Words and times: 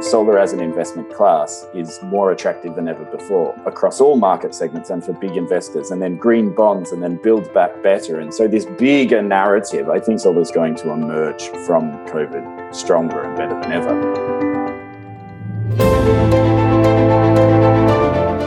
solar 0.00 0.38
as 0.38 0.54
an 0.54 0.60
investment 0.60 1.12
class 1.12 1.66
is 1.74 2.02
more 2.04 2.32
attractive 2.32 2.74
than 2.74 2.88
ever 2.88 3.04
before 3.04 3.54
across 3.66 4.00
all 4.00 4.16
market 4.16 4.54
segments 4.54 4.88
and 4.88 5.04
for 5.04 5.12
big 5.12 5.36
investors, 5.36 5.90
and 5.90 6.00
then 6.00 6.16
green 6.16 6.54
bonds, 6.54 6.92
and 6.92 7.02
then 7.02 7.16
build 7.16 7.52
back 7.52 7.82
better. 7.82 8.18
And 8.18 8.32
so, 8.32 8.48
this 8.48 8.64
bigger 8.64 9.20
narrative, 9.20 9.90
I 9.90 10.00
think 10.00 10.20
solar 10.20 10.40
is 10.40 10.50
going 10.50 10.76
to 10.76 10.90
emerge 10.90 11.48
from 11.66 11.92
COVID 12.06 12.74
stronger 12.74 13.20
and 13.20 13.36
better 13.36 13.60
than 13.60 13.72
ever. 13.72 13.94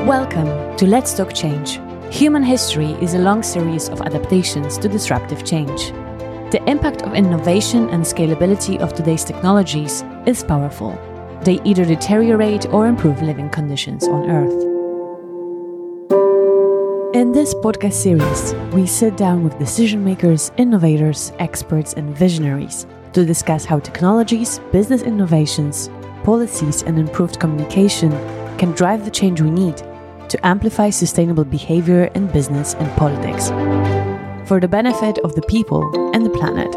Welcome 0.07 0.75
to 0.77 0.87
Let's 0.87 1.13
Talk 1.13 1.33
Change. 1.35 1.79
Human 2.11 2.41
history 2.41 2.93
is 2.93 3.13
a 3.13 3.19
long 3.19 3.43
series 3.43 3.89
of 3.89 4.01
adaptations 4.01 4.79
to 4.79 4.89
disruptive 4.89 5.45
change. 5.45 5.91
The 6.51 6.63
impact 6.67 7.03
of 7.03 7.13
innovation 7.13 7.89
and 7.89 8.03
scalability 8.03 8.79
of 8.79 8.93
today's 8.93 9.23
technologies 9.23 10.03
is 10.25 10.43
powerful. 10.43 11.12
They 11.43 11.59
either 11.65 11.83
deteriorate 11.83 12.67
or 12.67 12.87
improve 12.87 13.21
living 13.21 13.49
conditions 13.49 14.07
on 14.07 14.31
Earth. 14.31 14.63
In 17.13 17.33
this 17.33 17.53
podcast 17.53 17.93
series, 17.93 18.53
we 18.73 18.87
sit 18.87 19.17
down 19.17 19.43
with 19.43 19.59
decision 19.59 20.05
makers, 20.05 20.53
innovators, 20.55 21.33
experts, 21.39 21.93
and 21.95 22.17
visionaries 22.17 22.87
to 23.11 23.25
discuss 23.25 23.65
how 23.65 23.79
technologies, 23.79 24.59
business 24.71 25.01
innovations, 25.01 25.89
policies, 26.23 26.81
and 26.83 26.97
improved 26.97 27.41
communication 27.41 28.11
can 28.57 28.71
drive 28.71 29.03
the 29.03 29.11
change 29.11 29.41
we 29.41 29.51
need 29.51 29.75
to 30.29 30.45
amplify 30.45 30.89
sustainable 30.89 31.43
behavior 31.43 32.05
in 32.15 32.27
business 32.27 32.73
and 32.75 32.89
politics 32.95 33.49
for 34.47 34.61
the 34.61 34.67
benefit 34.67 35.17
of 35.19 35.35
the 35.35 35.41
people 35.43 35.83
and 36.15 36.25
the 36.25 36.29
planet. 36.29 36.71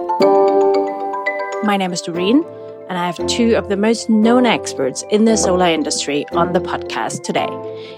My 1.64 1.77
name 1.77 1.92
is 1.92 2.03
Doreen, 2.03 2.45
and 2.89 2.99
I 2.99 3.07
have 3.07 3.27
two 3.27 3.57
of 3.57 3.69
the 3.69 3.77
most 3.77 4.09
known 4.09 4.47
experts 4.47 5.05
in 5.11 5.25
the 5.25 5.37
solar 5.37 5.67
industry 5.67 6.25
on 6.33 6.53
the 6.53 6.61
podcast 6.61 7.23
today. 7.23 7.49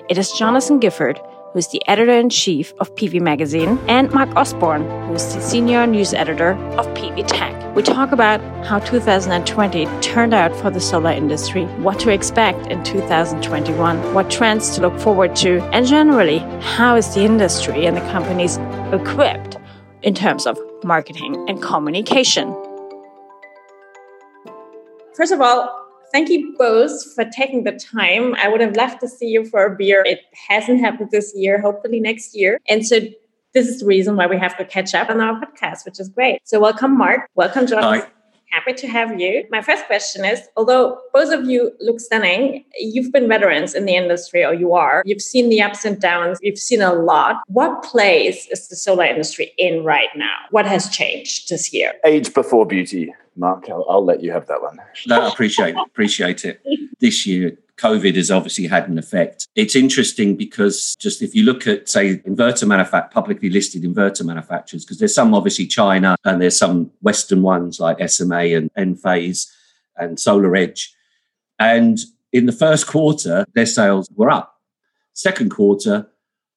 It 0.08 0.18
is 0.18 0.32
Jonathan 0.32 0.78
Gifford, 0.78 1.20
who's 1.52 1.68
the 1.68 1.82
editor 1.88 2.12
in 2.12 2.30
chief 2.30 2.72
of 2.80 2.94
PV 2.94 3.20
Magazine, 3.20 3.78
and 3.88 4.10
Mark 4.12 4.34
Osborne, 4.36 4.82
who's 5.08 5.34
the 5.34 5.40
senior 5.40 5.86
news 5.86 6.14
editor 6.14 6.52
of 6.78 6.86
PV 6.88 7.26
Tech. 7.26 7.74
We 7.74 7.82
talk 7.82 8.12
about 8.12 8.40
how 8.66 8.78
2020 8.78 9.86
turned 10.00 10.34
out 10.34 10.54
for 10.56 10.70
the 10.70 10.80
solar 10.80 11.10
industry, 11.10 11.64
what 11.82 12.00
to 12.00 12.10
expect 12.10 12.66
in 12.68 12.82
2021, 12.84 14.14
what 14.14 14.30
trends 14.30 14.74
to 14.74 14.82
look 14.82 14.98
forward 14.98 15.36
to, 15.36 15.60
and 15.72 15.86
generally, 15.86 16.38
how 16.60 16.96
is 16.96 17.14
the 17.14 17.24
industry 17.24 17.86
and 17.86 17.96
the 17.96 18.12
companies 18.12 18.56
equipped 18.92 19.58
in 20.02 20.14
terms 20.14 20.46
of 20.46 20.58
marketing 20.84 21.44
and 21.48 21.62
communication. 21.62 22.54
First 25.18 25.32
of 25.32 25.40
all, 25.40 25.68
thank 26.12 26.28
you 26.28 26.54
both 26.56 27.12
for 27.16 27.24
taking 27.24 27.64
the 27.64 27.72
time. 27.72 28.36
I 28.36 28.46
would 28.46 28.60
have 28.60 28.76
loved 28.76 29.00
to 29.00 29.08
see 29.08 29.26
you 29.26 29.44
for 29.44 29.64
a 29.64 29.74
beer. 29.74 30.04
It 30.06 30.20
hasn't 30.48 30.78
happened 30.78 31.10
this 31.10 31.32
year, 31.34 31.60
hopefully 31.60 31.98
next 31.98 32.36
year. 32.36 32.60
And 32.68 32.86
so 32.86 33.00
this 33.52 33.66
is 33.66 33.80
the 33.80 33.86
reason 33.86 34.14
why 34.14 34.28
we 34.28 34.38
have 34.38 34.56
to 34.58 34.64
catch 34.64 34.94
up 34.94 35.10
on 35.10 35.20
our 35.20 35.40
podcast, 35.40 35.84
which 35.84 35.98
is 35.98 36.08
great. 36.08 36.40
So 36.44 36.60
welcome, 36.60 36.96
Mark. 36.96 37.28
Welcome, 37.34 37.66
John. 37.66 37.82
Hi. 37.82 38.06
Happy 38.50 38.72
to 38.72 38.86
have 38.86 39.20
you. 39.20 39.44
My 39.50 39.60
first 39.62 39.86
question 39.86 40.24
is 40.24 40.40
although 40.56 40.98
both 41.12 41.32
of 41.32 41.48
you 41.48 41.72
look 41.80 42.00
stunning, 42.00 42.64
you've 42.78 43.12
been 43.12 43.28
veterans 43.28 43.74
in 43.74 43.84
the 43.84 43.94
industry, 43.94 44.44
or 44.44 44.54
you 44.54 44.72
are. 44.74 45.02
You've 45.04 45.20
seen 45.22 45.50
the 45.50 45.60
ups 45.60 45.84
and 45.84 46.00
downs, 46.00 46.38
you've 46.40 46.58
seen 46.58 46.80
a 46.80 46.92
lot. 46.92 47.42
What 47.48 47.82
place 47.82 48.46
is 48.48 48.68
the 48.68 48.76
solar 48.76 49.04
industry 49.04 49.52
in 49.58 49.84
right 49.84 50.08
now? 50.16 50.36
What 50.50 50.66
has 50.66 50.88
changed 50.88 51.50
this 51.50 51.72
year? 51.72 51.92
Age 52.04 52.32
before 52.32 52.66
beauty. 52.66 53.14
Mark, 53.36 53.68
I'll, 53.68 53.86
I'll 53.88 54.04
let 54.04 54.22
you 54.22 54.32
have 54.32 54.46
that 54.48 54.62
one. 54.62 54.78
No, 55.06 55.20
I 55.20 55.28
appreciate 55.28 55.76
appreciate 55.76 56.44
it. 56.44 56.60
This 57.00 57.28
year, 57.28 57.56
COVID 57.78 58.16
has 58.16 58.30
obviously 58.30 58.66
had 58.66 58.88
an 58.88 58.98
effect. 58.98 59.46
It's 59.54 59.76
interesting 59.76 60.36
because 60.36 60.94
just 60.98 61.22
if 61.22 61.34
you 61.34 61.44
look 61.44 61.66
at, 61.66 61.88
say, 61.88 62.18
inverter 62.18 62.64
manufact 62.64 63.10
publicly 63.10 63.50
listed 63.50 63.82
inverter 63.82 64.24
manufacturers, 64.24 64.84
because 64.84 64.98
there's 64.98 65.14
some 65.14 65.34
obviously 65.34 65.66
China 65.66 66.16
and 66.24 66.42
there's 66.42 66.58
some 66.58 66.90
Western 67.00 67.42
ones 67.42 67.80
like 67.80 68.06
SMA 68.08 68.56
and 68.56 68.70
Enphase 68.74 69.50
and 69.96 70.18
Solar 70.18 70.54
Edge. 70.56 70.94
And 71.58 71.98
in 72.32 72.46
the 72.46 72.52
first 72.52 72.86
quarter, 72.86 73.46
their 73.54 73.66
sales 73.66 74.08
were 74.14 74.30
up. 74.30 74.60
Second 75.12 75.50
quarter, 75.50 76.08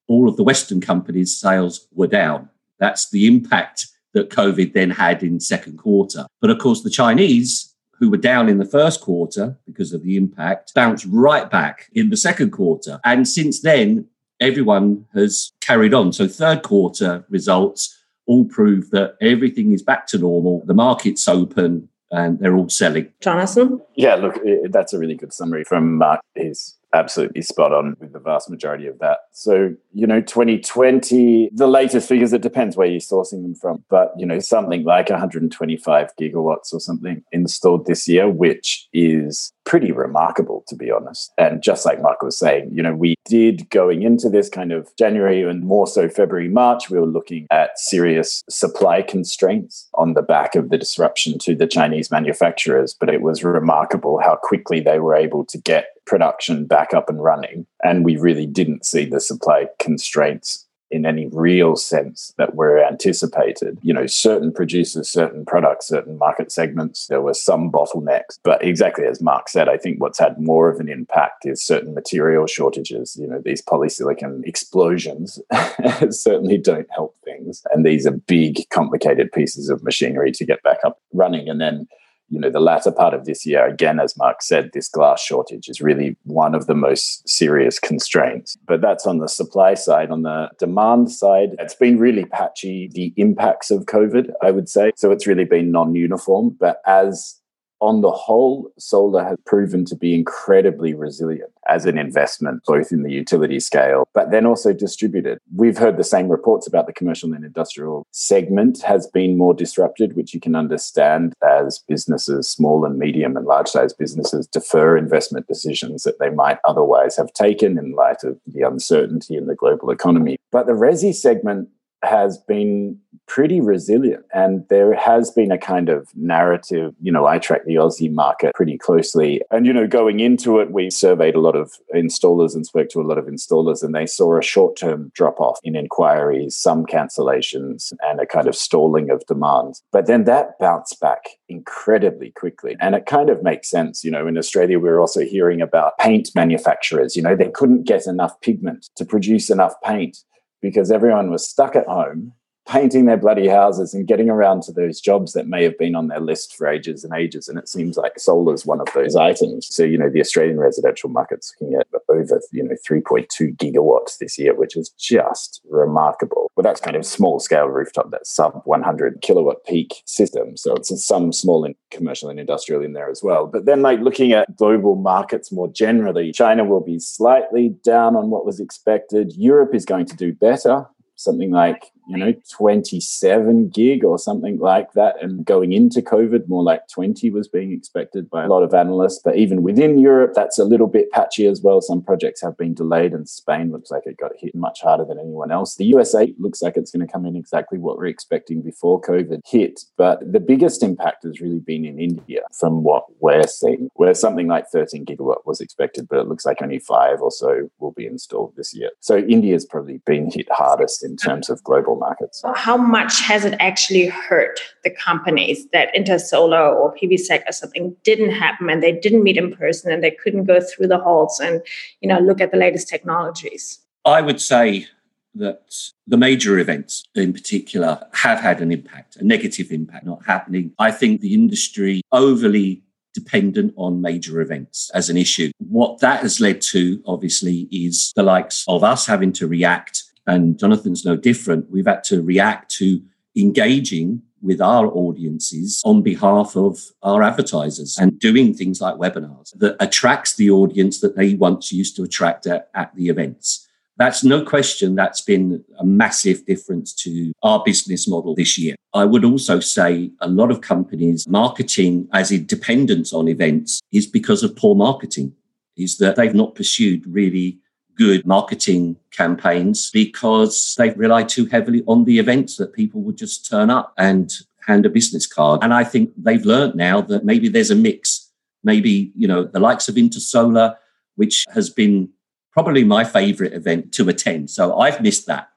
all 0.07 0.27
of 0.27 0.37
the 0.37 0.43
Western 0.43 0.81
companies' 0.81 1.39
sales 1.39 1.87
were 1.93 2.07
down. 2.07 2.49
That's 2.79 3.09
the 3.09 3.27
impact 3.27 3.87
that 4.13 4.29
COVID 4.29 4.73
then 4.73 4.89
had 4.89 5.23
in 5.23 5.39
second 5.39 5.77
quarter. 5.77 6.25
But 6.41 6.49
of 6.49 6.59
course, 6.59 6.81
the 6.81 6.89
Chinese 6.89 7.70
who 8.01 8.09
were 8.09 8.17
down 8.17 8.49
in 8.49 8.57
the 8.57 8.65
first 8.65 8.99
quarter 8.99 9.55
because 9.67 9.93
of 9.93 10.03
the 10.03 10.17
impact, 10.17 10.73
bounced 10.73 11.05
right 11.05 11.49
back 11.49 11.87
in 11.93 12.09
the 12.09 12.17
second 12.17 12.49
quarter. 12.49 12.99
And 13.05 13.27
since 13.27 13.61
then, 13.61 14.07
everyone 14.39 15.05
has 15.13 15.53
carried 15.61 15.93
on. 15.93 16.11
So, 16.11 16.27
third 16.27 16.63
quarter 16.63 17.23
results 17.29 17.95
all 18.25 18.45
prove 18.45 18.89
that 18.89 19.17
everything 19.21 19.71
is 19.71 19.83
back 19.83 20.07
to 20.07 20.17
normal. 20.17 20.63
The 20.65 20.73
market's 20.73 21.27
open 21.27 21.89
and 22.09 22.39
they're 22.39 22.55
all 22.55 22.69
selling. 22.69 23.13
Jonathan? 23.21 23.79
Yeah, 23.95 24.15
look, 24.15 24.35
that's 24.71 24.93
a 24.93 24.99
really 24.99 25.15
good 25.15 25.31
summary 25.31 25.63
from 25.63 26.01
uh, 26.01 26.05
Mark. 26.05 26.21
He's 26.35 26.75
absolutely 26.93 27.41
spot 27.41 27.73
on 27.73 27.95
with 27.99 28.13
the 28.13 28.19
vast 28.19 28.49
majority 28.49 28.87
of 28.87 28.99
that. 28.99 29.19
So, 29.31 29.73
you 29.93 30.07
know, 30.07 30.21
2020, 30.21 31.49
the 31.53 31.67
latest 31.67 32.07
figures, 32.07 32.33
it 32.33 32.41
depends 32.41 32.75
where 32.75 32.87
you're 32.87 32.99
sourcing 32.99 33.43
them 33.43 33.55
from, 33.55 33.83
but, 33.89 34.13
you 34.17 34.25
know, 34.25 34.39
something 34.39 34.83
like 34.83 35.09
125 35.09 36.09
gigawatts 36.19 36.73
or 36.73 36.79
something 36.79 37.23
installed 37.31 37.85
this 37.85 38.07
year, 38.07 38.29
which 38.29 38.87
is 38.93 39.53
pretty 39.65 39.91
remarkable, 39.91 40.63
to 40.67 40.75
be 40.75 40.91
honest. 40.91 41.31
And 41.37 41.61
just 41.61 41.85
like 41.85 42.01
Mark 42.01 42.21
was 42.21 42.37
saying, 42.37 42.71
you 42.73 42.81
know, 42.81 42.95
we 42.95 43.15
did 43.25 43.69
going 43.69 44.01
into 44.01 44.29
this 44.29 44.49
kind 44.49 44.71
of 44.71 44.89
January 44.97 45.43
and 45.43 45.63
more 45.63 45.87
so 45.87 46.09
February, 46.09 46.49
March, 46.49 46.89
we 46.89 46.99
were 46.99 47.05
looking 47.05 47.47
at 47.51 47.77
serious 47.79 48.43
supply 48.49 49.01
constraints 49.01 49.87
on 49.93 50.13
the 50.13 50.21
back 50.21 50.55
of 50.55 50.69
the 50.69 50.77
disruption 50.77 51.37
to 51.39 51.55
the 51.55 51.67
Chinese 51.67 52.11
manufacturers. 52.11 52.95
But 52.99 53.09
it 53.09 53.21
was 53.21 53.43
remarkable 53.43 54.19
how 54.19 54.37
quickly 54.41 54.79
they 54.79 54.99
were 54.99 55.15
able 55.15 55.45
to 55.45 55.57
get 55.57 55.87
production 56.05 56.65
back 56.65 56.93
up 56.93 57.09
and 57.09 57.23
running. 57.23 57.65
And 57.83 58.03
we 58.03 58.17
really 58.17 58.45
didn't 58.45 58.85
see 58.85 59.05
the 59.05 59.21
supply 59.21 59.67
constraints 59.79 60.67
in 60.91 61.05
any 61.05 61.27
real 61.27 61.75
sense 61.75 62.33
that 62.37 62.55
were 62.55 62.83
anticipated. 62.83 63.77
You 63.81 63.93
know, 63.93 64.07
certain 64.07 64.51
producers, 64.51 65.09
certain 65.09 65.45
products, 65.45 65.87
certain 65.87 66.17
market 66.17 66.51
segments, 66.51 67.07
there 67.07 67.21
were 67.21 67.33
some 67.33 67.71
bottlenecks. 67.71 68.39
But 68.43 68.63
exactly 68.63 69.05
as 69.05 69.21
Mark 69.21 69.49
said, 69.49 69.69
I 69.69 69.77
think 69.77 70.01
what's 70.01 70.19
had 70.19 70.39
more 70.39 70.69
of 70.69 70.79
an 70.79 70.89
impact 70.89 71.45
is 71.45 71.63
certain 71.63 71.93
material 71.93 72.47
shortages. 72.47 73.15
You 73.19 73.27
know, 73.27 73.41
these 73.43 73.61
polysilicon 73.61 74.45
explosions 74.45 75.39
certainly 76.09 76.57
don't 76.57 76.87
help 76.91 77.15
things. 77.23 77.63
And 77.73 77.85
these 77.85 78.05
are 78.05 78.11
big, 78.11 78.69
complicated 78.69 79.31
pieces 79.31 79.69
of 79.69 79.83
machinery 79.83 80.31
to 80.33 80.45
get 80.45 80.61
back 80.63 80.79
up 80.85 80.99
running. 81.13 81.49
And 81.49 81.61
then 81.61 81.87
you 82.31 82.39
know, 82.39 82.49
the 82.49 82.61
latter 82.61 82.91
part 82.91 83.13
of 83.13 83.25
this 83.25 83.45
year, 83.45 83.67
again, 83.67 83.99
as 83.99 84.17
Mark 84.17 84.41
said, 84.41 84.71
this 84.73 84.87
glass 84.87 85.21
shortage 85.21 85.67
is 85.67 85.81
really 85.81 86.15
one 86.23 86.55
of 86.55 86.65
the 86.65 86.73
most 86.73 87.27
serious 87.27 87.77
constraints. 87.77 88.57
But 88.65 88.79
that's 88.79 89.05
on 89.05 89.19
the 89.19 89.27
supply 89.27 89.73
side. 89.73 90.11
On 90.11 90.21
the 90.21 90.49
demand 90.57 91.11
side, 91.11 91.55
it's 91.59 91.75
been 91.75 91.99
really 91.99 92.23
patchy, 92.23 92.89
the 92.93 93.13
impacts 93.17 93.69
of 93.69 93.85
COVID, 93.85 94.31
I 94.41 94.51
would 94.51 94.69
say. 94.69 94.91
So 94.95 95.11
it's 95.11 95.27
really 95.27 95.43
been 95.43 95.71
non 95.71 95.93
uniform. 95.93 96.55
But 96.57 96.81
as 96.85 97.40
on 97.81 98.01
the 98.01 98.11
whole, 98.11 98.71
solar 98.77 99.23
has 99.23 99.37
proven 99.45 99.85
to 99.85 99.95
be 99.95 100.13
incredibly 100.13 100.93
resilient 100.93 101.51
as 101.67 101.85
an 101.85 101.97
investment, 101.97 102.61
both 102.65 102.91
in 102.91 103.03
the 103.03 103.11
utility 103.11 103.59
scale, 103.59 104.07
but 104.13 104.31
then 104.31 104.45
also 104.45 104.73
distributed. 104.73 105.39
We've 105.55 105.77
heard 105.77 105.97
the 105.97 106.03
same 106.03 106.29
reports 106.29 106.67
about 106.67 106.87
the 106.87 106.93
commercial 106.93 107.33
and 107.33 107.43
industrial 107.43 108.05
segment 108.11 108.81
has 108.83 109.07
been 109.07 109.37
more 109.37 109.53
disrupted, 109.53 110.15
which 110.15 110.33
you 110.33 110.39
can 110.39 110.55
understand 110.55 111.33
as 111.43 111.83
businesses, 111.87 112.49
small 112.49 112.85
and 112.85 112.97
medium 112.97 113.35
and 113.35 113.45
large 113.45 113.67
size 113.67 113.93
businesses, 113.93 114.47
defer 114.47 114.97
investment 114.97 115.47
decisions 115.47 116.03
that 116.03 116.19
they 116.19 116.29
might 116.29 116.59
otherwise 116.65 117.17
have 117.17 117.33
taken 117.33 117.77
in 117.77 117.93
light 117.93 118.23
of 118.23 118.39
the 118.45 118.61
uncertainty 118.61 119.35
in 119.35 119.47
the 119.47 119.55
global 119.55 119.89
economy. 119.89 120.37
But 120.51 120.67
the 120.67 120.73
resi 120.73 121.13
segment 121.13 121.69
has 122.03 122.37
been 122.37 122.99
pretty 123.27 123.61
resilient. 123.61 124.25
And 124.33 124.65
there 124.69 124.93
has 124.93 125.31
been 125.31 125.51
a 125.51 125.57
kind 125.57 125.87
of 125.87 126.09
narrative, 126.15 126.93
you 127.01 127.11
know, 127.11 127.27
I 127.27 127.39
track 127.39 127.61
the 127.65 127.75
Aussie 127.75 128.11
market 128.11 128.53
pretty 128.53 128.77
closely. 128.77 129.41
And, 129.51 129.65
you 129.65 129.71
know, 129.71 129.87
going 129.87 130.19
into 130.19 130.59
it, 130.59 130.71
we 130.71 130.89
surveyed 130.89 131.35
a 131.35 131.39
lot 131.39 131.55
of 131.55 131.71
installers 131.95 132.55
and 132.55 132.65
spoke 132.65 132.89
to 132.89 132.99
a 132.99 133.07
lot 133.07 133.17
of 133.17 133.25
installers, 133.25 133.83
and 133.83 133.95
they 133.95 134.05
saw 134.05 134.37
a 134.37 134.43
short 134.43 134.75
term 134.75 135.11
drop 135.15 135.39
off 135.39 135.59
in 135.63 135.75
inquiries, 135.75 136.57
some 136.57 136.85
cancellations, 136.85 137.93
and 138.01 138.19
a 138.19 138.25
kind 138.25 138.47
of 138.47 138.55
stalling 138.55 139.09
of 139.09 139.25
demand. 139.27 139.75
But 139.91 140.07
then 140.07 140.25
that 140.25 140.59
bounced 140.59 140.99
back 140.99 141.29
incredibly 141.47 142.31
quickly. 142.31 142.75
And 142.79 142.95
it 142.95 143.05
kind 143.05 143.29
of 143.29 143.43
makes 143.43 143.69
sense. 143.69 144.03
You 144.03 144.11
know, 144.11 144.27
in 144.27 144.37
Australia, 144.37 144.77
we 144.77 144.89
we're 144.89 144.99
also 144.99 145.21
hearing 145.21 145.61
about 145.61 145.97
paint 145.99 146.29
manufacturers, 146.35 147.15
you 147.15 147.21
know, 147.21 147.35
they 147.35 147.49
couldn't 147.49 147.83
get 147.83 148.07
enough 148.07 148.39
pigment 148.41 148.89
to 148.97 149.05
produce 149.05 149.49
enough 149.49 149.73
paint 149.83 150.17
because 150.61 150.91
everyone 150.91 151.29
was 151.29 151.47
stuck 151.47 151.75
at 151.75 151.87
home 151.87 152.33
painting 152.67 153.05
their 153.05 153.17
bloody 153.17 153.47
houses 153.47 153.93
and 153.93 154.07
getting 154.07 154.29
around 154.29 154.63
to 154.63 154.71
those 154.71 155.01
jobs 155.01 155.33
that 155.33 155.47
may 155.47 155.63
have 155.63 155.77
been 155.77 155.95
on 155.95 156.07
their 156.07 156.19
list 156.19 156.55
for 156.55 156.67
ages 156.67 157.03
and 157.03 157.13
ages. 157.13 157.47
And 157.47 157.57
it 157.57 157.67
seems 157.67 157.97
like 157.97 158.19
solar 158.19 158.53
is 158.53 158.65
one 158.65 158.79
of 158.79 158.87
those 158.93 159.15
items. 159.15 159.67
So, 159.73 159.83
you 159.83 159.97
know, 159.97 160.09
the 160.09 160.21
Australian 160.21 160.59
residential 160.59 161.09
market's 161.09 161.53
looking 161.59 161.75
at 161.75 161.87
over, 162.09 162.41
you 162.51 162.63
know, 162.63 162.75
3.2 162.87 163.55
gigawatts 163.57 164.17
this 164.17 164.37
year, 164.37 164.53
which 164.53 164.75
is 164.75 164.89
just 164.89 165.61
remarkable. 165.69 166.51
Well, 166.55 166.63
that's 166.63 166.81
kind 166.81 166.95
of 166.95 167.05
small 167.05 167.39
scale 167.39 167.67
rooftop, 167.67 168.11
that 168.11 168.27
sub 168.27 168.61
100 168.65 169.21
kilowatt 169.21 169.65
peak 169.65 170.03
system. 170.05 170.57
So 170.57 170.75
it's 170.75 171.05
some 171.05 171.31
small 171.31 171.63
and 171.63 171.75
commercial 171.89 172.29
and 172.29 172.39
industrial 172.39 172.83
in 172.83 172.93
there 172.93 173.09
as 173.09 173.23
well. 173.23 173.47
But 173.47 173.65
then, 173.65 173.81
like 173.81 173.99
looking 173.99 174.33
at 174.33 174.55
global 174.55 174.95
markets 174.95 175.51
more 175.51 175.67
generally, 175.69 176.31
China 176.31 176.65
will 176.65 176.81
be 176.81 176.99
slightly 176.99 177.69
down 177.83 178.15
on 178.15 178.29
what 178.29 178.45
was 178.45 178.59
expected. 178.59 179.33
Europe 179.35 179.73
is 179.73 179.85
going 179.85 180.05
to 180.07 180.15
do 180.15 180.33
better 180.33 180.85
something 181.23 181.51
like 181.51 181.91
you 182.07 182.17
know 182.17 182.33
27 182.51 183.69
gig 183.69 184.03
or 184.03 184.17
something 184.17 184.59
like 184.59 184.93
that. 184.93 185.21
And 185.21 185.45
going 185.45 185.71
into 185.71 186.01
covid 186.01 186.47
more 186.47 186.63
like 186.63 186.87
20 186.87 187.29
was 187.31 187.47
being 187.47 187.71
expected 187.71 188.29
by 188.29 188.43
a 188.43 188.47
lot 188.47 188.63
of 188.63 188.73
analysts. 188.73 189.21
But 189.23 189.37
even 189.37 189.63
within 189.63 189.97
europe 189.97 190.33
that's 190.35 190.59
a 190.59 190.65
little 190.65 190.87
bit 190.87 191.11
patchy 191.11 191.45
as 191.47 191.61
well. 191.61 191.81
Some 191.81 192.01
projects 192.01 192.41
have 192.41 192.57
been 192.57 192.73
delayed 192.73 193.13
and 193.13 193.27
spain 193.29 193.71
looks 193.71 193.91
like 193.91 194.03
it 194.05 194.17
got 194.17 194.31
hit 194.37 194.55
much 194.55 194.81
harder 194.81 195.05
than 195.05 195.19
anyone 195.19 195.51
else. 195.51 195.75
The 195.75 195.85
usa 195.85 196.33
looks 196.37 196.61
like 196.61 196.75
it's 196.75 196.91
going 196.91 197.05
to 197.05 197.11
come 197.11 197.25
in 197.25 197.35
exactly 197.35 197.79
what 197.79 197.97
we're 197.97 198.07
expecting 198.07 198.61
before 198.61 198.99
covid 199.01 199.41
hit. 199.45 199.81
But 199.97 200.31
the 200.31 200.39
biggest 200.39 200.83
impact 200.83 201.23
has 201.23 201.39
really 201.39 201.59
been 201.59 201.85
in 201.85 201.99
india 201.99 202.41
from 202.59 202.83
what 202.83 203.05
we're 203.19 203.47
seeing 203.47 203.89
where 203.95 204.13
something 204.13 204.47
like 204.47 204.67
13 204.67 205.05
gigawatt 205.05 205.45
was 205.45 205.61
expected 205.61 206.07
but 206.09 206.19
it 206.19 206.27
looks 206.27 206.45
like 206.45 206.61
only 206.61 206.79
five 206.79 207.21
or 207.21 207.31
so 207.31 207.69
will 207.79 207.91
be 207.91 208.05
installed 208.05 208.53
this 208.55 208.73
year. 208.73 208.89
So 208.99 209.17
india's 209.17 209.65
probably 209.65 210.01
been 210.05 210.29
hit 210.31 210.47
hardest 210.51 211.03
in 211.03 211.10
terms 211.17 211.49
of 211.49 211.63
global 211.63 211.95
markets. 211.95 212.43
How 212.55 212.77
much 212.77 213.19
has 213.21 213.45
it 213.45 213.55
actually 213.59 214.07
hurt 214.07 214.59
the 214.83 214.89
companies 214.89 215.67
that 215.73 215.93
Intersolar 215.95 216.73
or 216.73 216.95
PVSec 216.95 217.43
or 217.47 217.51
something 217.51 217.95
didn't 218.03 218.31
happen 218.31 218.69
and 218.69 218.81
they 218.81 218.91
didn't 218.91 219.23
meet 219.23 219.37
in 219.37 219.55
person 219.55 219.91
and 219.91 220.03
they 220.03 220.11
couldn't 220.11 220.45
go 220.45 220.59
through 220.61 220.87
the 220.87 220.99
halls 220.99 221.39
and 221.39 221.61
you 222.01 222.09
know 222.09 222.19
look 222.19 222.41
at 222.41 222.51
the 222.51 222.57
latest 222.57 222.87
technologies? 222.87 223.79
I 224.05 224.21
would 224.21 224.41
say 224.41 224.87
that 225.35 225.73
the 226.07 226.17
major 226.17 226.59
events 226.59 227.05
in 227.15 227.33
particular 227.33 228.05
have 228.13 228.39
had 228.39 228.61
an 228.61 228.71
impact, 228.71 229.15
a 229.15 229.23
negative 229.23 229.71
impact 229.71 230.05
not 230.05 230.25
happening. 230.25 230.73
I 230.77 230.91
think 230.91 231.21
the 231.21 231.33
industry 231.33 232.01
overly 232.11 232.83
dependent 233.13 233.73
on 233.75 234.01
major 234.01 234.41
events 234.41 234.89
as 234.93 235.09
an 235.09 235.17
issue. 235.17 235.51
What 235.57 235.99
that 235.99 236.21
has 236.21 236.39
led 236.39 236.61
to, 236.61 237.01
obviously, 237.05 237.67
is 237.71 238.13
the 238.15 238.23
likes 238.23 238.63
of 238.67 238.83
us 238.83 239.05
having 239.05 239.33
to 239.33 239.47
react 239.47 240.03
and 240.31 240.57
Jonathan's 240.57 241.05
no 241.05 241.15
different. 241.15 241.69
We've 241.69 241.85
had 241.85 242.03
to 242.05 242.21
react 242.21 242.71
to 242.75 243.01
engaging 243.35 244.21
with 244.41 244.59
our 244.59 244.87
audiences 244.87 245.81
on 245.85 246.01
behalf 246.01 246.55
of 246.55 246.79
our 247.03 247.21
advertisers 247.21 247.97
and 247.99 248.17
doing 248.19 248.53
things 248.53 248.81
like 248.81 248.95
webinars 248.95 249.55
that 249.59 249.75
attracts 249.79 250.35
the 250.35 250.49
audience 250.49 250.99
that 251.01 251.15
they 251.15 251.35
once 251.35 251.71
used 251.71 251.95
to 251.95 252.03
attract 252.03 252.47
at, 252.47 252.69
at 252.73 252.95
the 252.95 253.07
events. 253.09 253.67
That's 253.97 254.23
no 254.23 254.43
question 254.43 254.95
that's 254.95 255.21
been 255.21 255.63
a 255.77 255.85
massive 255.85 256.45
difference 256.45 256.93
to 257.03 257.33
our 257.43 257.61
business 257.63 258.07
model 258.07 258.33
this 258.33 258.57
year. 258.57 258.75
I 258.93 259.05
would 259.05 259.23
also 259.23 259.59
say 259.59 260.11
a 260.21 260.27
lot 260.27 260.49
of 260.49 260.61
companies 260.61 261.27
marketing 261.27 262.07
as 262.13 262.31
a 262.31 262.39
dependence 262.39 263.13
on 263.13 263.27
events 263.27 263.79
is 263.91 264.07
because 264.07 264.41
of 264.41 264.55
poor 264.55 264.75
marketing, 264.75 265.33
is 265.77 265.97
that 265.99 266.15
they've 266.15 266.33
not 266.33 266.55
pursued 266.55 267.05
really 267.05 267.59
good 268.01 268.25
marketing 268.25 268.97
campaigns 269.11 269.91
because 269.91 270.73
they 270.75 270.89
rely 270.91 271.23
too 271.23 271.45
heavily 271.45 271.83
on 271.85 272.05
the 272.05 272.17
events 272.17 272.57
that 272.57 272.73
people 272.73 272.99
would 273.01 273.15
just 273.15 273.47
turn 273.47 273.69
up 273.69 273.93
and 273.95 274.31
hand 274.65 274.87
a 274.87 274.89
business 274.89 275.27
card. 275.27 275.63
And 275.63 275.71
I 275.71 275.83
think 275.83 276.11
they've 276.17 276.43
learned 276.43 276.73
now 276.73 277.01
that 277.01 277.23
maybe 277.23 277.47
there's 277.47 277.69
a 277.69 277.75
mix. 277.75 278.31
Maybe, 278.63 279.11
you 279.15 279.27
know, 279.27 279.43
the 279.43 279.59
likes 279.59 279.87
of 279.87 279.95
Intersolar, 279.95 280.77
which 281.15 281.45
has 281.53 281.69
been 281.69 282.09
probably 282.51 282.83
my 282.83 283.03
favorite 283.03 283.53
event 283.53 283.91
to 283.93 284.09
attend. 284.09 284.49
So 284.49 284.79
I've 284.79 284.99
missed 285.01 285.27
that. 285.27 285.50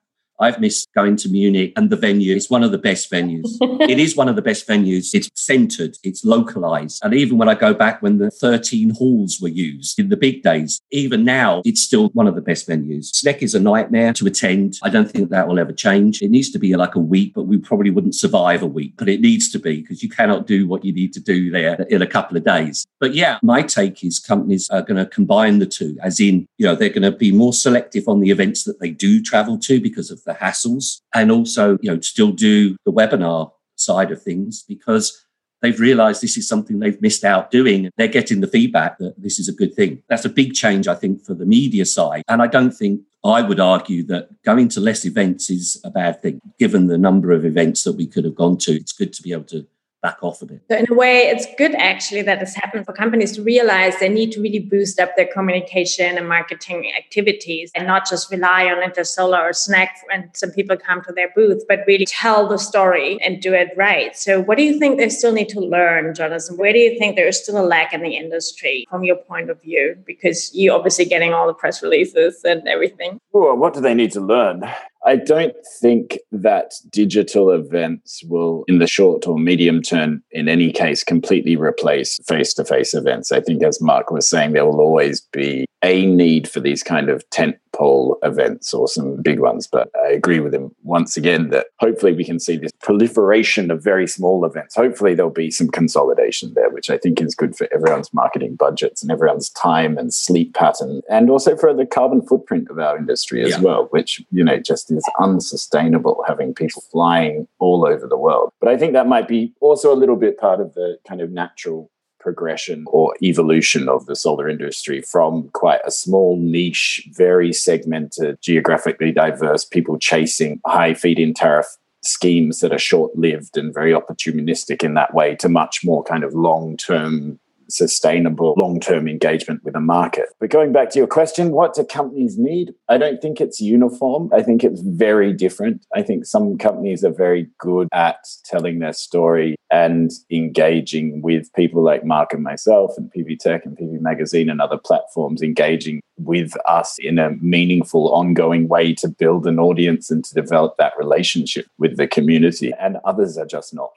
I've 0.45 0.61
missed 0.61 0.93
going 0.95 1.17
to 1.17 1.29
Munich 1.31 1.73
and 1.75 1.89
the 1.89 1.97
venue. 1.97 2.37
It's 2.37 2.51
one 2.51 2.63
of 2.63 2.71
the 2.71 2.77
best 2.77 3.11
venues. 3.11 3.57
it 3.89 3.99
is 3.99 4.15
one 4.15 4.29
of 4.29 4.37
the 4.37 4.43
best 4.43 4.69
venues. 4.69 5.15
It's 5.15 5.31
centered, 5.35 5.97
it's 6.03 6.23
localized. 6.23 7.01
And 7.03 7.15
even 7.15 7.39
when 7.39 7.49
I 7.49 7.55
go 7.55 7.73
back 7.73 8.03
when 8.03 8.19
the 8.19 8.31
13 8.31 8.91
halls 8.91 9.41
were 9.41 9.49
used 9.49 9.99
in 9.99 10.11
the 10.11 10.19
big 10.19 10.43
days, 10.43 10.83
even 10.91 11.25
now, 11.25 11.63
it's 11.65 11.81
still 11.81 12.11
one 12.11 12.27
of 12.27 12.35
the 12.35 12.43
best 12.43 12.69
venues. 12.69 13.11
SNEC 13.13 13.43
is 13.43 13.55
a 13.55 13.61
nightmare 13.61 14.13
to 14.13 14.27
attend. 14.27 14.79
I 14.83 14.91
don't 14.91 15.11
think 15.11 15.31
that 15.31 15.49
will 15.49 15.59
ever 15.59 15.73
change. 15.73 16.21
It 16.21 16.31
needs 16.31 16.51
to 16.51 16.59
be 16.59 16.77
like 16.77 16.95
a 16.95 17.01
week, 17.01 17.33
but 17.35 17.45
we 17.45 17.57
probably 17.57 17.91
wouldn't 17.91 18.15
survive 18.15 18.63
a 18.63 18.67
week. 18.67 18.93
But 18.99 19.09
it 19.09 19.23
needs 19.23 19.51
to 19.53 19.59
be 19.59 19.81
because 19.81 20.03
you 20.03 20.11
cannot 20.11 20.47
do 20.47 20.69
what 20.69 20.85
you 20.85 20.93
need 20.93 21.15
to 21.15 21.21
do 21.21 21.51
there 21.51 21.77
in 21.89 22.03
a 22.03 22.07
couple 22.07 22.37
of 22.37 22.45
days. 22.45 22.87
But 23.01 23.15
yeah, 23.15 23.39
my 23.43 23.63
take 23.63 24.05
is 24.05 24.19
companies 24.19 24.69
are 24.69 24.83
going 24.83 25.03
to 25.03 25.07
combine 25.07 25.59
the 25.59 25.67
two, 25.67 25.97
as 26.03 26.21
in, 26.21 26.47
you 26.59 26.67
know, 26.67 26.75
they're 26.75 26.91
going 26.91 27.11
to 27.11 27.13
be 27.13 27.33
more 27.33 27.55
selective 27.55 28.09
on 28.09 28.21
the 28.21 28.31
events 28.31 28.65
that 28.65 28.79
they 28.81 28.91
do 28.91 29.23
travel 29.23 29.59
to 29.61 29.81
because 29.81 30.11
of 30.11 30.23
the 30.25 30.34
hassles 30.35 31.01
and 31.15 31.31
also, 31.31 31.79
you 31.81 31.91
know, 31.91 32.01
still 32.01 32.33
do 32.33 32.77
the 32.85 32.93
webinar 32.93 33.53
side 33.77 34.11
of 34.11 34.23
things 34.23 34.63
because 34.63 35.25
they've 35.63 35.81
realized 35.81 36.23
this 36.23 36.37
is 36.37 36.47
something 36.47 36.79
they've 36.79 37.01
missed 37.01 37.25
out 37.25 37.51
doing. 37.51 37.87
And 37.87 37.93
they're 37.97 38.09
getting 38.09 38.41
the 38.41 38.47
feedback 38.47 38.99
that 38.99 39.15
this 39.21 39.39
is 39.39 39.49
a 39.49 39.53
good 39.53 39.75
thing. 39.75 40.03
That's 40.09 40.25
a 40.25 40.29
big 40.29 40.53
change, 40.53 40.87
I 40.87 40.95
think, 40.95 41.25
for 41.25 41.35
the 41.35 41.47
media 41.47 41.87
side. 41.87 42.23
And 42.29 42.43
I 42.43 42.47
don't 42.47 42.73
think 42.73 43.01
I 43.25 43.41
would 43.41 43.61
argue 43.61 44.03
that 44.05 44.29
going 44.43 44.69
to 44.69 44.81
less 44.81 45.07
events 45.07 45.49
is 45.49 45.81
a 45.83 45.91
bad 45.91 46.21
thing, 46.21 46.41
given 46.59 46.87
the 46.87 46.99
number 46.99 47.33
of 47.33 47.47
events 47.47 47.83
that 47.85 47.95
we 47.95 48.07
could 48.07 48.25
have 48.25 48.35
gone 48.35 48.59
to. 48.59 48.73
It's 48.73 48.93
good 48.93 49.15
to 49.15 49.23
be 49.23 49.33
able 49.33 49.45
to 49.45 49.67
back 50.05 50.23
off 50.23 50.43
a 50.43 50.47
bit. 50.47 50.61
So 50.71 50.77
in 50.77 50.85
a 50.91 50.95
way, 50.95 51.21
it's 51.33 51.47
good 51.57 51.75
actually 51.77 52.21
that 52.23 52.43
it's 52.43 52.55
happened 52.55 52.85
for 52.85 52.93
companies 52.93 53.33
to 53.33 53.43
realize 53.43 53.99
they 53.99 54.11
need 54.11 54.33
to 54.33 54.41
really 54.43 54.59
boost 54.59 55.01
up 55.01 55.17
their 55.17 55.27
communication 55.27 56.19
and 56.19 56.29
marketing 56.29 56.93
activities 56.95 57.71
and 57.75 57.87
not 57.87 58.07
just 58.07 58.31
rely 58.31 58.67
on 58.67 58.89
Intersolar 58.89 59.41
or 59.41 59.53
SNEC 59.53 59.89
and 60.13 60.29
some 60.35 60.51
people 60.51 60.77
come 60.77 61.03
to 61.05 61.13
their 61.13 61.31
booth, 61.35 61.65
but 61.67 61.81
really 61.87 62.05
tell 62.05 62.47
the 62.47 62.59
story 62.59 63.19
and 63.23 63.41
do 63.41 63.55
it 63.55 63.71
right. 63.79 64.15
So 64.15 64.43
what 64.43 64.59
do 64.59 64.63
you 64.63 64.79
think 64.79 64.99
they 64.99 65.09
still 65.09 65.33
need 65.33 65.49
to 65.49 65.61
learn, 65.61 66.15
Jonathan? 66.15 66.59
Where 66.59 66.75
do 66.75 66.79
you 66.79 66.99
think 66.99 67.17
there 67.17 67.27
is 67.27 67.43
still 67.43 67.59
a 67.59 67.65
lack 67.65 67.95
in 67.95 68.03
the 68.03 68.15
industry 68.15 68.87
from 68.91 69.05
your 69.05 69.17
point 69.17 69.49
of 69.49 69.63
view? 69.63 69.97
Because 70.05 70.55
you're 70.55 70.77
obviously 70.77 71.07
getting 71.07 71.33
all 71.33 71.47
the 71.47 71.55
press 71.55 71.83
releases 71.83 72.45
and 72.45 72.69
everything. 72.69 73.19
Well, 73.33 73.57
what 73.57 73.73
do 73.73 73.81
they 73.81 73.95
need 73.95 74.13
to 74.13 74.21
learn? 74.21 74.65
I 75.07 75.17
don't 75.17 75.55
think 75.81 76.19
that 76.33 76.73
digital 76.91 77.51
events 77.51 78.23
will, 78.25 78.65
in 78.69 78.79
the 78.79 78.87
short 78.87 79.27
or 79.27 79.39
medium 79.39 79.83
term, 79.83 80.23
in 80.31 80.49
any 80.49 80.73
case, 80.73 81.05
completely 81.05 81.57
replace 81.57 82.19
face 82.27 82.55
to 82.55 82.65
face 82.65 82.95
events. 82.95 83.31
I 83.31 83.41
think, 83.41 83.63
as 83.63 83.83
Mark 83.83 84.11
was 84.11 84.29
saying, 84.29 84.53
there 84.53 84.65
will 84.65 84.81
always 84.81 85.21
be 85.21 85.67
a 85.85 86.07
need 86.07 86.49
for 86.49 86.61
these 86.61 86.83
kind 86.83 87.11
of 87.11 87.29
tent 87.29 87.57
pole 87.75 88.19
events 88.23 88.73
or 88.73 88.89
some 88.89 89.21
big 89.21 89.39
ones. 89.39 89.67
But 89.67 89.91
I 90.03 90.13
agree 90.13 90.41
with 90.41 90.55
him 90.55 90.75
once 90.83 91.17
again 91.17 91.51
that 91.51 91.67
hopefully 91.79 92.13
we 92.13 92.25
can 92.25 92.41
see 92.41 92.57
this 92.57 92.73
proliferation 92.81 93.71
of 93.71 93.83
very 93.83 94.07
small 94.07 94.45
events. 94.47 94.75
Hopefully 94.75 95.15
there'll 95.15 95.31
be 95.31 95.51
some 95.51 95.69
consolidation 95.69 96.55
there, 96.55 96.71
which 96.71 96.89
I 96.89 96.97
think 96.97 97.21
is 97.21 97.35
good 97.35 97.55
for 97.55 97.69
everyone's 97.73 98.15
marketing 98.15 98.57
budgets 98.57 99.03
and 99.03 99.13
everyone's 99.13 99.51
time 99.51 99.99
and 99.99 100.15
sleep 100.15 100.55
pattern, 100.55 101.03
and 101.11 101.29
also 101.29 101.57
for 101.57 101.75
the 101.75 101.85
carbon 101.85 102.23
footprint 102.23 102.69
of 102.71 102.79
our 102.79 102.97
industry 102.97 103.43
as 103.43 103.51
yeah. 103.51 103.61
well, 103.61 103.89
which 103.91 104.23
you 104.31 104.43
know 104.43 104.59
just 104.59 104.91
is 104.91 105.07
unsustainable 105.21 106.25
having 106.27 106.55
people 106.55 106.83
flying 106.91 107.47
all 107.59 107.87
over 107.87 108.07
the 108.07 108.19
world. 108.19 108.51
But 108.61 108.71
I 108.71 108.79
think 108.79 108.95
that 108.95 109.09
might 109.09 109.29
be 109.29 109.53
also 109.61 109.93
a 109.93 109.99
little 109.99 110.17
bit 110.17 110.39
part 110.39 110.61
of 110.61 110.73
the 110.75 110.99
kind 111.07 111.21
of 111.21 111.31
natural 111.31 111.91
progression 112.25 112.85
or 112.89 113.15
evolution 113.23 113.89
of 113.89 114.07
the 114.07 114.17
solar 114.17 114.49
industry 114.49 115.03
from 115.03 115.49
quite 115.53 115.81
a 115.85 115.91
small 115.91 116.37
niche, 116.41 117.07
very 117.13 117.53
segmented, 117.53 118.39
geographically 118.41 119.13
diverse 119.13 119.65
people 119.65 119.99
chasing 119.99 120.61
high 120.67 120.95
feed 120.95 121.19
in 121.19 121.35
tariff 121.35 121.67
schemes 122.03 122.61
that 122.61 122.73
are 122.73 122.79
short 122.79 123.15
lived 123.17 123.57
and 123.57 123.73
very 123.73 123.93
opportunistic 123.93 124.83
in 124.83 124.95
that 124.95 125.15
way 125.15 125.37
to 125.37 125.49
much 125.49 125.85
more 125.85 126.03
kind 126.03 126.25
of 126.25 126.35
long 126.35 126.77
term 126.77 127.39
sustainable 127.69 128.55
long 128.61 128.81
term 128.81 129.09
engagement 129.09 129.63
with 129.65 129.75
a 129.75 129.81
market. 129.81 130.27
But 130.41 130.51
going 130.51 130.73
back 130.73 130.91
to 130.91 130.99
your 130.99 131.09
question, 131.09 131.51
what 131.51 131.75
do 131.75 131.85
companies 131.85 132.39
need? 132.39 132.75
I 132.89 132.99
don't 132.99 133.21
think 133.21 133.41
it's 133.41 133.61
uniform. 133.61 134.31
I 134.33 134.43
think 134.43 134.65
it's 134.65 134.81
very 134.81 135.33
different. 135.33 135.85
I 135.95 136.03
think 136.03 136.27
some 136.27 136.59
companies 136.59 137.05
are 137.05 137.13
very 137.13 137.49
good 137.59 137.89
at 137.93 138.17
telling 138.45 138.79
their 138.79 138.93
story 138.93 139.57
and 139.71 140.13
engaging 140.31 141.21
with 141.23 141.53
people 141.55 141.83
like 141.83 142.05
Mark 142.05 142.33
and 142.33 142.43
myself 142.43 142.93
and 142.97 143.13
PV 143.13 143.39
Tech 143.39 143.65
and 143.65 143.77
PV 143.77 144.01
Magazine 144.01 144.49
and 144.49 144.61
other 144.61 144.79
platforms, 144.79 145.43
engaging 145.43 146.01
with 146.17 146.53
us 146.67 146.97
in 146.99 147.19
a 147.19 147.31
meaningful, 147.41 148.13
ongoing 148.15 148.69
way 148.69 148.95
to 148.95 149.09
build 149.09 149.47
an 149.47 149.59
audience 149.59 150.11
and 150.11 150.25
to 150.25 150.35
develop 150.35 150.77
that 150.79 150.93
relationship 150.97 151.67
with 151.79 151.97
the 151.97 152.07
community. 152.07 152.73
And 152.79 152.99
others 153.05 153.37
are 153.37 153.47
just 153.47 153.75
not. 153.75 153.91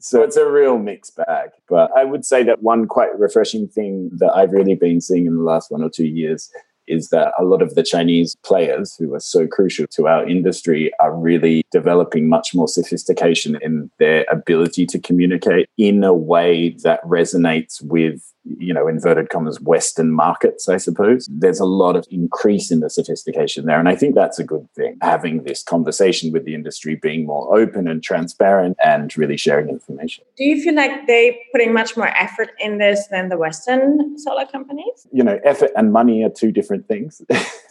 So 0.00 0.22
it's 0.22 0.36
a 0.36 0.48
real 0.48 0.78
mixed 0.78 1.16
bag. 1.16 1.50
But 1.68 1.90
I 1.96 2.04
would 2.04 2.24
say 2.24 2.42
that 2.44 2.62
one 2.62 2.86
quite 2.86 3.18
refreshing 3.18 3.68
thing 3.68 4.10
that 4.18 4.32
I've 4.32 4.52
really 4.52 4.76
been 4.76 5.00
seeing 5.00 5.26
in 5.26 5.36
the 5.36 5.42
last 5.42 5.70
one 5.70 5.82
or 5.82 5.90
two 5.90 6.06
years 6.06 6.50
is 6.88 7.10
that 7.10 7.32
a 7.38 7.44
lot 7.44 7.62
of 7.62 7.74
the 7.74 7.82
Chinese 7.82 8.36
players 8.44 8.96
who 8.98 9.14
are 9.14 9.20
so 9.20 9.46
crucial 9.46 9.86
to 9.88 10.08
our 10.08 10.28
industry 10.28 10.90
are 11.00 11.14
really 11.14 11.62
developing 11.70 12.28
much 12.28 12.54
more 12.54 12.68
sophistication 12.68 13.58
in 13.62 13.90
their 13.98 14.24
ability 14.30 14.86
to 14.86 14.98
communicate 14.98 15.68
in 15.76 16.04
a 16.04 16.14
way 16.14 16.70
that 16.82 17.02
resonates 17.04 17.82
with 17.82 18.32
you 18.58 18.72
know, 18.72 18.88
inverted 18.88 19.28
commas, 19.28 19.60
Western 19.60 20.12
markets, 20.12 20.68
I 20.68 20.78
suppose. 20.78 21.28
There's 21.30 21.60
a 21.60 21.66
lot 21.66 21.96
of 21.96 22.06
increase 22.10 22.70
in 22.70 22.80
the 22.80 22.88
sophistication 22.88 23.66
there. 23.66 23.78
And 23.78 23.88
I 23.88 23.96
think 23.96 24.14
that's 24.14 24.38
a 24.38 24.44
good 24.44 24.66
thing, 24.74 24.96
having 25.02 25.44
this 25.44 25.62
conversation 25.62 26.32
with 26.32 26.44
the 26.44 26.54
industry, 26.54 26.96
being 26.96 27.26
more 27.26 27.58
open 27.58 27.88
and 27.88 28.02
transparent 28.02 28.76
and 28.82 29.16
really 29.16 29.36
sharing 29.36 29.68
information. 29.68 30.24
Do 30.36 30.44
you 30.44 30.62
feel 30.62 30.74
like 30.74 31.06
they're 31.06 31.34
putting 31.52 31.72
much 31.72 31.96
more 31.96 32.08
effort 32.08 32.50
in 32.58 32.78
this 32.78 33.06
than 33.08 33.28
the 33.28 33.36
Western 33.36 34.18
solar 34.18 34.46
companies? 34.46 35.06
You 35.12 35.24
know, 35.24 35.38
effort 35.44 35.70
and 35.76 35.92
money 35.92 36.24
are 36.24 36.30
two 36.30 36.52
different 36.52 36.77
things. 36.86 37.22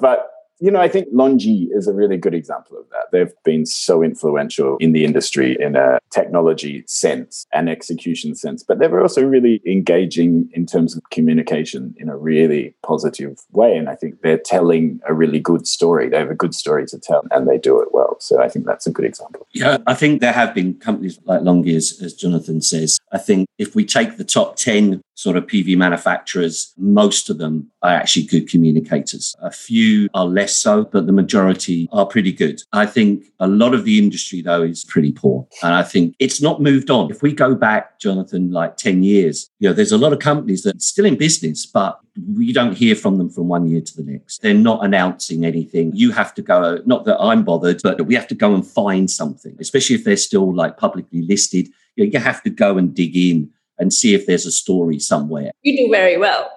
but 0.00 0.30
you 0.60 0.70
know, 0.70 0.80
I 0.80 0.88
think 0.88 1.08
LONGi 1.12 1.68
is 1.72 1.88
a 1.88 1.92
really 1.92 2.16
good 2.16 2.34
example 2.34 2.78
of 2.78 2.88
that. 2.90 3.06
They've 3.12 3.34
been 3.44 3.66
so 3.66 4.02
influential 4.02 4.76
in 4.78 4.92
the 4.92 5.04
industry 5.04 5.56
in 5.58 5.74
a 5.74 5.98
technology 6.10 6.84
sense 6.86 7.44
and 7.52 7.68
execution 7.68 8.34
sense, 8.34 8.62
but 8.62 8.78
they're 8.78 9.02
also 9.02 9.26
really 9.26 9.60
engaging 9.66 10.48
in 10.52 10.64
terms 10.64 10.96
of 10.96 11.02
communication 11.10 11.94
in 11.98 12.08
a 12.08 12.16
really 12.16 12.74
positive 12.82 13.38
way. 13.50 13.76
And 13.76 13.88
I 13.88 13.96
think 13.96 14.22
they're 14.22 14.38
telling 14.38 15.00
a 15.08 15.12
really 15.12 15.40
good 15.40 15.66
story. 15.66 16.08
They 16.08 16.18
have 16.18 16.30
a 16.30 16.34
good 16.34 16.54
story 16.54 16.86
to 16.86 16.98
tell 16.98 17.24
and 17.30 17.48
they 17.48 17.58
do 17.58 17.80
it 17.80 17.88
well. 17.92 18.16
So 18.20 18.40
I 18.40 18.48
think 18.48 18.64
that's 18.64 18.86
a 18.86 18.92
good 18.92 19.04
example. 19.04 19.46
Yeah, 19.52 19.78
I 19.86 19.94
think 19.94 20.20
there 20.20 20.32
have 20.32 20.54
been 20.54 20.74
companies 20.74 21.18
like 21.24 21.40
LONGi, 21.40 21.74
as, 21.74 22.00
as 22.00 22.14
Jonathan 22.14 22.62
says. 22.62 22.98
I 23.12 23.18
think 23.18 23.48
if 23.58 23.74
we 23.74 23.84
take 23.84 24.16
the 24.16 24.24
top 24.24 24.56
10 24.56 25.02
sort 25.14 25.36
of 25.36 25.46
PV 25.46 25.76
manufacturers, 25.76 26.72
most 26.76 27.30
of 27.30 27.38
them 27.38 27.70
are 27.82 27.90
actually 27.90 28.26
good 28.26 28.48
communicators. 28.48 29.34
A 29.40 29.50
few 29.50 30.08
are 30.14 30.26
less 30.26 30.56
so, 30.56 30.84
but 30.84 31.06
the 31.06 31.12
majority 31.12 31.88
are 31.92 32.06
pretty 32.06 32.32
good. 32.32 32.60
I 32.72 32.86
think 32.86 33.24
a 33.38 33.46
lot 33.46 33.74
of 33.74 33.84
the 33.84 33.98
industry, 33.98 34.42
though, 34.42 34.62
is 34.62 34.84
pretty 34.84 35.12
poor. 35.12 35.46
And 35.62 35.74
I 35.74 35.82
think 35.82 36.14
it's 36.18 36.42
not 36.42 36.60
moved 36.60 36.90
on. 36.90 37.10
If 37.10 37.22
we 37.22 37.32
go 37.32 37.54
back, 37.54 37.98
Jonathan, 38.00 38.50
like 38.50 38.76
10 38.76 39.02
years, 39.02 39.50
you 39.60 39.68
know, 39.68 39.74
there's 39.74 39.92
a 39.92 39.98
lot 39.98 40.12
of 40.12 40.18
companies 40.18 40.62
that 40.62 40.76
are 40.76 40.80
still 40.80 41.04
in 41.04 41.16
business, 41.16 41.64
but 41.64 42.00
we 42.34 42.52
don't 42.52 42.76
hear 42.76 42.94
from 42.94 43.18
them 43.18 43.30
from 43.30 43.48
one 43.48 43.68
year 43.68 43.80
to 43.80 43.96
the 43.96 44.02
next. 44.02 44.42
They're 44.42 44.54
not 44.54 44.84
announcing 44.84 45.44
anything. 45.44 45.92
You 45.94 46.12
have 46.12 46.34
to 46.34 46.42
go, 46.42 46.78
not 46.86 47.04
that 47.04 47.20
I'm 47.20 47.44
bothered, 47.44 47.80
but 47.82 48.00
we 48.06 48.14
have 48.14 48.28
to 48.28 48.34
go 48.34 48.54
and 48.54 48.66
find 48.66 49.10
something, 49.10 49.56
especially 49.60 49.96
if 49.96 50.04
they're 50.04 50.16
still 50.16 50.54
like 50.54 50.76
publicly 50.76 51.22
listed. 51.22 51.68
You, 51.96 52.04
know, 52.04 52.10
you 52.12 52.18
have 52.18 52.42
to 52.42 52.50
go 52.50 52.78
and 52.78 52.94
dig 52.94 53.16
in 53.16 53.50
and 53.78 53.92
see 53.92 54.14
if 54.14 54.26
there's 54.26 54.46
a 54.46 54.52
story 54.52 54.98
somewhere. 54.98 55.52
You 55.62 55.76
do 55.76 55.90
very 55.90 56.16
well. 56.16 56.50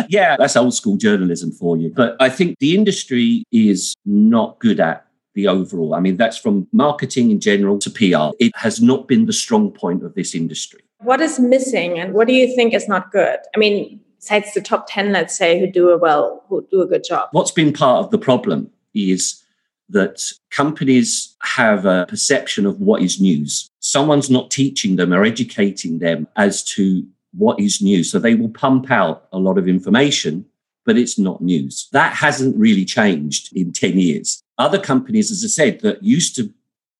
yeah, 0.08 0.36
that's 0.38 0.56
old 0.56 0.74
school 0.74 0.96
journalism 0.96 1.50
for 1.50 1.76
you. 1.76 1.92
But 1.94 2.16
I 2.20 2.28
think 2.28 2.58
the 2.58 2.74
industry 2.74 3.44
is 3.52 3.94
not 4.04 4.58
good 4.60 4.80
at 4.80 5.06
the 5.34 5.48
overall. 5.48 5.94
I 5.94 6.00
mean, 6.00 6.16
that's 6.16 6.36
from 6.36 6.68
marketing 6.72 7.30
in 7.30 7.40
general 7.40 7.78
to 7.80 7.90
PR. 7.90 8.34
It 8.38 8.52
has 8.56 8.80
not 8.80 9.08
been 9.08 9.26
the 9.26 9.32
strong 9.32 9.72
point 9.72 10.04
of 10.04 10.14
this 10.14 10.34
industry. 10.34 10.80
What 10.98 11.20
is 11.20 11.38
missing 11.38 11.98
and 11.98 12.14
what 12.14 12.28
do 12.28 12.34
you 12.34 12.54
think 12.54 12.72
is 12.72 12.88
not 12.88 13.10
good? 13.10 13.38
I 13.54 13.58
mean, 13.58 14.00
besides 14.18 14.54
the 14.54 14.60
top 14.60 14.86
10, 14.88 15.12
let's 15.12 15.36
say, 15.36 15.58
who 15.58 15.66
do 15.66 15.90
a 15.90 15.98
well, 15.98 16.44
who 16.48 16.66
do 16.70 16.80
a 16.80 16.86
good 16.86 17.04
job. 17.04 17.28
What's 17.32 17.50
been 17.50 17.72
part 17.72 18.04
of 18.04 18.10
the 18.10 18.18
problem 18.18 18.70
is 18.94 19.42
that 19.90 20.22
companies 20.50 21.36
have 21.42 21.84
a 21.84 22.06
perception 22.08 22.64
of 22.64 22.80
what 22.80 23.02
is 23.02 23.20
news. 23.20 23.68
Someone's 23.94 24.28
not 24.28 24.50
teaching 24.50 24.96
them 24.96 25.12
or 25.12 25.24
educating 25.24 26.00
them 26.00 26.26
as 26.36 26.64
to 26.74 27.06
what 27.32 27.60
is 27.60 27.80
news. 27.80 28.10
So 28.10 28.18
they 28.18 28.34
will 28.34 28.48
pump 28.48 28.90
out 28.90 29.28
a 29.32 29.38
lot 29.38 29.56
of 29.56 29.68
information, 29.68 30.46
but 30.84 30.98
it's 30.98 31.16
not 31.16 31.40
news. 31.40 31.88
That 31.92 32.12
hasn't 32.12 32.56
really 32.56 32.84
changed 32.84 33.56
in 33.56 33.72
10 33.72 33.98
years. 33.98 34.42
Other 34.58 34.80
companies, 34.80 35.30
as 35.30 35.44
I 35.44 35.48
said, 35.48 35.80
that 35.82 36.02
used 36.02 36.34
to 36.36 36.52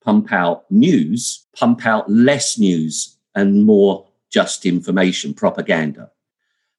pump 0.05 0.33
out 0.33 0.71
news, 0.71 1.47
pump 1.57 1.85
out 1.85 2.09
less 2.09 2.59
news 2.59 3.17
and 3.35 3.65
more 3.65 4.07
just 4.31 4.65
information, 4.65 5.35
propaganda. 5.35 6.11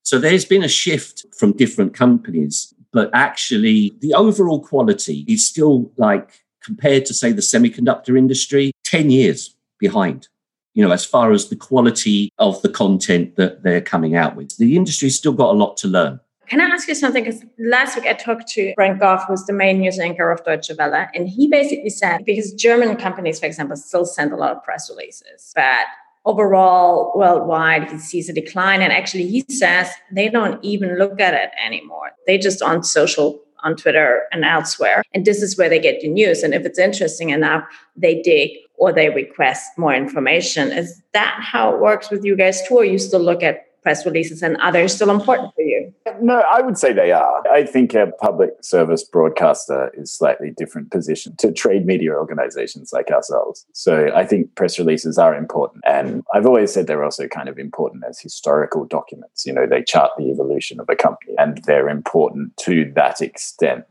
So 0.04 0.18
there's 0.18 0.46
been 0.46 0.64
a 0.64 0.70
shift 0.70 1.26
from 1.38 1.52
different 1.52 1.94
companies 1.94 2.74
but 2.96 3.10
actually 3.14 3.94
the 4.00 4.14
overall 4.14 4.62
quality 4.62 5.26
is 5.28 5.46
still 5.46 5.92
like 5.98 6.46
compared 6.64 7.06
to 7.06 7.14
say 7.14 7.34
the 7.34 7.42
semiconductor 7.42 8.18
industry 8.18 8.72
10 8.86 9.12
years 9.12 9.55
behind 9.80 10.28
you 10.74 10.86
know 10.86 10.92
as 10.92 11.06
far 11.06 11.32
as 11.32 11.50
the 11.50 11.56
quality 11.56 12.32
of 12.38 12.62
the 12.62 12.70
content 12.70 13.36
that 13.38 13.64
they're 13.64 13.82
coming 13.82 14.16
out 14.16 14.36
with. 14.36 14.56
The 14.58 14.76
industry's 14.76 15.16
still 15.16 15.34
got 15.34 15.54
a 15.54 15.58
lot 15.58 15.78
to 15.78 15.88
learn. 15.88 16.20
Can 16.48 16.62
I 16.62 16.66
ask 16.66 16.88
you 16.88 16.94
something? 16.94 17.24
Because 17.24 17.44
last 17.58 17.96
week 17.96 18.06
I 18.06 18.14
talked 18.14 18.48
to 18.50 18.74
Brent 18.76 19.00
Goff, 19.00 19.26
who's 19.28 19.46
the 19.46 19.54
main 19.54 19.80
news 19.80 19.98
anchor 19.98 20.30
of 20.30 20.44
Deutsche 20.46 20.70
Welle, 20.78 21.08
and 21.16 21.28
he 21.28 21.48
basically 21.48 21.90
said 21.90 22.24
because 22.24 22.54
German 22.54 22.96
companies, 22.98 23.40
for 23.40 23.48
example, 23.48 23.76
still 23.76 24.06
send 24.06 24.32
a 24.32 24.36
lot 24.36 24.56
of 24.56 24.64
press 24.64 24.90
releases, 24.90 25.52
but 25.56 25.86
overall 26.26 27.14
worldwide 27.16 27.90
he 27.92 27.98
sees 27.98 28.30
a 28.30 28.34
decline. 28.34 28.82
And 28.82 28.92
actually 28.92 29.28
he 29.28 29.46
says 29.50 29.90
they 30.12 30.30
don't 30.30 30.64
even 30.64 30.98
look 30.98 31.20
at 31.20 31.34
it 31.34 31.52
anymore. 31.64 32.12
They 32.28 32.38
just 32.38 32.62
on 32.62 32.84
social 32.84 33.40
on 33.64 33.76
twitter 33.76 34.24
and 34.32 34.44
elsewhere. 34.44 35.04
And 35.14 35.26
this 35.26 35.42
is 35.42 35.58
where 35.58 35.70
they 35.70 35.80
get 35.80 36.02
the 36.02 36.08
news. 36.08 36.44
And 36.44 36.54
if 36.54 36.66
it's 36.66 36.80
interesting 36.80 37.30
enough 37.30 37.64
they 37.96 38.22
dig 38.22 38.58
or 38.78 38.92
they 38.92 39.10
request 39.10 39.78
more 39.78 39.94
information 39.94 40.72
is 40.72 41.02
that 41.14 41.38
how 41.40 41.74
it 41.74 41.80
works 41.80 42.10
with 42.10 42.24
you 42.24 42.36
guys 42.36 42.66
too 42.68 42.76
or 42.76 42.86
you 42.86 42.98
still 42.98 43.20
look 43.22 43.44
at 43.44 43.66
press 43.86 44.04
releases 44.04 44.42
and 44.42 44.58
others 44.58 44.96
still 44.96 45.12
important 45.12 45.54
for 45.54 45.62
you? 45.62 45.94
No, 46.20 46.44
I 46.52 46.62
would 46.62 46.76
say 46.76 46.92
they 46.92 47.12
are. 47.12 47.44
I 47.48 47.64
think 47.64 47.94
a 47.94 48.08
public 48.20 48.50
service 48.62 49.04
broadcaster 49.04 49.92
is 49.96 50.12
slightly 50.12 50.50
different 50.50 50.90
position 50.90 51.36
to 51.38 51.52
trade 51.52 51.86
media 51.86 52.14
organizations 52.14 52.92
like 52.92 53.12
ourselves. 53.12 53.64
So 53.74 54.10
I 54.16 54.26
think 54.26 54.56
press 54.56 54.80
releases 54.80 55.20
are 55.20 55.36
important. 55.36 55.84
And 55.86 56.24
I've 56.34 56.48
always 56.48 56.74
said 56.74 56.88
they're 56.88 57.04
also 57.04 57.28
kind 57.28 57.48
of 57.48 57.60
important 57.60 58.04
as 58.10 58.20
historical 58.20 58.86
documents. 58.86 59.46
You 59.46 59.54
know, 59.54 59.68
they 59.68 59.84
chart 59.84 60.10
the 60.18 60.32
evolution 60.32 60.80
of 60.80 60.90
a 60.90 60.96
company 60.96 61.36
and 61.38 61.64
they're 61.66 61.90
important 61.90 62.58
to 62.62 62.92
that 62.96 63.22
extent. 63.22 63.86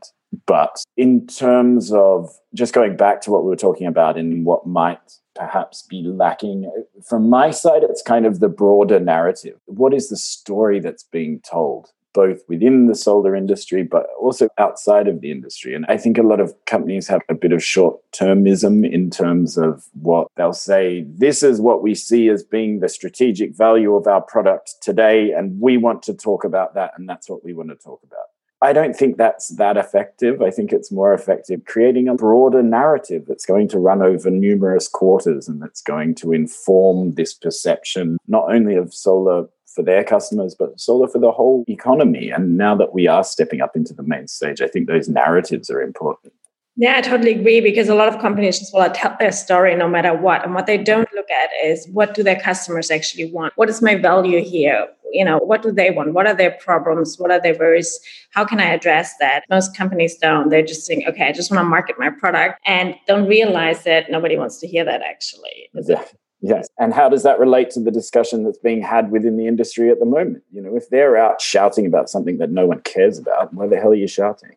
But 0.45 0.83
in 0.97 1.27
terms 1.27 1.91
of 1.91 2.31
just 2.53 2.73
going 2.73 2.97
back 2.97 3.21
to 3.21 3.31
what 3.31 3.43
we 3.43 3.49
were 3.49 3.55
talking 3.55 3.87
about 3.87 4.17
and 4.17 4.45
what 4.45 4.65
might 4.65 4.99
perhaps 5.35 5.83
be 5.83 6.01
lacking. 6.03 6.71
From 7.07 7.29
my 7.29 7.51
side, 7.51 7.83
it's 7.83 8.01
kind 8.01 8.25
of 8.25 8.39
the 8.39 8.49
broader 8.49 8.99
narrative. 8.99 9.59
What 9.65 9.93
is 9.93 10.09
the 10.09 10.17
story 10.17 10.79
that's 10.79 11.03
being 11.03 11.41
told? 11.41 11.89
Both 12.13 12.43
within 12.47 12.87
the 12.87 12.95
solar 12.95 13.35
industry, 13.35 13.83
but 13.83 14.05
also 14.17 14.47
outside 14.57 15.09
of 15.09 15.19
the 15.19 15.31
industry. 15.31 15.75
And 15.75 15.85
I 15.89 15.97
think 15.97 16.17
a 16.17 16.23
lot 16.23 16.39
of 16.39 16.55
companies 16.65 17.09
have 17.09 17.19
a 17.27 17.33
bit 17.33 17.51
of 17.51 17.61
short 17.61 17.99
termism 18.13 18.89
in 18.89 19.09
terms 19.09 19.57
of 19.57 19.83
what 19.91 20.29
they'll 20.37 20.53
say. 20.53 21.05
This 21.09 21.43
is 21.43 21.59
what 21.59 21.83
we 21.83 21.93
see 21.93 22.29
as 22.29 22.41
being 22.41 22.79
the 22.79 22.87
strategic 22.87 23.53
value 23.53 23.95
of 23.95 24.07
our 24.07 24.21
product 24.21 24.75
today. 24.81 25.33
And 25.33 25.59
we 25.59 25.75
want 25.75 26.03
to 26.03 26.13
talk 26.13 26.45
about 26.45 26.73
that. 26.75 26.93
And 26.97 27.07
that's 27.09 27.29
what 27.29 27.43
we 27.43 27.53
want 27.53 27.69
to 27.69 27.75
talk 27.75 27.99
about. 28.01 28.27
I 28.61 28.73
don't 28.73 28.95
think 28.95 29.17
that's 29.17 29.49
that 29.49 29.77
effective. 29.77 30.41
I 30.41 30.49
think 30.49 30.71
it's 30.71 30.91
more 30.91 31.13
effective 31.13 31.65
creating 31.65 32.07
a 32.07 32.15
broader 32.15 32.63
narrative 32.63 33.25
that's 33.27 33.45
going 33.45 33.67
to 33.69 33.79
run 33.79 34.01
over 34.01 34.29
numerous 34.29 34.87
quarters 34.87 35.47
and 35.47 35.61
that's 35.61 35.81
going 35.81 36.15
to 36.15 36.31
inform 36.31 37.13
this 37.13 37.33
perception, 37.33 38.17
not 38.27 38.51
only 38.51 38.75
of 38.75 38.93
solar 38.93 39.47
for 39.65 39.83
their 39.83 40.03
customers, 40.03 40.55
but 40.57 40.79
solar 40.79 41.07
for 41.07 41.19
the 41.19 41.31
whole 41.31 41.65
economy. 41.67 42.29
And 42.29 42.57
now 42.57 42.75
that 42.75 42.93
we 42.93 43.07
are 43.07 43.23
stepping 43.23 43.61
up 43.61 43.75
into 43.75 43.93
the 43.93 44.03
main 44.03 44.27
stage, 44.27 44.61
I 44.61 44.67
think 44.67 44.87
those 44.87 45.09
narratives 45.09 45.69
are 45.69 45.81
important. 45.81 46.33
Yeah, 46.77 46.97
I 46.97 47.01
totally 47.01 47.31
agree 47.31 47.61
because 47.61 47.87
a 47.87 47.95
lot 47.95 48.13
of 48.13 48.19
companies 48.19 48.59
just 48.59 48.73
want 48.73 48.93
to 48.93 48.99
tell 48.99 49.15
their 49.17 49.31
story 49.31 49.75
no 49.75 49.87
matter 49.87 50.13
what. 50.13 50.43
And 50.43 50.53
what 50.53 50.65
they 50.65 50.77
don't 50.77 51.07
look 51.13 51.29
at 51.31 51.49
is 51.65 51.87
what 51.93 52.13
do 52.13 52.21
their 52.21 52.39
customers 52.39 52.91
actually 52.91 53.31
want? 53.31 53.53
What 53.55 53.69
is 53.69 53.81
my 53.81 53.95
value 53.95 54.43
here? 54.43 54.87
You 55.13 55.23
know, 55.23 55.37
what 55.37 55.61
do 55.61 55.71
they 55.71 55.91
want? 55.91 56.13
What 56.13 56.27
are 56.27 56.33
their 56.33 56.51
problems? 56.51 57.15
What 57.17 57.31
are 57.31 57.41
their 57.41 57.55
worries? 57.57 57.97
How 58.31 58.43
can 58.43 58.59
I 58.59 58.65
address 58.65 59.15
that? 59.21 59.45
Most 59.49 59.77
companies 59.77 60.17
don't. 60.17 60.49
They're 60.49 60.65
just 60.65 60.85
saying, 60.85 61.05
okay, 61.07 61.27
I 61.27 61.31
just 61.31 61.49
want 61.49 61.61
to 61.61 61.69
market 61.69 61.95
my 61.97 62.09
product 62.09 62.59
and 62.65 62.95
don't 63.07 63.27
realize 63.27 63.85
that 63.85 64.11
nobody 64.11 64.37
wants 64.37 64.59
to 64.59 64.67
hear 64.67 64.83
that 64.83 65.01
actually. 65.01 65.69
Yeah. 65.73 66.03
Yes. 66.41 66.67
And 66.77 66.93
how 66.93 67.07
does 67.07 67.23
that 67.23 67.39
relate 67.39 67.69
to 67.71 67.79
the 67.79 67.89
discussion 67.89 68.43
that's 68.43 68.57
being 68.57 68.81
had 68.81 69.09
within 69.09 69.37
the 69.37 69.47
industry 69.47 69.89
at 69.89 69.99
the 69.99 70.05
moment? 70.05 70.43
You 70.51 70.61
know, 70.61 70.75
if 70.75 70.89
they're 70.89 71.15
out 71.15 71.41
shouting 71.41 71.85
about 71.85 72.09
something 72.09 72.37
that 72.39 72.51
no 72.51 72.67
one 72.67 72.81
cares 72.81 73.17
about, 73.17 73.53
why 73.53 73.67
the 73.67 73.77
hell 73.77 73.91
are 73.91 73.95
you 73.95 74.07
shouting? 74.07 74.51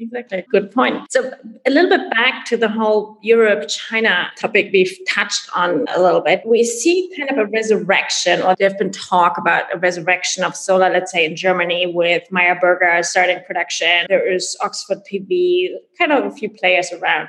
Exactly. 0.00 0.44
Good 0.50 0.70
point. 0.70 1.12
So, 1.12 1.30
a 1.66 1.70
little 1.70 1.90
bit 1.90 2.10
back 2.10 2.46
to 2.46 2.56
the 2.56 2.68
whole 2.68 3.18
Europe 3.20 3.68
China 3.68 4.30
topic 4.34 4.70
we've 4.72 4.96
touched 5.06 5.50
on 5.54 5.86
a 5.94 6.00
little 6.00 6.22
bit. 6.22 6.40
We 6.46 6.64
see 6.64 7.12
kind 7.18 7.30
of 7.30 7.36
a 7.36 7.50
resurrection, 7.50 8.40
or 8.40 8.54
there's 8.58 8.74
been 8.74 8.92
talk 8.92 9.36
about 9.36 9.64
a 9.74 9.78
resurrection 9.78 10.42
of 10.42 10.56
solar, 10.56 10.88
let's 10.88 11.12
say 11.12 11.26
in 11.26 11.36
Germany 11.36 11.92
with 11.94 12.22
Meyer 12.30 12.58
Burger 12.58 13.02
starting 13.02 13.40
production. 13.46 14.06
There 14.08 14.26
is 14.26 14.56
Oxford 14.62 15.00
PV, 15.10 15.68
kind 15.98 16.12
of 16.12 16.24
a 16.24 16.34
few 16.34 16.48
players 16.48 16.90
around. 16.92 17.28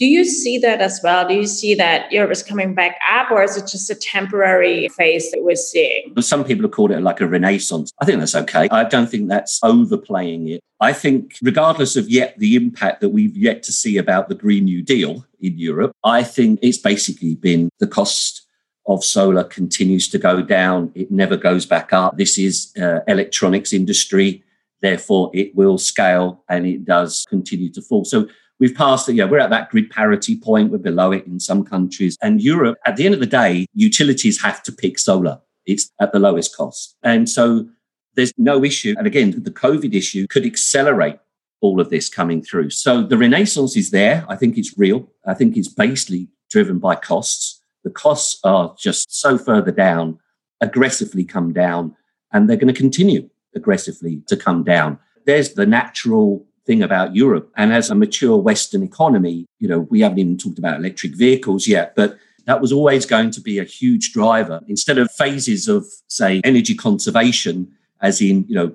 Do 0.00 0.06
you 0.06 0.24
see 0.24 0.56
that 0.56 0.80
as 0.80 0.98
well? 1.04 1.28
Do 1.28 1.34
you 1.34 1.46
see 1.46 1.74
that 1.74 2.10
Europe 2.10 2.30
is 2.30 2.42
coming 2.42 2.74
back 2.74 2.96
up, 3.12 3.30
or 3.30 3.42
is 3.42 3.58
it 3.58 3.66
just 3.66 3.90
a 3.90 3.94
temporary 3.94 4.88
phase 4.88 5.30
that 5.30 5.42
we're 5.42 5.54
seeing? 5.54 6.14
Some 6.22 6.42
people 6.42 6.62
have 6.62 6.70
called 6.70 6.90
it 6.90 7.02
like 7.02 7.20
a 7.20 7.26
renaissance. 7.26 7.92
I 8.00 8.06
think 8.06 8.18
that's 8.18 8.34
okay. 8.34 8.66
I 8.70 8.84
don't 8.84 9.10
think 9.10 9.28
that's 9.28 9.60
overplaying 9.62 10.48
it. 10.48 10.62
I 10.80 10.94
think, 10.94 11.36
regardless 11.42 11.96
of 11.96 12.08
yet 12.08 12.34
the 12.38 12.56
impact 12.56 13.02
that 13.02 13.10
we've 13.10 13.36
yet 13.36 13.62
to 13.64 13.72
see 13.72 13.98
about 13.98 14.30
the 14.30 14.34
Green 14.34 14.64
New 14.64 14.82
Deal 14.82 15.26
in 15.38 15.58
Europe, 15.58 15.92
I 16.02 16.22
think 16.22 16.60
it's 16.62 16.78
basically 16.78 17.34
been 17.34 17.68
the 17.78 17.86
cost 17.86 18.46
of 18.86 19.04
solar 19.04 19.44
continues 19.44 20.08
to 20.08 20.18
go 20.18 20.40
down. 20.40 20.92
It 20.94 21.10
never 21.10 21.36
goes 21.36 21.66
back 21.66 21.92
up. 21.92 22.16
This 22.16 22.38
is 22.38 22.72
uh, 22.80 23.00
electronics 23.06 23.74
industry. 23.74 24.42
Therefore, 24.80 25.30
it 25.34 25.54
will 25.54 25.76
scale 25.76 26.42
and 26.48 26.66
it 26.66 26.86
does 26.86 27.26
continue 27.28 27.70
to 27.72 27.82
fall. 27.82 28.06
So 28.06 28.28
we've 28.60 28.74
passed 28.74 29.08
it. 29.08 29.14
Yeah, 29.14 29.24
we're 29.24 29.40
at 29.40 29.50
that 29.50 29.70
grid 29.70 29.90
parity 29.90 30.36
point. 30.36 30.70
We're 30.70 30.78
below 30.78 31.10
it 31.10 31.26
in 31.26 31.40
some 31.40 31.64
countries. 31.64 32.16
And 32.22 32.40
Europe, 32.40 32.78
at 32.86 32.96
the 32.96 33.06
end 33.06 33.14
of 33.14 33.20
the 33.20 33.26
day, 33.26 33.66
utilities 33.74 34.40
have 34.42 34.62
to 34.64 34.72
pick 34.72 34.98
solar. 34.98 35.40
It's 35.66 35.90
at 36.00 36.12
the 36.12 36.18
lowest 36.20 36.56
cost. 36.56 36.96
And 37.02 37.28
so 37.28 37.68
there's 38.14 38.32
no 38.36 38.62
issue. 38.62 38.94
And 38.96 39.06
again, 39.06 39.42
the 39.42 39.50
COVID 39.50 39.94
issue 39.94 40.26
could 40.28 40.46
accelerate 40.46 41.18
all 41.60 41.80
of 41.80 41.90
this 41.90 42.08
coming 42.08 42.42
through. 42.42 42.70
So 42.70 43.02
the 43.02 43.18
renaissance 43.18 43.76
is 43.76 43.90
there. 43.90 44.24
I 44.28 44.36
think 44.36 44.56
it's 44.56 44.78
real. 44.78 45.08
I 45.26 45.34
think 45.34 45.56
it's 45.56 45.68
basically 45.68 46.28
driven 46.50 46.78
by 46.78 46.94
costs. 46.94 47.60
The 47.84 47.90
costs 47.90 48.40
are 48.44 48.74
just 48.78 49.20
so 49.20 49.38
further 49.38 49.70
down, 49.70 50.18
aggressively 50.60 51.24
come 51.24 51.52
down, 51.52 51.96
and 52.32 52.48
they're 52.48 52.56
going 52.56 52.72
to 52.72 52.78
continue 52.78 53.28
aggressively 53.54 54.22
to 54.26 54.36
come 54.36 54.64
down. 54.64 54.98
There's 55.26 55.54
the 55.54 55.66
natural 55.66 56.46
thing 56.70 56.82
about 56.84 57.16
Europe. 57.16 57.50
And 57.56 57.72
as 57.72 57.90
a 57.90 57.96
mature 57.96 58.36
Western 58.36 58.84
economy, 58.84 59.44
you 59.58 59.66
know, 59.66 59.80
we 59.90 60.02
haven't 60.02 60.20
even 60.20 60.38
talked 60.38 60.60
about 60.60 60.78
electric 60.78 61.16
vehicles 61.16 61.66
yet, 61.66 61.96
but 61.96 62.16
that 62.46 62.60
was 62.60 62.70
always 62.70 63.04
going 63.06 63.32
to 63.32 63.40
be 63.40 63.58
a 63.58 63.64
huge 63.64 64.12
driver. 64.12 64.60
Instead 64.68 64.96
of 64.96 65.10
phases 65.10 65.66
of, 65.66 65.84
say, 66.06 66.40
energy 66.44 66.76
conservation, 66.76 67.72
as 68.00 68.20
in, 68.20 68.44
you 68.48 68.54
know, 68.54 68.72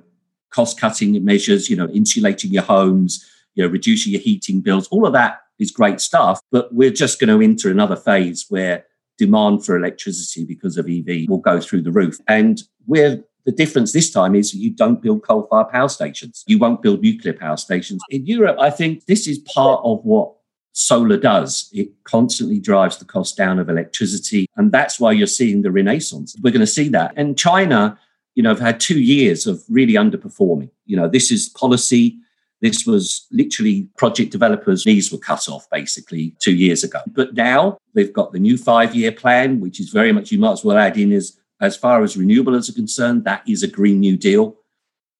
cost 0.50 0.78
cutting 0.78 1.24
measures, 1.24 1.70
you 1.70 1.78
know, 1.78 1.88
insulating 1.88 2.52
your 2.52 2.64
homes, 2.64 3.26
you 3.54 3.64
know, 3.64 3.70
reducing 3.70 4.12
your 4.12 4.22
heating 4.22 4.60
bills, 4.60 4.90
all 4.90 5.08
of 5.08 5.14
that 5.14 5.40
is 5.58 5.72
great 5.72 6.02
stuff. 6.02 6.42
But 6.52 6.74
we're 6.74 6.92
just 6.92 7.18
going 7.18 7.30
to 7.30 7.42
enter 7.42 7.72
another 7.72 7.96
phase 7.96 8.46
where 8.50 8.86
demand 9.18 9.66
for 9.66 9.78
electricity 9.78 10.44
because 10.44 10.78
of 10.78 10.90
EV 10.90 11.30
will 11.30 11.38
go 11.38 11.62
through 11.62 11.84
the 11.84 11.94
roof. 11.94 12.20
And 12.28 12.62
we're 12.88 13.24
the 13.46 13.52
difference 13.52 13.94
this 13.94 14.12
time 14.12 14.36
is 14.36 14.54
you 14.54 14.72
don't 14.72 15.02
build 15.02 15.24
coal 15.24 15.48
fired 15.50 15.70
power 15.70 15.90
stations. 15.90 16.44
You 16.48 16.58
won't 16.58 16.82
build 16.82 17.02
nuclear 17.02 17.34
power 17.34 17.58
stations. 17.58 18.02
In 18.10 18.26
Europe, 18.26 18.58
I 18.60 18.72
think 18.72 19.06
this 19.06 19.28
is 19.28 19.38
part 19.40 19.82
of 19.84 20.04
what 20.04 20.34
solar 20.74 21.18
does. 21.18 21.70
It 21.72 21.90
constantly 22.04 22.60
drives 22.60 22.98
the 22.98 23.06
cost 23.06 23.38
down 23.38 23.60
of 23.60 23.70
electricity. 23.70 24.48
And 24.58 24.72
that's 24.72 25.00
why 25.00 25.12
you're 25.14 25.28
seeing 25.28 25.62
the 25.62 25.72
renaissance. 25.72 26.36
We're 26.42 26.52
going 26.52 26.60
to 26.62 26.68
see 26.68 26.90
that. 26.90 27.14
And 27.16 27.38
China, 27.38 27.98
you 28.34 28.44
know, 28.44 28.50
have 28.50 28.60
had 28.60 28.80
two 28.80 29.00
years 29.00 29.48
of 29.48 29.64
really 29.70 29.94
underperforming. 29.94 30.72
You 30.86 30.98
know, 30.98 31.08
this 31.08 31.32
is 31.32 31.48
policy. 31.50 32.18
This 32.62 32.86
was 32.86 33.28
literally 33.32 33.88
project 33.98 34.32
developers' 34.32 34.86
knees 34.86 35.12
were 35.12 35.20
cut 35.20 35.48
off 35.48 35.70
basically 35.70 36.36
two 36.42 36.56
years 36.56 36.84
ago. 36.84 37.00
But 37.08 37.36
now 37.36 37.78
they've 37.94 38.12
got 38.12 38.34
the 38.34 38.40
new 38.40 38.58
five 38.58 38.96
year 38.96 39.12
plan, 39.12 39.62
which 39.62 39.80
is 39.80 39.90
very 39.90 40.12
much, 40.12 40.32
you 40.32 40.40
might 40.40 40.54
as 40.54 40.66
well 40.66 40.78
add 40.78 40.98
in 40.98 41.14
as 41.14 41.38
as 41.62 41.78
far 41.78 42.04
as 42.04 42.16
renewables 42.16 42.70
are 42.70 42.74
concerned, 42.74 43.24
that 43.24 43.44
is 43.48 43.64
a 43.64 43.68
Green 43.68 44.00
New 44.00 44.18
Deal. 44.18 44.56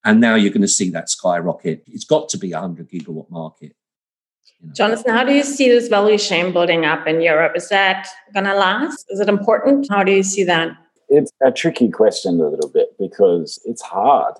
And 0.04 0.20
now 0.20 0.34
you're 0.34 0.52
going 0.52 0.62
to 0.62 0.68
see 0.68 0.90
that 0.90 1.08
skyrocket. 1.08 1.82
It's 1.86 2.04
got 2.04 2.28
to 2.30 2.38
be 2.38 2.52
a 2.52 2.60
100 2.60 2.88
gigawatt 2.88 3.30
market. 3.30 3.74
You 4.60 4.68
know. 4.68 4.72
Jonathan, 4.74 5.12
how 5.12 5.24
do 5.24 5.32
you 5.32 5.42
see 5.42 5.68
this 5.68 5.88
value 5.88 6.18
chain 6.18 6.52
building 6.52 6.84
up 6.84 7.06
in 7.06 7.20
Europe? 7.20 7.52
Is 7.56 7.68
that 7.70 8.06
going 8.32 8.44
to 8.44 8.54
last? 8.54 9.06
Is 9.08 9.20
it 9.20 9.28
important? 9.28 9.86
How 9.90 10.04
do 10.04 10.12
you 10.12 10.22
see 10.22 10.44
that? 10.44 10.76
It's 11.08 11.32
a 11.44 11.50
tricky 11.50 11.90
question 11.90 12.40
a 12.40 12.48
little 12.48 12.70
bit 12.70 12.96
because 12.98 13.58
it's 13.64 13.82
hard. 13.82 14.34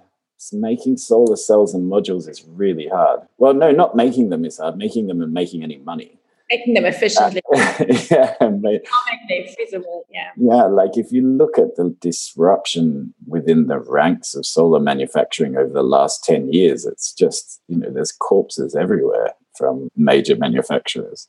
making 0.53 0.99
solar 0.99 1.37
cells 1.37 1.75
and 1.75 1.91
modules 1.91 2.29
is 2.29 2.45
really 2.45 2.89
hard. 2.89 3.21
Well, 3.39 3.55
no, 3.55 3.73
not 3.73 3.97
making 3.97 4.29
them 4.29 4.45
is 4.45 4.59
hard. 4.59 4.77
Making 4.77 5.07
them 5.07 5.23
and 5.23 5.33
making 5.33 5.63
any 5.63 5.79
money 5.79 6.16
making 6.51 6.75
them 6.75 6.85
efficiently. 6.85 7.41
yeah, 8.11 8.35
feasible. 9.57 10.07
Yeah. 10.13 10.31
Yeah, 10.37 10.65
like 10.65 10.97
if 10.97 11.13
you 11.13 11.27
look 11.27 11.59
at 11.59 11.77
the 11.77 11.95
disruption 12.01 13.15
within 13.27 13.67
the 13.67 13.79
ranks 13.79 14.35
of 14.35 14.47
solar 14.47 14.81
manufacturing 14.81 15.57
over 15.57 15.73
the 15.73 15.83
last 15.83 16.25
10 16.25 16.53
years, 16.53 16.85
it's 16.87 17.13
just, 17.13 17.61
you 17.69 17.79
know, 17.79 17.91
there's 17.91 18.13
corpses 18.13 18.75
everywhere 18.75 19.35
from 19.57 19.89
major 19.97 20.37
manufacturers. 20.37 21.29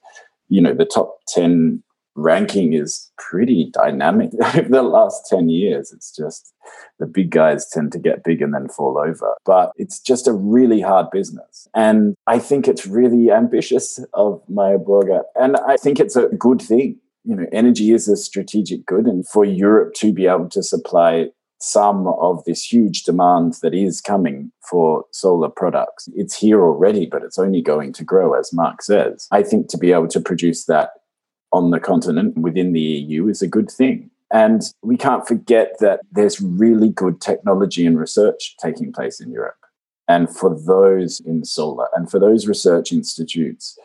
You 0.50 0.62
know, 0.62 0.74
the 0.74 0.86
top 0.86 1.18
10 1.30 1.84
ranking 2.18 2.74
is 2.74 3.10
pretty 3.18 3.70
dynamic 3.72 4.32
over 4.44 4.68
the 4.68 4.84
last 4.84 5.28
10 5.30 5.48
years. 5.50 5.94
It's 5.94 6.14
just 6.14 6.54
the 7.00 7.06
big 7.06 7.30
guys 7.30 7.70
tend 7.70 7.94
to 7.94 8.00
get 8.00 8.24
big 8.24 8.42
and 8.42 8.54
then 8.54 8.68
fall 8.68 8.98
over. 8.98 9.36
But 9.46 9.72
it's 9.78 10.00
just 10.00 10.28
a 10.28 10.34
really 10.34 10.82
hard 10.82 11.08
business. 11.12 11.68
And 11.74 12.16
I 12.26 12.40
think 12.40 12.68
it's 12.68 12.86
really 12.86 13.32
ambitious 13.32 14.04
of 14.14 14.42
Meyer 14.50 14.80
Burger. 14.80 15.22
And 15.36 15.56
I 15.58 15.78
think 15.78 16.00
it's 16.00 16.16
a 16.16 16.28
good 16.28 16.62
thing. 16.62 17.00
You 17.24 17.36
know, 17.36 17.46
energy 17.52 17.92
is 17.94 18.08
a 18.08 18.18
strategic 18.18 18.86
good. 18.86 19.06
And 19.06 19.28
for 19.28 19.46
Europe 19.46 19.94
to 19.96 20.12
be 20.12 20.26
able 20.28 20.50
to 20.50 20.64
supply 20.64 21.28
some 21.60 22.08
of 22.08 22.44
this 22.46 22.64
huge 22.64 23.04
demand 23.04 23.56
that 23.62 23.74
is 23.74 24.00
coming 24.00 24.52
for 24.70 25.06
solar 25.12 25.50
products. 25.50 26.08
It's 26.16 26.38
here 26.38 26.62
already, 26.62 27.08
but 27.08 27.24
it's 27.24 27.40
only 27.40 27.64
going 27.64 27.94
to 27.94 28.04
grow, 28.04 28.34
as 28.34 28.54
Mark 28.54 28.84
says. 28.84 29.28
I 29.32 29.42
think 29.42 29.68
to 29.70 29.78
be 29.78 29.92
able 29.92 30.08
to 30.10 30.20
produce 30.20 30.66
that 30.66 30.92
on 31.52 31.72
the 31.72 31.80
continent 31.80 32.38
within 32.38 32.74
the 32.74 32.82
EU 32.82 33.28
is 33.28 33.42
a 33.42 33.48
good 33.48 33.70
thing. 33.70 34.10
And 34.32 34.62
we 34.82 34.98
can't 34.98 35.28
forget 35.28 35.76
that 35.80 36.02
there's 36.12 36.42
really 36.42 36.90
good 36.90 37.22
technology 37.22 37.86
and 37.86 37.98
research 37.98 38.56
taking 38.62 38.92
place 38.92 39.22
in 39.22 39.32
Europe. 39.32 39.56
And 40.10 40.30
for 40.30 40.58
those 40.58 41.22
in 41.22 41.46
solar 41.46 41.88
and 41.96 42.10
for 42.10 42.20
those 42.20 42.48
research 42.48 42.92
institutes 42.92 43.78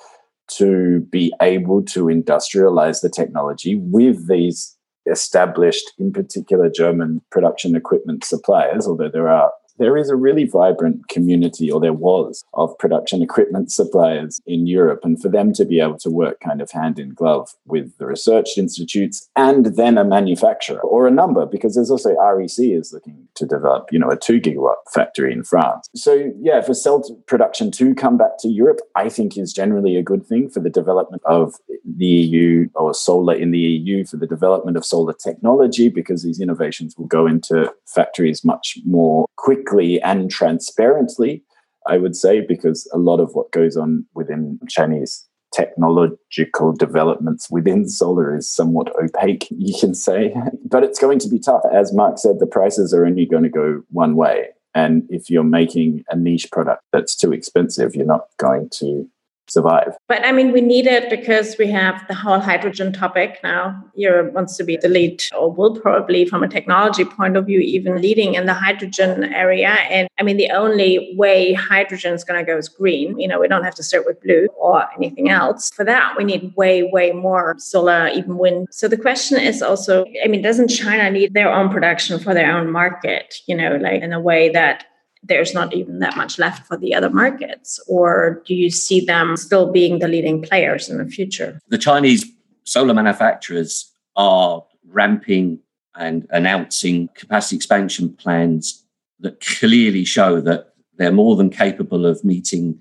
to 0.56 1.00
be 1.10 1.32
able 1.40 1.82
to 1.82 2.04
industrialize 2.04 3.02
the 3.02 3.08
technology 3.08 3.76
with 3.76 4.28
these 4.28 4.76
established, 5.10 5.92
in 5.98 6.12
particular, 6.12 6.70
German 6.70 7.22
production 7.30 7.74
equipment 7.74 8.24
suppliers, 8.24 8.86
although 8.86 9.08
there 9.08 9.28
are 9.28 9.50
there 9.82 9.96
is 9.96 10.08
a 10.08 10.16
really 10.16 10.44
vibrant 10.44 11.08
community, 11.08 11.70
or 11.70 11.80
there 11.80 11.92
was, 11.92 12.44
of 12.54 12.78
production 12.78 13.20
equipment 13.20 13.72
suppliers 13.72 14.40
in 14.46 14.68
Europe. 14.68 15.00
And 15.02 15.20
for 15.20 15.28
them 15.28 15.52
to 15.54 15.64
be 15.64 15.80
able 15.80 15.98
to 15.98 16.10
work 16.10 16.38
kind 16.40 16.62
of 16.62 16.70
hand 16.70 17.00
in 17.00 17.14
glove 17.14 17.50
with 17.66 17.98
the 17.98 18.06
research 18.06 18.56
institutes 18.56 19.28
and 19.34 19.66
then 19.76 19.98
a 19.98 20.04
manufacturer 20.04 20.80
or 20.80 21.08
a 21.08 21.10
number, 21.10 21.46
because 21.46 21.74
there's 21.74 21.90
also 21.90 22.14
REC 22.14 22.58
is 22.58 22.92
looking 22.92 23.26
to 23.34 23.44
develop, 23.44 23.88
you 23.90 23.98
know, 23.98 24.10
a 24.10 24.16
two 24.16 24.40
gigawatt 24.40 24.76
factory 24.94 25.32
in 25.32 25.42
France. 25.42 25.88
So, 25.96 26.32
yeah, 26.40 26.60
for 26.60 26.74
cell 26.74 27.02
production 27.26 27.72
to 27.72 27.94
come 27.94 28.16
back 28.16 28.38
to 28.40 28.48
Europe, 28.48 28.80
I 28.94 29.08
think 29.08 29.36
is 29.36 29.52
generally 29.52 29.96
a 29.96 30.02
good 30.02 30.24
thing 30.24 30.48
for 30.48 30.60
the 30.60 30.70
development 30.70 31.22
of 31.24 31.56
the 31.84 32.06
EU 32.06 32.68
or 32.74 32.94
solar 32.94 33.34
in 33.34 33.50
the 33.50 33.58
EU, 33.58 34.04
for 34.04 34.16
the 34.16 34.28
development 34.28 34.76
of 34.76 34.84
solar 34.84 35.12
technology, 35.12 35.88
because 35.88 36.22
these 36.22 36.40
innovations 36.40 36.96
will 36.96 37.06
go 37.06 37.26
into 37.26 37.72
factories 37.86 38.44
much 38.44 38.78
more 38.84 39.26
quickly 39.36 39.71
and 40.00 40.30
transparently, 40.30 41.42
I 41.86 41.98
would 41.98 42.16
say, 42.16 42.40
because 42.40 42.88
a 42.92 42.98
lot 42.98 43.20
of 43.20 43.34
what 43.34 43.52
goes 43.52 43.76
on 43.76 44.06
within 44.14 44.58
Chinese 44.68 45.26
technological 45.52 46.72
developments 46.72 47.50
within 47.50 47.88
solar 47.88 48.34
is 48.34 48.48
somewhat 48.48 48.90
opaque, 48.96 49.46
you 49.50 49.78
can 49.78 49.94
say. 49.94 50.34
But 50.64 50.84
it's 50.84 50.98
going 50.98 51.18
to 51.18 51.28
be 51.28 51.38
tough. 51.38 51.60
As 51.70 51.92
Mark 51.92 52.16
said, 52.16 52.40
the 52.40 52.46
prices 52.46 52.94
are 52.94 53.04
only 53.04 53.26
going 53.26 53.42
to 53.42 53.50
go 53.50 53.82
one 53.90 54.16
way. 54.16 54.48
And 54.74 55.02
if 55.10 55.28
you're 55.28 55.44
making 55.44 56.02
a 56.08 56.16
niche 56.16 56.50
product 56.50 56.82
that's 56.94 57.14
too 57.14 57.30
expensive, 57.30 57.94
you're 57.94 58.06
not 58.06 58.28
going 58.38 58.70
to 58.78 59.06
survive. 59.52 59.96
But 60.08 60.24
I 60.24 60.32
mean, 60.32 60.52
we 60.52 60.60
need 60.60 60.86
it 60.86 61.10
because 61.10 61.56
we 61.58 61.68
have 61.68 62.02
the 62.08 62.14
whole 62.14 62.40
hydrogen 62.40 62.92
topic 62.92 63.38
now. 63.42 63.84
Europe 63.94 64.32
wants 64.32 64.56
to 64.56 64.64
be 64.64 64.76
the 64.76 64.88
lead, 64.88 65.22
or 65.36 65.52
will 65.52 65.78
probably, 65.78 66.24
from 66.24 66.42
a 66.42 66.48
technology 66.48 67.04
point 67.04 67.36
of 67.36 67.46
view, 67.46 67.60
even 67.60 68.00
leading 68.00 68.34
in 68.34 68.46
the 68.46 68.54
hydrogen 68.54 69.24
area. 69.24 69.76
And 69.90 70.08
I 70.18 70.22
mean, 70.22 70.38
the 70.38 70.50
only 70.50 71.14
way 71.16 71.52
hydrogen 71.52 72.14
is 72.14 72.24
going 72.24 72.44
to 72.44 72.50
go 72.50 72.56
is 72.56 72.68
green. 72.68 73.18
You 73.18 73.28
know, 73.28 73.38
we 73.40 73.48
don't 73.48 73.64
have 73.64 73.74
to 73.76 73.82
start 73.82 74.06
with 74.06 74.20
blue 74.22 74.48
or 74.58 74.84
anything 74.96 75.28
else. 75.28 75.70
For 75.70 75.84
that, 75.84 76.14
we 76.16 76.24
need 76.24 76.54
way, 76.56 76.82
way 76.82 77.12
more 77.12 77.54
solar, 77.58 78.08
even 78.08 78.38
wind. 78.38 78.68
So 78.70 78.88
the 78.88 78.96
question 78.96 79.38
is 79.38 79.62
also, 79.62 80.04
I 80.24 80.28
mean, 80.28 80.42
doesn't 80.42 80.68
China 80.68 81.10
need 81.10 81.34
their 81.34 81.52
own 81.52 81.68
production 81.70 82.18
for 82.18 82.32
their 82.32 82.56
own 82.56 82.70
market? 82.70 83.34
You 83.46 83.56
know, 83.56 83.76
like 83.76 84.02
in 84.02 84.12
a 84.12 84.20
way 84.20 84.48
that 84.50 84.86
there's 85.22 85.54
not 85.54 85.72
even 85.74 86.00
that 86.00 86.16
much 86.16 86.38
left 86.38 86.66
for 86.66 86.76
the 86.76 86.94
other 86.94 87.10
markets? 87.10 87.80
Or 87.86 88.42
do 88.46 88.54
you 88.54 88.70
see 88.70 89.04
them 89.04 89.36
still 89.36 89.70
being 89.70 89.98
the 89.98 90.08
leading 90.08 90.42
players 90.42 90.88
in 90.88 90.98
the 90.98 91.06
future? 91.06 91.58
The 91.68 91.78
Chinese 91.78 92.24
solar 92.64 92.94
manufacturers 92.94 93.92
are 94.16 94.64
ramping 94.88 95.60
and 95.94 96.26
announcing 96.30 97.08
capacity 97.14 97.56
expansion 97.56 98.12
plans 98.14 98.84
that 99.20 99.40
clearly 99.40 100.04
show 100.04 100.40
that 100.40 100.72
they're 100.96 101.12
more 101.12 101.36
than 101.36 101.50
capable 101.50 102.06
of 102.06 102.24
meeting 102.24 102.80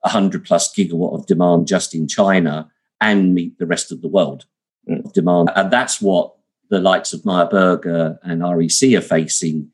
100 0.00 0.44
plus 0.44 0.74
gigawatt 0.74 1.14
of 1.14 1.26
demand 1.26 1.66
just 1.66 1.94
in 1.94 2.08
China 2.08 2.70
and 3.00 3.34
meet 3.34 3.58
the 3.58 3.66
rest 3.66 3.92
of 3.92 4.00
the 4.00 4.08
world 4.08 4.46
mm. 4.88 5.12
demand. 5.12 5.50
And 5.54 5.70
that's 5.70 6.00
what 6.00 6.34
the 6.70 6.80
likes 6.80 7.12
of 7.12 7.24
Meyer 7.24 7.46
Burger 7.46 8.18
and 8.22 8.42
REC 8.42 8.94
are 8.94 9.02
facing 9.02 9.70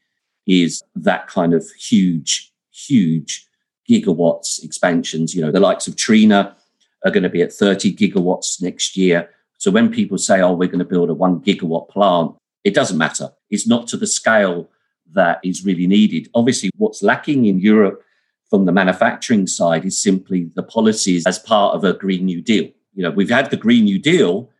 is 0.48 0.82
that 0.96 1.28
kind 1.28 1.54
of 1.54 1.64
huge, 1.78 2.52
huge 2.72 3.46
gigawatts 3.88 4.64
expansions. 4.64 5.34
You 5.34 5.42
know, 5.42 5.52
the 5.52 5.60
likes 5.60 5.86
of 5.86 5.96
Trina 5.96 6.56
are 7.04 7.10
going 7.10 7.22
to 7.22 7.28
be 7.28 7.42
at 7.42 7.52
30 7.52 7.94
gigawatts 7.94 8.60
next 8.60 8.96
year. 8.96 9.30
So 9.58 9.70
when 9.70 9.92
people 9.92 10.18
say, 10.18 10.40
oh, 10.40 10.54
we're 10.54 10.68
going 10.68 10.78
to 10.78 10.84
build 10.84 11.10
a 11.10 11.14
one 11.14 11.40
gigawatt 11.40 11.88
plant, 11.88 12.34
it 12.64 12.74
doesn't 12.74 12.98
matter. 12.98 13.30
It's 13.50 13.68
not 13.68 13.86
to 13.88 13.96
the 13.96 14.06
scale 14.06 14.70
that 15.12 15.40
is 15.44 15.64
really 15.64 15.86
needed. 15.86 16.28
Obviously, 16.34 16.70
what's 16.76 17.02
lacking 17.02 17.44
in 17.44 17.60
Europe 17.60 18.02
from 18.50 18.64
the 18.64 18.72
manufacturing 18.72 19.46
side 19.46 19.84
is 19.84 20.00
simply 20.00 20.50
the 20.54 20.62
policies 20.62 21.26
as 21.26 21.38
part 21.38 21.74
of 21.74 21.84
a 21.84 21.92
Green 21.92 22.24
New 22.24 22.40
Deal. 22.40 22.70
You 22.94 23.02
know, 23.02 23.10
we've 23.10 23.30
had 23.30 23.50
the 23.50 23.56
Green 23.56 23.84
New 23.84 23.98
Deal, 23.98 24.50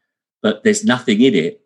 but 0.43 0.63
there's 0.63 0.85
nothing 0.85 1.21
in 1.21 1.35
it 1.35 1.63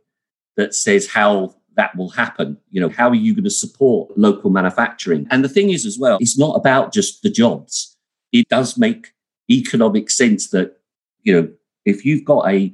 that 0.57 0.75
says 0.75 1.09
how 1.09 1.55
that 1.77 1.97
will 1.97 2.11
happen. 2.11 2.59
You 2.71 2.81
know, 2.81 2.89
how 2.89 3.09
are 3.09 3.15
you 3.15 3.35
going 3.35 3.45
to 3.45 3.51
support 3.51 4.17
local 4.17 4.51
manufacturing? 4.51 5.27
And 5.31 5.45
the 5.45 5.49
thing 5.49 5.71
is, 5.71 5.87
as 5.87 5.99
well, 5.99 6.19
it's 6.21 6.39
not 6.39 6.57
about 6.57 6.93
just 6.93 7.23
the 7.23 7.31
jobs. 7.31 7.97
It 8.33 8.49
does 8.49 8.79
make 8.79 9.13
economic 9.51 10.11
sense 10.11 10.51
that, 10.51 10.79
you 11.23 11.33
know, 11.33 11.49
if 11.85 12.05
you've 12.05 12.25
got 12.25 12.49
a, 12.49 12.73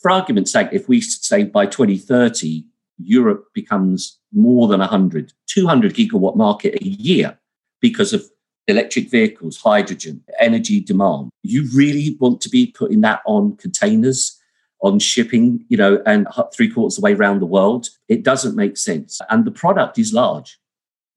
for 0.00 0.10
argument's 0.10 0.52
sake, 0.52 0.68
if 0.72 0.88
we 0.88 1.00
say 1.00 1.44
by 1.44 1.66
2030, 1.66 2.64
Europe 2.98 3.46
becomes 3.54 4.18
more 4.32 4.68
than 4.68 4.80
100, 4.80 5.32
200 5.46 5.94
gigawatt 5.94 6.36
market 6.36 6.80
a 6.80 6.84
year 6.84 7.38
because 7.80 8.12
of 8.12 8.24
electric 8.68 9.10
vehicles, 9.10 9.58
hydrogen, 9.58 10.22
energy 10.38 10.80
demand. 10.80 11.30
You 11.42 11.68
really 11.74 12.16
want 12.20 12.40
to 12.42 12.48
be 12.48 12.68
putting 12.68 13.00
that 13.02 13.20
on 13.26 13.56
containers, 13.56 14.40
on 14.82 14.98
shipping, 14.98 15.64
you 15.68 15.76
know, 15.76 16.02
and 16.06 16.26
three 16.54 16.68
quarters 16.68 16.98
of 16.98 17.02
the 17.02 17.04
way 17.04 17.14
around 17.14 17.40
the 17.40 17.46
world. 17.46 17.88
It 18.08 18.22
doesn't 18.24 18.56
make 18.56 18.76
sense. 18.76 19.20
And 19.30 19.44
the 19.44 19.50
product 19.50 19.98
is 19.98 20.12
large, 20.12 20.58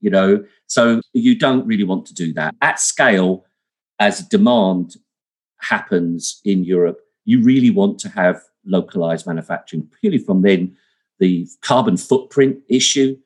you 0.01 0.09
know, 0.09 0.43
so 0.67 1.01
you 1.13 1.37
don't 1.37 1.65
really 1.65 1.83
want 1.83 2.05
to 2.07 2.13
do 2.13 2.31
that. 2.33 2.55
At 2.61 2.79
scale, 2.79 3.45
as 3.99 4.21
demand 4.21 4.95
happens 5.61 6.41
in 6.45 6.63
Europe, 6.63 6.99
you 7.25 7.41
really 7.41 7.71
want 7.71 7.99
to 7.99 8.09
have 8.09 8.41
localized 8.65 9.25
manufacturing, 9.25 9.89
purely 9.99 10.19
from 10.19 10.41
then 10.41 10.75
the 11.19 11.47
carbon 11.61 11.97
footprint 11.97 12.59
issue, 12.69 13.17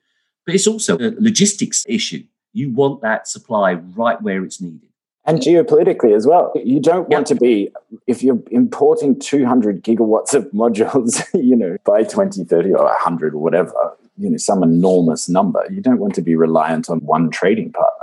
but 0.45 0.56
it's 0.56 0.67
also 0.67 0.97
a 0.97 1.13
logistics 1.19 1.86
issue. 1.88 2.23
You 2.54 2.71
want 2.71 3.02
that 3.02 3.28
supply 3.28 3.73
right 3.73 4.21
where 4.21 4.43
it's 4.43 4.62
needed. 4.62 4.88
And 5.29 5.39
geopolitically 5.39 6.15
as 6.15 6.25
well. 6.25 6.51
You 6.55 6.79
don't 6.79 7.07
want 7.09 7.27
to 7.27 7.35
be, 7.35 7.69
if 8.07 8.23
you're 8.23 8.41
importing 8.49 9.19
200 9.19 9.83
gigawatts 9.83 10.33
of 10.33 10.45
modules, 10.45 11.23
you 11.33 11.55
know, 11.55 11.77
by 11.85 12.01
2030 12.01 12.73
or 12.73 12.85
100 12.85 13.35
or 13.35 13.37
whatever, 13.37 13.73
you 14.17 14.29
know, 14.29 14.37
some 14.37 14.63
enormous 14.63 15.29
number, 15.29 15.63
you 15.69 15.81
don't 15.81 15.99
want 15.99 16.15
to 16.15 16.23
be 16.23 16.35
reliant 16.35 16.89
on 16.89 16.99
one 17.01 17.29
trading 17.29 17.71
partner 17.71 17.99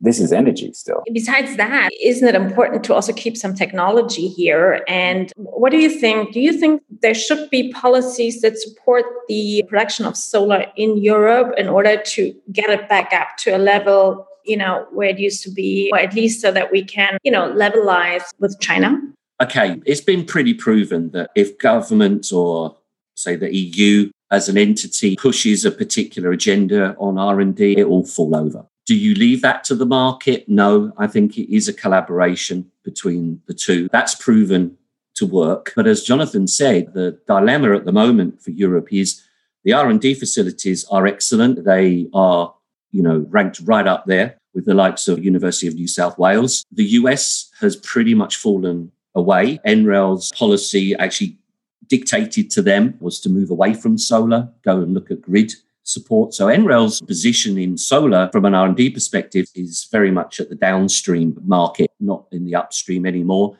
this 0.00 0.20
is 0.20 0.32
energy 0.32 0.72
still. 0.72 1.02
Besides 1.12 1.56
that, 1.56 1.90
isn't 2.02 2.26
it 2.26 2.34
important 2.34 2.84
to 2.84 2.94
also 2.94 3.12
keep 3.12 3.36
some 3.36 3.54
technology 3.54 4.28
here? 4.28 4.84
And 4.86 5.32
what 5.36 5.72
do 5.72 5.78
you 5.78 5.90
think? 5.90 6.32
Do 6.32 6.40
you 6.40 6.52
think 6.52 6.82
there 7.02 7.14
should 7.14 7.50
be 7.50 7.72
policies 7.72 8.40
that 8.42 8.58
support 8.58 9.04
the 9.28 9.64
production 9.68 10.06
of 10.06 10.16
solar 10.16 10.66
in 10.76 10.98
Europe 10.98 11.54
in 11.58 11.68
order 11.68 12.00
to 12.00 12.34
get 12.52 12.70
it 12.70 12.88
back 12.88 13.12
up 13.12 13.36
to 13.38 13.56
a 13.56 13.58
level, 13.58 14.27
you 14.48 14.56
know, 14.56 14.86
where 14.92 15.10
it 15.10 15.18
used 15.18 15.42
to 15.44 15.50
be, 15.50 15.90
or 15.92 15.98
at 15.98 16.14
least 16.14 16.40
so 16.40 16.50
that 16.50 16.72
we 16.72 16.84
can, 16.84 17.18
you 17.22 17.30
know, 17.30 17.52
levelize 17.52 18.24
with 18.38 18.58
China? 18.60 19.00
Okay, 19.40 19.80
it's 19.86 20.00
been 20.00 20.24
pretty 20.24 20.54
proven 20.54 21.10
that 21.10 21.30
if 21.36 21.58
governments 21.58 22.32
or 22.32 22.76
say 23.14 23.36
the 23.36 23.54
EU 23.54 24.10
as 24.30 24.48
an 24.48 24.58
entity 24.58 25.16
pushes 25.16 25.64
a 25.64 25.70
particular 25.70 26.32
agenda 26.32 26.96
on 26.98 27.18
R&D, 27.18 27.78
it 27.78 27.88
will 27.88 28.04
fall 28.04 28.34
over. 28.34 28.66
Do 28.86 28.96
you 28.96 29.14
leave 29.14 29.42
that 29.42 29.64
to 29.64 29.74
the 29.74 29.86
market? 29.86 30.48
No, 30.48 30.92
I 30.96 31.06
think 31.06 31.36
it 31.36 31.54
is 31.54 31.68
a 31.68 31.72
collaboration 31.72 32.70
between 32.84 33.42
the 33.46 33.54
two. 33.54 33.88
That's 33.92 34.14
proven 34.14 34.76
to 35.16 35.26
work. 35.26 35.72
But 35.76 35.86
as 35.86 36.02
Jonathan 36.02 36.46
said, 36.46 36.94
the 36.94 37.18
dilemma 37.26 37.76
at 37.76 37.84
the 37.84 37.92
moment 37.92 38.40
for 38.40 38.50
Europe 38.50 38.92
is 38.92 39.22
the 39.64 39.72
R&D 39.72 40.14
facilities 40.14 40.86
are 40.90 41.06
excellent. 41.06 41.64
They 41.64 42.08
are, 42.14 42.54
you 42.90 43.02
know, 43.02 43.26
ranked 43.28 43.60
right 43.64 43.86
up 43.86 44.06
there 44.06 44.38
with 44.54 44.64
the 44.64 44.74
likes 44.74 45.08
of 45.08 45.24
University 45.24 45.66
of 45.66 45.74
New 45.74 45.88
South 45.88 46.18
Wales. 46.18 46.64
The 46.72 46.84
US 46.84 47.50
has 47.60 47.76
pretty 47.76 48.14
much 48.14 48.36
fallen 48.36 48.90
away. 49.14 49.58
NREL's 49.66 50.32
policy 50.32 50.94
actually 50.96 51.38
dictated 51.86 52.50
to 52.50 52.62
them 52.62 52.94
was 53.00 53.20
to 53.20 53.28
move 53.28 53.50
away 53.50 53.74
from 53.74 53.98
solar, 53.98 54.48
go 54.62 54.80
and 54.80 54.94
look 54.94 55.10
at 55.10 55.22
grid 55.22 55.52
support. 55.82 56.34
So 56.34 56.46
NREL's 56.46 57.00
position 57.00 57.58
in 57.58 57.78
solar 57.78 58.28
from 58.30 58.44
an 58.44 58.54
R&D 58.54 58.90
perspective 58.90 59.46
is 59.54 59.88
very 59.90 60.10
much 60.10 60.38
at 60.38 60.50
the 60.50 60.54
downstream 60.54 61.38
market, 61.44 61.90
not 61.98 62.26
in 62.30 62.44
the 62.44 62.54
upstream 62.54 63.06
anymore. 63.06 63.56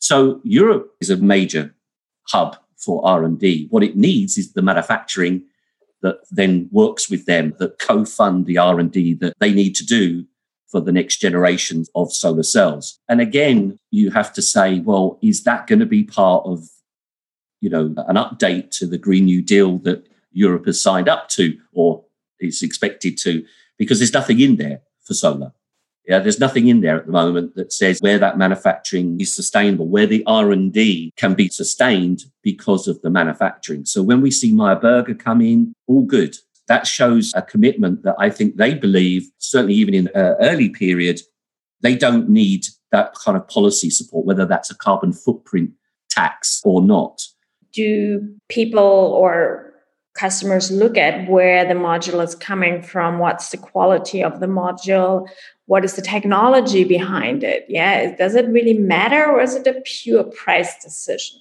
So 0.00 0.40
Europe 0.44 0.94
is 1.00 1.10
a 1.10 1.16
major 1.16 1.74
hub 2.28 2.56
for 2.76 3.04
R&D. 3.06 3.68
What 3.70 3.82
it 3.82 3.96
needs 3.96 4.38
is 4.38 4.52
the 4.52 4.62
manufacturing 4.62 5.44
that 6.02 6.18
then 6.30 6.68
works 6.70 7.10
with 7.10 7.26
them 7.26 7.54
that 7.58 7.78
co-fund 7.78 8.46
the 8.46 8.58
R&D 8.58 9.14
that 9.14 9.34
they 9.40 9.52
need 9.52 9.74
to 9.76 9.84
do 9.84 10.24
for 10.68 10.80
the 10.80 10.92
next 10.92 11.16
generation 11.16 11.84
of 11.94 12.12
solar 12.12 12.42
cells. 12.42 13.00
And 13.08 13.20
again, 13.20 13.78
you 13.90 14.10
have 14.10 14.32
to 14.34 14.42
say, 14.42 14.80
well, 14.80 15.18
is 15.22 15.44
that 15.44 15.66
going 15.66 15.80
to 15.80 15.86
be 15.86 16.04
part 16.04 16.44
of 16.46 16.68
you 17.60 17.70
know 17.70 17.86
an 18.06 18.16
update 18.16 18.70
to 18.70 18.86
the 18.86 18.98
Green 18.98 19.24
New 19.24 19.42
Deal 19.42 19.78
that 19.78 20.06
Europe 20.32 20.66
has 20.66 20.80
signed 20.80 21.08
up 21.08 21.28
to 21.30 21.58
or 21.72 22.04
is 22.40 22.62
expected 22.62 23.18
to, 23.18 23.44
because 23.78 23.98
there's 23.98 24.12
nothing 24.12 24.40
in 24.40 24.56
there 24.56 24.82
for 25.04 25.14
solar. 25.14 25.52
Yeah, 26.08 26.20
there's 26.20 26.40
nothing 26.40 26.68
in 26.68 26.80
there 26.80 26.96
at 26.96 27.04
the 27.04 27.12
moment 27.12 27.54
that 27.56 27.70
says 27.70 28.00
where 28.00 28.18
that 28.18 28.38
manufacturing 28.38 29.20
is 29.20 29.30
sustainable, 29.32 29.86
where 29.86 30.06
the 30.06 30.24
R&D 30.26 31.12
can 31.16 31.34
be 31.34 31.50
sustained 31.50 32.22
because 32.42 32.88
of 32.88 33.00
the 33.02 33.10
manufacturing. 33.10 33.84
So 33.84 34.02
when 34.02 34.22
we 34.22 34.30
see 34.30 34.50
Meyer 34.54 34.76
Burger 34.76 35.14
come 35.14 35.42
in, 35.42 35.74
all 35.86 36.02
good. 36.02 36.34
That 36.66 36.86
shows 36.86 37.32
a 37.36 37.42
commitment 37.42 38.04
that 38.04 38.16
I 38.18 38.30
think 38.30 38.56
they 38.56 38.72
believe, 38.72 39.28
certainly 39.36 39.74
even 39.74 39.92
in 39.92 40.08
an 40.14 40.36
early 40.40 40.70
period, 40.70 41.20
they 41.82 41.94
don't 41.94 42.30
need 42.30 42.66
that 42.90 43.14
kind 43.14 43.36
of 43.36 43.46
policy 43.46 43.90
support, 43.90 44.24
whether 44.24 44.46
that's 44.46 44.70
a 44.70 44.76
carbon 44.76 45.12
footprint 45.12 45.72
tax 46.08 46.62
or 46.64 46.80
not. 46.80 47.20
Do 47.74 48.34
people 48.48 48.80
or 48.80 49.74
customers 50.14 50.70
look 50.70 50.96
at 50.96 51.28
where 51.28 51.66
the 51.66 51.74
module 51.74 52.24
is 52.24 52.34
coming 52.34 52.82
from, 52.82 53.18
what's 53.18 53.50
the 53.50 53.58
quality 53.58 54.24
of 54.24 54.40
the 54.40 54.46
module, 54.46 55.28
what 55.68 55.84
is 55.84 55.94
the 55.94 56.02
technology 56.02 56.82
behind 56.82 57.44
it? 57.44 57.66
Yeah, 57.68 58.16
does 58.16 58.34
it 58.34 58.48
really 58.48 58.72
matter 58.72 59.30
or 59.30 59.42
is 59.42 59.54
it 59.54 59.66
a 59.66 59.82
pure 59.84 60.24
price 60.24 60.82
decision? 60.82 61.38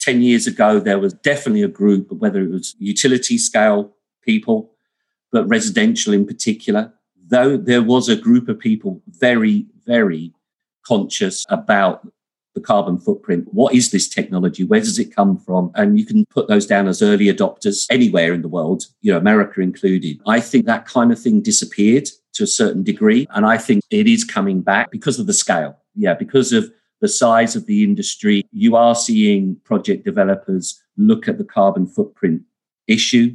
10 0.00 0.22
years 0.22 0.46
ago, 0.46 0.78
there 0.78 1.00
was 1.00 1.12
definitely 1.12 1.62
a 1.62 1.68
group, 1.68 2.10
whether 2.12 2.40
it 2.40 2.50
was 2.50 2.76
utility 2.78 3.36
scale 3.36 3.92
people, 4.22 4.70
but 5.32 5.48
residential 5.48 6.12
in 6.12 6.24
particular, 6.24 6.92
though 7.26 7.56
there 7.56 7.82
was 7.82 8.08
a 8.08 8.14
group 8.14 8.48
of 8.48 8.60
people 8.60 9.02
very, 9.08 9.66
very 9.84 10.32
conscious 10.86 11.44
about 11.48 12.06
the 12.54 12.60
carbon 12.60 12.96
footprint. 12.96 13.48
What 13.50 13.74
is 13.74 13.90
this 13.90 14.08
technology? 14.08 14.62
Where 14.62 14.80
does 14.80 15.00
it 15.00 15.14
come 15.14 15.36
from? 15.36 15.72
And 15.74 15.98
you 15.98 16.06
can 16.06 16.24
put 16.26 16.46
those 16.46 16.64
down 16.64 16.86
as 16.86 17.02
early 17.02 17.26
adopters 17.26 17.86
anywhere 17.90 18.32
in 18.32 18.42
the 18.42 18.48
world, 18.48 18.84
you 19.00 19.10
know, 19.10 19.18
America 19.18 19.60
included. 19.60 20.20
I 20.28 20.38
think 20.38 20.66
that 20.66 20.86
kind 20.86 21.10
of 21.10 21.20
thing 21.20 21.40
disappeared 21.40 22.08
to 22.38 22.44
a 22.44 22.48
certain 22.48 22.82
degree. 22.82 23.26
And 23.30 23.46
I 23.46 23.58
think 23.58 23.84
it 23.90 24.08
is 24.08 24.24
coming 24.24 24.62
back 24.62 24.90
because 24.90 25.18
of 25.18 25.26
the 25.26 25.32
scale. 25.32 25.78
Yeah, 25.94 26.14
because 26.14 26.52
of 26.52 26.72
the 27.00 27.08
size 27.08 27.54
of 27.54 27.66
the 27.66 27.84
industry. 27.84 28.44
You 28.50 28.74
are 28.74 28.94
seeing 28.94 29.56
project 29.64 30.04
developers 30.04 30.82
look 30.96 31.28
at 31.28 31.38
the 31.38 31.44
carbon 31.44 31.86
footprint 31.86 32.42
issue 32.88 33.34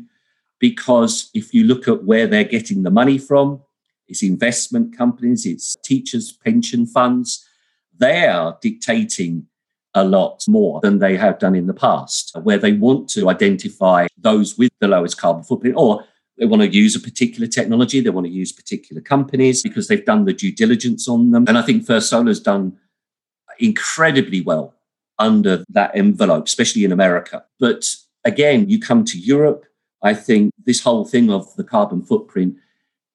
because 0.60 1.30
if 1.34 1.54
you 1.54 1.64
look 1.64 1.88
at 1.88 2.04
where 2.04 2.28
they're 2.28 2.44
getting 2.44 2.84
the 2.84 2.92
money 2.92 3.18
from, 3.18 3.62
it's 4.08 4.22
investment 4.22 4.98
companies, 4.98 5.46
it's 5.46 5.78
teachers' 5.84 6.32
pension 6.32 6.86
funds 6.86 7.48
they 7.98 8.28
are 8.28 8.58
dictating 8.62 9.48
a 9.94 10.04
lot 10.04 10.44
more 10.48 10.80
than 10.82 11.00
they 11.00 11.16
have 11.16 11.38
done 11.40 11.56
in 11.56 11.68
the 11.68 11.74
past, 11.74 12.36
where 12.42 12.58
they 12.58 12.74
want 12.74 13.08
to 13.10 13.30
identify 13.30 14.08
those 14.18 14.58
with 14.58 14.72
the 14.80 14.88
lowest 14.88 15.18
carbon 15.18 15.44
footprint 15.44 15.76
or 15.78 16.04
they 16.38 16.46
want 16.46 16.62
to 16.62 16.68
use 16.68 16.96
a 16.96 17.00
particular 17.00 17.48
technology, 17.48 18.02
they 18.02 18.10
want 18.10 18.26
to 18.26 18.34
use 18.34 18.52
particular 18.52 19.02
companies 19.02 19.62
because 19.62 19.88
they've 19.88 20.06
done 20.06 20.26
the 20.26 20.34
due 20.34 20.52
diligence 20.52 21.08
on 21.08 21.32
them. 21.32 21.46
And 21.48 21.58
I 21.58 21.62
think 21.62 21.86
First 21.86 22.10
Solar's 22.10 22.40
done 22.40 22.78
incredibly 23.60 24.42
well 24.42 24.74
under 25.20 25.64
that 25.70 25.96
envelope, 25.96 26.48
especially 26.48 26.86
in 26.86 26.92
America. 26.92 27.46
But 27.60 27.86
again, 28.26 28.70
you 28.70 28.80
come 28.80 29.06
to 29.06 29.20
Europe, 29.20 29.66
I 30.02 30.14
think 30.14 30.52
this 30.66 30.82
whole 30.82 31.06
thing 31.06 31.32
of 31.32 31.56
the 31.56 31.64
carbon 31.64 32.02
footprint 32.02 32.58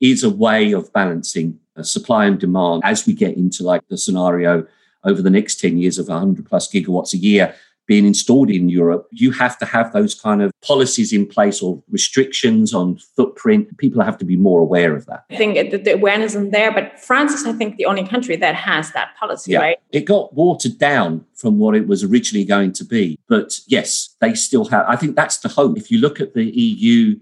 is 0.00 0.22
a 0.22 0.30
way 0.30 0.72
of 0.72 0.92
balancing 0.92 1.58
uh, 1.76 1.82
supply 1.82 2.26
and 2.26 2.38
demand 2.38 2.82
as 2.84 3.06
we 3.06 3.12
get 3.12 3.36
into 3.36 3.64
like 3.64 3.86
the 3.88 3.98
scenario 3.98 4.66
over 5.04 5.22
the 5.22 5.30
next 5.30 5.60
10 5.60 5.78
years 5.78 5.98
of 5.98 6.08
100 6.08 6.46
plus 6.46 6.70
gigawatts 6.70 7.14
a 7.14 7.18
year 7.18 7.54
being 7.88 8.04
installed 8.04 8.50
in 8.50 8.68
Europe, 8.68 9.08
you 9.10 9.32
have 9.32 9.58
to 9.58 9.64
have 9.64 9.92
those 9.94 10.14
kind 10.14 10.42
of 10.42 10.52
policies 10.60 11.10
in 11.10 11.26
place 11.26 11.62
or 11.62 11.82
restrictions 11.90 12.74
on 12.74 12.98
footprint. 13.16 13.76
People 13.78 14.02
have 14.02 14.18
to 14.18 14.26
be 14.26 14.36
more 14.36 14.60
aware 14.60 14.94
of 14.94 15.06
that. 15.06 15.24
I 15.30 15.36
think 15.36 15.70
the 15.70 15.94
awareness 15.94 16.32
isn't 16.32 16.50
there, 16.50 16.70
but 16.70 17.00
France 17.00 17.32
is, 17.32 17.46
I 17.46 17.52
think, 17.52 17.76
the 17.76 17.86
only 17.86 18.06
country 18.06 18.36
that 18.36 18.54
has 18.54 18.92
that 18.92 19.16
policy, 19.18 19.52
yeah. 19.52 19.60
right? 19.60 19.78
It 19.90 20.04
got 20.04 20.34
watered 20.34 20.78
down 20.78 21.24
from 21.34 21.58
what 21.58 21.74
it 21.74 21.88
was 21.88 22.04
originally 22.04 22.44
going 22.44 22.72
to 22.74 22.84
be. 22.84 23.18
But 23.26 23.58
yes, 23.66 24.14
they 24.20 24.34
still 24.34 24.66
have, 24.66 24.84
I 24.86 24.96
think 24.96 25.16
that's 25.16 25.38
the 25.38 25.48
hope. 25.48 25.78
If 25.78 25.90
you 25.90 25.98
look 25.98 26.20
at 26.20 26.34
the 26.34 26.44
EU, 26.44 27.18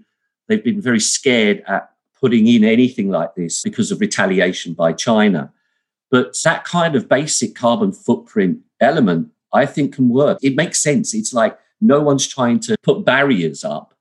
they've 0.49 0.63
been 0.63 0.81
very 0.81 0.99
scared 0.99 1.63
at 1.67 1.91
putting 2.19 2.45
in 2.45 2.65
anything 2.65 3.09
like 3.09 3.35
this 3.35 3.61
because 3.61 3.89
of 3.89 4.01
retaliation 4.01 4.73
by 4.73 4.91
China. 4.91 5.53
But 6.11 6.37
that 6.43 6.65
kind 6.65 6.97
of 6.97 7.07
basic 7.07 7.55
carbon 7.55 7.93
footprint 7.93 8.59
element 8.81 9.29
I 9.57 9.65
think 9.65 9.95
can 9.95 10.09
work. 10.09 10.37
It 10.41 10.55
makes 10.55 10.81
sense. 10.81 11.13
It's 11.13 11.33
like 11.33 11.57
no 11.81 12.01
one's 12.01 12.27
trying 12.27 12.59
to 12.61 12.75
put 12.83 13.05
barriers 13.05 13.63
up. 13.63 13.93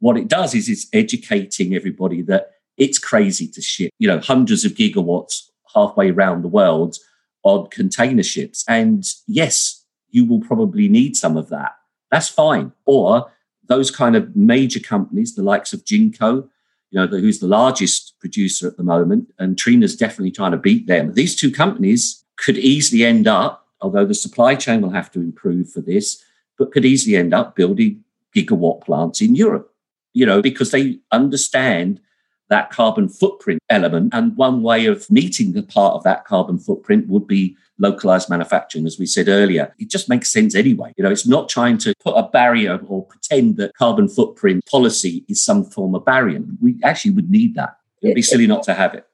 What 0.00 0.16
it 0.16 0.28
does 0.28 0.54
is 0.54 0.68
it's 0.68 0.86
educating 0.92 1.74
everybody 1.74 2.22
that 2.22 2.52
it's 2.76 2.98
crazy 2.98 3.46
to 3.48 3.62
ship, 3.62 3.90
you 3.98 4.08
know, 4.08 4.18
hundreds 4.18 4.64
of 4.64 4.72
gigawatts 4.72 5.50
halfway 5.74 6.10
around 6.10 6.42
the 6.42 6.48
world 6.48 6.96
on 7.44 7.68
container 7.68 8.22
ships. 8.22 8.64
And 8.68 9.04
yes, 9.26 9.84
you 10.10 10.24
will 10.24 10.40
probably 10.40 10.88
need 10.88 11.16
some 11.16 11.36
of 11.36 11.48
that. 11.50 11.72
That's 12.10 12.28
fine. 12.28 12.72
Or 12.84 13.30
those 13.68 13.90
kind 13.90 14.16
of 14.16 14.34
major 14.36 14.80
companies, 14.80 15.34
the 15.34 15.42
likes 15.42 15.72
of 15.72 15.84
Jinko, 15.84 16.48
you 16.90 17.00
know, 17.00 17.06
who's 17.06 17.40
the 17.40 17.46
largest 17.46 18.14
producer 18.20 18.66
at 18.66 18.76
the 18.76 18.82
moment, 18.82 19.32
and 19.38 19.56
Trina's 19.56 19.96
definitely 19.96 20.30
trying 20.30 20.50
to 20.52 20.58
beat 20.58 20.86
them. 20.86 21.14
These 21.14 21.36
two 21.36 21.50
companies 21.50 22.24
could 22.36 22.58
easily 22.58 23.04
end 23.04 23.26
up 23.26 23.61
although 23.82 24.06
the 24.06 24.14
supply 24.14 24.54
chain 24.54 24.80
will 24.80 24.90
have 24.90 25.10
to 25.12 25.20
improve 25.20 25.70
for 25.70 25.80
this, 25.80 26.24
but 26.58 26.72
could 26.72 26.84
easily 26.84 27.16
end 27.16 27.34
up 27.34 27.56
building 27.56 28.02
gigawatt 28.34 28.82
plants 28.84 29.20
in 29.20 29.34
Europe, 29.34 29.74
you 30.14 30.24
know, 30.24 30.40
because 30.40 30.70
they 30.70 30.98
understand 31.10 32.00
that 32.48 32.70
carbon 32.70 33.08
footprint 33.08 33.60
element. 33.70 34.12
And 34.12 34.36
one 34.36 34.62
way 34.62 34.86
of 34.86 35.10
meeting 35.10 35.52
the 35.52 35.62
part 35.62 35.94
of 35.94 36.04
that 36.04 36.24
carbon 36.24 36.58
footprint 36.58 37.08
would 37.08 37.26
be 37.26 37.56
localized 37.78 38.28
manufacturing, 38.28 38.86
as 38.86 38.98
we 38.98 39.06
said 39.06 39.28
earlier. 39.28 39.74
It 39.78 39.90
just 39.90 40.08
makes 40.08 40.30
sense 40.30 40.54
anyway. 40.54 40.92
You 40.96 41.04
know, 41.04 41.10
it's 41.10 41.26
not 41.26 41.48
trying 41.48 41.78
to 41.78 41.94
put 42.04 42.14
a 42.14 42.28
barrier 42.28 42.78
or 42.86 43.06
pretend 43.06 43.56
that 43.56 43.74
carbon 43.74 44.08
footprint 44.08 44.64
policy 44.66 45.24
is 45.28 45.42
some 45.42 45.64
form 45.64 45.94
of 45.94 46.04
barrier. 46.04 46.40
We 46.60 46.78
actually 46.84 47.12
would 47.12 47.30
need 47.30 47.54
that. 47.54 47.76
It 48.02 48.08
would 48.08 48.14
be 48.14 48.22
silly 48.22 48.46
not 48.46 48.62
to 48.64 48.74
have 48.74 48.94
it. 48.94 49.06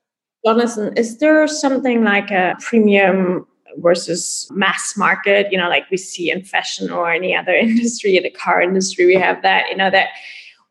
Jonathan, 0.45 0.97
is 0.97 1.19
there 1.19 1.47
something 1.47 2.05
like 2.05 2.31
a 2.31 2.57
premium 2.61 3.47
versus 3.77 4.49
mass 4.51 4.97
market 4.97 5.47
you 5.51 5.59
know 5.59 5.69
like 5.69 5.89
we 5.91 5.97
see 5.97 6.31
in 6.31 6.43
fashion 6.43 6.91
or 6.91 7.11
any 7.11 7.35
other 7.35 7.53
industry 7.69 8.17
in 8.17 8.23
the 8.23 8.31
car 8.31 8.61
industry 8.61 9.07
we 9.07 9.15
have 9.15 9.43
that 9.43 9.69
you 9.71 9.77
know 9.77 9.91
that 9.91 10.09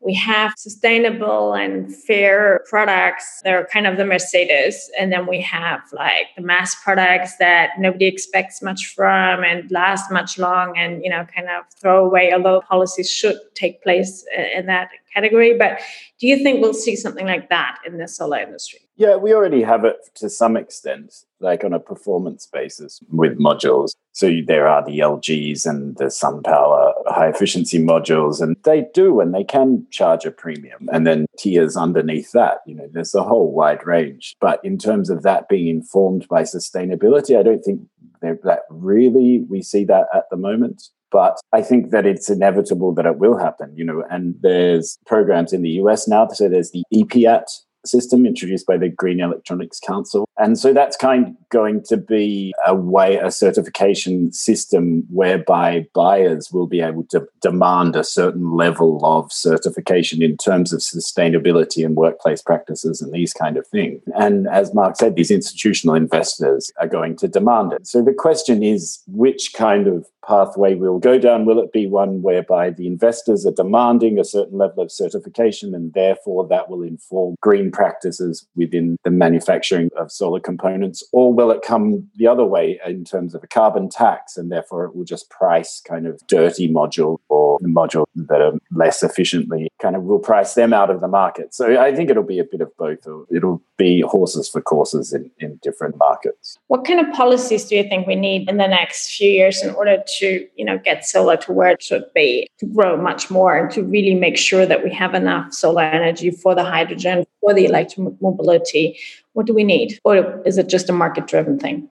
we 0.00 0.14
have 0.14 0.52
sustainable 0.56 1.54
and 1.54 1.94
fair 1.94 2.64
products 2.68 3.40
that 3.42 3.52
are 3.52 3.66
kind 3.66 3.86
of 3.86 3.96
the 3.96 4.04
mercedes. 4.04 4.90
And 4.98 5.12
then 5.12 5.26
we 5.26 5.40
have 5.40 5.80
like 5.92 6.26
the 6.36 6.42
mass 6.42 6.76
products 6.82 7.36
that 7.38 7.70
nobody 7.78 8.06
expects 8.06 8.62
much 8.62 8.86
from 8.94 9.42
and 9.42 9.68
last 9.70 10.10
much 10.12 10.38
long 10.38 10.78
and 10.78 11.02
you 11.02 11.10
know 11.10 11.26
kind 11.34 11.48
of 11.48 11.64
throw 11.80 12.04
away 12.04 12.32
although 12.32 12.60
policies 12.60 13.10
should 13.10 13.36
take 13.54 13.82
place 13.82 14.24
in 14.54 14.66
that 14.66 14.90
category. 15.12 15.58
But 15.58 15.80
do 16.20 16.28
you 16.28 16.42
think 16.42 16.60
we'll 16.60 16.74
see 16.74 16.94
something 16.94 17.26
like 17.26 17.48
that 17.48 17.78
in 17.84 17.98
the 17.98 18.06
solar 18.06 18.38
industry? 18.38 18.80
Yeah, 18.96 19.16
we 19.16 19.34
already 19.34 19.62
have 19.62 19.84
it 19.84 19.96
to 20.16 20.28
some 20.28 20.56
extent, 20.56 21.24
like 21.40 21.64
on 21.64 21.72
a 21.72 21.80
performance 21.80 22.46
basis 22.46 23.00
with 23.10 23.38
modules. 23.38 23.94
So 24.12 24.30
there 24.46 24.66
are 24.66 24.84
the 24.84 24.98
LGs 24.98 25.66
and 25.66 25.96
the 25.96 26.06
SunPower 26.06 26.92
high 27.06 27.28
efficiency 27.28 27.78
modules, 27.78 28.40
and 28.40 28.56
they 28.64 28.86
do 28.94 29.20
and 29.20 29.34
they 29.34 29.44
can 29.44 29.86
charge 29.90 30.24
a 30.24 30.30
premium. 30.30 30.88
And 30.92 31.06
then 31.06 31.26
tiers 31.38 31.76
underneath 31.76 32.32
that, 32.32 32.58
you 32.66 32.74
know, 32.74 32.88
there's 32.92 33.14
a 33.14 33.22
whole 33.22 33.52
wide 33.52 33.86
range. 33.86 34.36
But 34.40 34.60
in 34.64 34.78
terms 34.78 35.10
of 35.10 35.22
that 35.22 35.48
being 35.48 35.68
informed 35.68 36.26
by 36.28 36.42
sustainability, 36.42 37.38
I 37.38 37.42
don't 37.42 37.62
think 37.62 37.82
that 38.20 38.62
really 38.68 39.44
we 39.48 39.62
see 39.62 39.84
that 39.84 40.06
at 40.12 40.24
the 40.30 40.36
moment 40.36 40.90
but 41.10 41.40
I 41.52 41.62
think 41.62 41.90
that 41.90 42.06
it's 42.06 42.28
inevitable 42.28 42.92
that 42.94 43.06
it 43.06 43.18
will 43.18 43.38
happen, 43.38 43.72
you 43.76 43.84
know, 43.84 44.04
and 44.10 44.34
there's 44.40 44.98
programs 45.06 45.52
in 45.52 45.62
the 45.62 45.70
US 45.70 46.06
now. 46.06 46.28
So 46.28 46.48
there's 46.48 46.70
the 46.70 46.82
EPAT 46.92 47.44
system 47.88 48.26
introduced 48.26 48.66
by 48.66 48.76
the 48.76 48.88
Green 48.88 49.20
Electronics 49.20 49.80
Council. 49.80 50.28
And 50.38 50.58
so 50.58 50.72
that's 50.72 50.96
kind 50.96 51.28
of 51.28 51.48
going 51.50 51.82
to 51.84 51.96
be 51.96 52.52
a 52.66 52.74
way, 52.74 53.16
a 53.16 53.30
certification 53.30 54.32
system 54.32 55.04
whereby 55.10 55.86
buyers 55.94 56.52
will 56.52 56.66
be 56.66 56.80
able 56.80 57.04
to 57.10 57.26
demand 57.40 57.96
a 57.96 58.04
certain 58.04 58.56
level 58.56 59.00
of 59.04 59.32
certification 59.32 60.22
in 60.22 60.36
terms 60.36 60.72
of 60.72 60.80
sustainability 60.80 61.84
and 61.84 61.96
workplace 61.96 62.42
practices 62.42 63.00
and 63.00 63.12
these 63.12 63.32
kind 63.32 63.56
of 63.56 63.66
things. 63.66 64.02
And 64.18 64.46
as 64.48 64.74
Mark 64.74 64.96
said, 64.96 65.16
these 65.16 65.30
institutional 65.30 65.94
investors 65.94 66.70
are 66.80 66.88
going 66.88 67.16
to 67.16 67.28
demand 67.28 67.72
it. 67.72 67.86
So 67.86 68.02
the 68.02 68.14
question 68.14 68.62
is 68.62 69.02
which 69.06 69.52
kind 69.54 69.86
of 69.86 70.06
pathway 70.28 70.74
we'll 70.74 70.98
go 70.98 71.18
down? 71.18 71.46
Will 71.46 71.58
it 71.58 71.72
be 71.72 71.86
one 71.86 72.22
whereby 72.22 72.70
the 72.70 72.86
investors 72.86 73.46
are 73.46 73.52
demanding 73.52 74.18
a 74.18 74.24
certain 74.24 74.58
level 74.58 74.82
of 74.82 74.92
certification 74.92 75.74
and 75.74 75.94
therefore 75.94 76.46
that 76.48 76.68
will 76.68 76.82
inform 76.82 77.34
green 77.40 77.70
practices 77.70 78.46
within 78.54 78.96
the 79.04 79.10
manufacturing 79.10 79.90
of 79.98 80.12
solar 80.12 80.40
components? 80.40 81.02
Or 81.12 81.32
will 81.32 81.50
it 81.50 81.62
come 81.62 82.06
the 82.16 82.26
other 82.26 82.44
way 82.44 82.78
in 82.86 83.04
terms 83.04 83.34
of 83.34 83.42
a 83.42 83.46
carbon 83.46 83.88
tax 83.88 84.36
and 84.36 84.52
therefore 84.52 84.84
it 84.84 84.94
will 84.94 85.04
just 85.04 85.30
price 85.30 85.80
kind 85.86 86.06
of 86.06 86.20
dirty 86.26 86.68
module 86.68 87.16
or 87.28 87.58
module 87.60 88.04
that 88.14 88.42
are 88.42 88.52
less 88.70 89.02
efficiently 89.02 89.68
kind 89.80 89.96
of 89.96 90.02
will 90.02 90.18
price 90.18 90.54
them 90.54 90.72
out 90.72 90.90
of 90.90 91.00
the 91.00 91.08
market? 91.08 91.54
So 91.54 91.80
I 91.80 91.94
think 91.94 92.10
it'll 92.10 92.22
be 92.22 92.38
a 92.38 92.44
bit 92.44 92.60
of 92.60 92.76
both. 92.76 93.06
It'll 93.30 93.62
be 93.76 94.02
horses 94.02 94.48
for 94.48 94.60
courses 94.60 95.12
in, 95.12 95.30
in 95.38 95.58
different 95.62 95.96
markets. 95.96 96.58
What 96.66 96.84
kind 96.84 97.00
of 97.00 97.14
policies 97.14 97.64
do 97.64 97.76
you 97.76 97.84
think 97.84 98.06
we 98.06 98.16
need 98.16 98.48
in 98.50 98.58
the 98.58 98.66
next 98.66 99.16
few 99.16 99.30
years 99.30 99.62
in 99.62 99.70
order 99.74 100.02
to, 100.17 100.17
you 100.26 100.64
know, 100.64 100.78
get 100.78 101.04
solar 101.04 101.36
to 101.38 101.52
where 101.52 101.70
it 101.70 101.82
should 101.82 102.04
be, 102.14 102.48
to 102.58 102.66
grow 102.66 102.96
much 102.96 103.30
more 103.30 103.56
and 103.56 103.70
to 103.72 103.82
really 103.82 104.14
make 104.14 104.36
sure 104.36 104.66
that 104.66 104.84
we 104.84 104.92
have 104.92 105.14
enough 105.14 105.52
solar 105.52 105.82
energy 105.82 106.30
for 106.30 106.54
the 106.54 106.64
hydrogen, 106.64 107.24
for 107.40 107.54
the 107.54 107.64
electric 107.64 108.20
mobility? 108.20 108.98
What 109.32 109.46
do 109.46 109.54
we 109.54 109.64
need? 109.64 109.98
Or 110.04 110.42
is 110.46 110.58
it 110.58 110.68
just 110.68 110.88
a 110.88 110.92
market 110.92 111.26
driven 111.26 111.58
thing? 111.58 111.88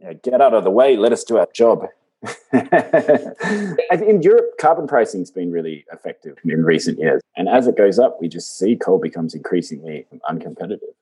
Yeah, 0.00 0.14
get 0.14 0.40
out 0.40 0.54
of 0.54 0.64
the 0.64 0.70
way. 0.70 0.96
Let 0.96 1.12
us 1.12 1.24
do 1.24 1.38
our 1.38 1.48
job. 1.54 1.86
in 2.52 4.22
Europe, 4.22 4.50
carbon 4.58 4.86
pricing 4.86 5.20
has 5.20 5.30
been 5.30 5.50
really 5.50 5.84
effective 5.92 6.36
in 6.44 6.64
recent 6.64 6.98
years. 6.98 7.22
And 7.36 7.48
as 7.48 7.66
it 7.66 7.76
goes 7.76 7.98
up, 7.98 8.20
we 8.20 8.28
just 8.28 8.58
see 8.58 8.76
coal 8.76 8.98
becomes 8.98 9.34
increasingly 9.34 10.06
uncompetitive. 10.30 10.94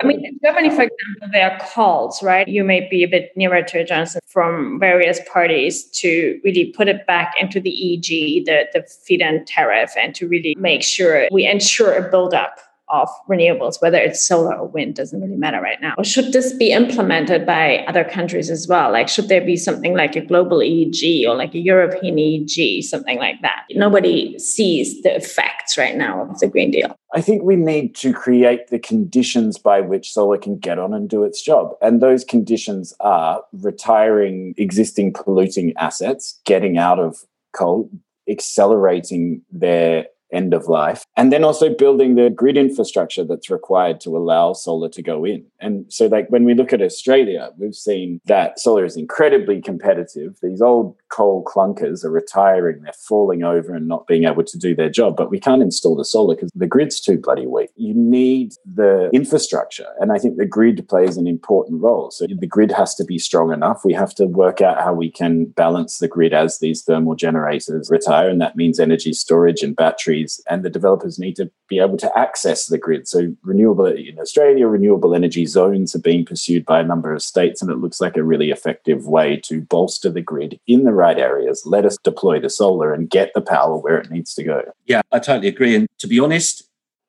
I 0.00 0.06
mean, 0.06 0.24
in 0.24 0.38
Germany, 0.44 0.70
for 0.70 0.82
example, 0.82 1.28
there 1.32 1.50
are 1.50 1.58
calls, 1.58 2.22
right? 2.22 2.46
You 2.46 2.62
may 2.62 2.88
be 2.88 3.02
a 3.02 3.08
bit 3.08 3.32
nearer 3.36 3.62
to 3.62 3.84
Jonathan 3.84 4.20
from 4.26 4.78
various 4.78 5.20
parties 5.30 5.84
to 6.00 6.40
really 6.44 6.66
put 6.76 6.88
it 6.88 7.06
back 7.06 7.34
into 7.40 7.60
the 7.60 7.70
EEG, 7.70 8.44
the, 8.44 8.66
the 8.72 8.82
feed-in 9.04 9.44
tariff, 9.46 9.92
and 9.98 10.14
to 10.14 10.28
really 10.28 10.54
make 10.58 10.82
sure 10.82 11.28
we 11.32 11.46
ensure 11.46 11.92
a 11.94 12.08
build-up 12.08 12.58
of 12.90 13.08
renewables, 13.28 13.80
whether 13.80 13.98
it's 13.98 14.24
solar 14.24 14.54
or 14.56 14.66
wind, 14.68 14.94
doesn't 14.94 15.20
really 15.20 15.36
matter 15.36 15.60
right 15.60 15.80
now. 15.80 15.94
Or 15.98 16.04
should 16.04 16.32
this 16.32 16.52
be 16.52 16.72
implemented 16.72 17.46
by 17.46 17.84
other 17.88 18.04
countries 18.04 18.50
as 18.50 18.66
well? 18.68 18.92
Like, 18.92 19.08
should 19.08 19.28
there 19.28 19.44
be 19.44 19.56
something 19.56 19.94
like 19.94 20.16
a 20.16 20.20
global 20.20 20.58
EEG 20.58 21.26
or 21.26 21.34
like 21.34 21.54
a 21.54 21.58
European 21.58 22.16
EEG, 22.16 22.82
something 22.82 23.18
like 23.18 23.40
that? 23.42 23.64
Nobody 23.70 24.38
sees 24.38 25.02
the 25.02 25.14
effects 25.14 25.76
right 25.76 25.96
now 25.96 26.22
of 26.22 26.38
the 26.38 26.48
Green 26.48 26.70
Deal. 26.70 26.94
I 27.14 27.20
think 27.20 27.42
we 27.42 27.56
need 27.56 27.94
to 27.96 28.12
create 28.12 28.68
the 28.68 28.78
conditions 28.78 29.58
by 29.58 29.80
which 29.80 30.12
solar 30.12 30.36
can 30.38 30.58
get 30.58 30.78
on 30.78 30.92
and 30.92 31.08
do 31.08 31.24
its 31.24 31.42
job. 31.42 31.74
And 31.80 32.02
those 32.02 32.24
conditions 32.24 32.94
are 33.00 33.42
retiring 33.52 34.54
existing 34.58 35.14
polluting 35.14 35.72
assets, 35.76 36.40
getting 36.44 36.76
out 36.76 36.98
of 36.98 37.18
coal, 37.54 37.90
accelerating 38.28 39.42
their 39.50 40.06
end 40.32 40.52
of 40.54 40.66
life. 40.66 41.04
And 41.16 41.32
then 41.32 41.44
also 41.44 41.74
building 41.74 42.14
the 42.14 42.30
grid 42.30 42.56
infrastructure 42.56 43.24
that's 43.24 43.50
required 43.50 44.00
to 44.02 44.16
allow 44.16 44.52
solar 44.52 44.88
to 44.90 45.02
go 45.02 45.24
in. 45.24 45.44
And 45.60 45.86
so, 45.88 46.06
like, 46.06 46.28
when 46.28 46.44
we 46.44 46.54
look 46.54 46.72
at 46.72 46.82
Australia, 46.82 47.50
we've 47.56 47.74
seen 47.74 48.20
that 48.26 48.58
solar 48.58 48.84
is 48.84 48.96
incredibly 48.96 49.60
competitive. 49.60 50.38
These 50.42 50.60
old 50.60 50.96
coal 51.10 51.44
clunkers 51.44 52.04
are 52.04 52.10
retiring, 52.10 52.82
they're 52.82 52.92
falling 52.92 53.42
over 53.42 53.74
and 53.74 53.88
not 53.88 54.06
being 54.06 54.24
able 54.24 54.44
to 54.44 54.58
do 54.58 54.74
their 54.74 54.90
job, 54.90 55.16
but 55.16 55.30
we 55.30 55.40
can't 55.40 55.62
install 55.62 55.96
the 55.96 56.04
solar 56.04 56.34
because 56.34 56.50
the 56.54 56.66
grid's 56.66 57.00
too 57.00 57.18
bloody 57.18 57.46
weak. 57.46 57.70
You 57.76 57.94
need 57.94 58.54
the 58.64 59.10
infrastructure. 59.12 59.88
And 60.00 60.12
I 60.12 60.18
think 60.18 60.36
the 60.36 60.46
grid 60.46 60.86
plays 60.88 61.16
an 61.16 61.26
important 61.26 61.82
role. 61.82 62.10
So 62.10 62.26
the 62.26 62.46
grid 62.46 62.72
has 62.72 62.94
to 62.96 63.04
be 63.04 63.18
strong 63.18 63.52
enough. 63.52 63.84
We 63.84 63.94
have 63.94 64.14
to 64.16 64.26
work 64.26 64.60
out 64.60 64.82
how 64.82 64.92
we 64.92 65.10
can 65.10 65.46
balance 65.46 65.98
the 65.98 66.08
grid 66.08 66.32
as 66.32 66.58
these 66.58 66.82
thermal 66.82 67.14
generators 67.14 67.88
retire. 67.90 68.28
And 68.28 68.40
that 68.40 68.56
means 68.56 68.78
energy 68.78 69.12
storage 69.12 69.62
and 69.62 69.74
batteries. 69.76 70.40
And 70.48 70.64
the 70.64 70.70
developers 70.70 71.18
need 71.18 71.36
to 71.36 71.50
be 71.68 71.78
able 71.78 71.96
to 71.98 72.18
access 72.18 72.66
the 72.66 72.78
grid. 72.78 73.08
So 73.08 73.34
renewable 73.42 73.86
in 73.86 74.18
Australia, 74.18 74.66
renewable 74.66 75.14
energy 75.14 75.46
zones 75.46 75.94
are 75.94 76.00
being 76.00 76.24
pursued 76.24 76.64
by 76.64 76.80
a 76.80 76.84
number 76.84 77.12
of 77.12 77.22
states. 77.22 77.62
And 77.62 77.70
it 77.70 77.78
looks 77.78 78.00
like 78.00 78.16
a 78.16 78.24
really 78.24 78.50
effective 78.50 79.06
way 79.06 79.36
to 79.44 79.60
bolster 79.62 80.10
the 80.10 80.20
grid 80.20 80.60
in 80.66 80.84
the 80.84 80.92
right 80.98 81.18
areas. 81.18 81.62
Let 81.64 81.86
us 81.86 81.96
deploy 82.02 82.40
the 82.40 82.50
solar 82.50 82.92
and 82.92 83.08
get 83.08 83.32
the 83.34 83.40
power 83.40 83.78
where 83.78 83.98
it 83.98 84.10
needs 84.10 84.34
to 84.34 84.42
go. 84.42 84.62
Yeah, 84.84 85.00
I 85.12 85.20
totally 85.20 85.48
agree. 85.48 85.74
And 85.74 85.86
to 86.00 86.06
be 86.06 86.18
honest, 86.18 86.64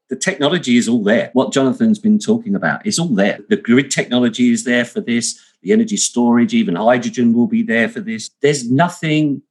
the 0.09 0.15
technology 0.15 0.77
is 0.77 0.87
all 0.87 1.03
there. 1.03 1.31
What 1.33 1.51
Jonathan's 1.51 1.99
been 1.99 2.19
talking 2.19 2.55
about, 2.55 2.85
it's 2.85 2.99
all 2.99 3.07
there. 3.07 3.39
The 3.49 3.57
grid 3.57 3.91
technology 3.91 4.51
is 4.51 4.63
there 4.63 4.85
for 4.85 5.01
this, 5.01 5.39
the 5.61 5.73
energy 5.73 5.97
storage, 5.97 6.53
even 6.53 6.75
hydrogen 6.75 7.33
will 7.33 7.47
be 7.47 7.63
there 7.63 7.89
for 7.89 7.99
this. 7.99 8.29
There's 8.41 8.69
nothing 8.69 9.41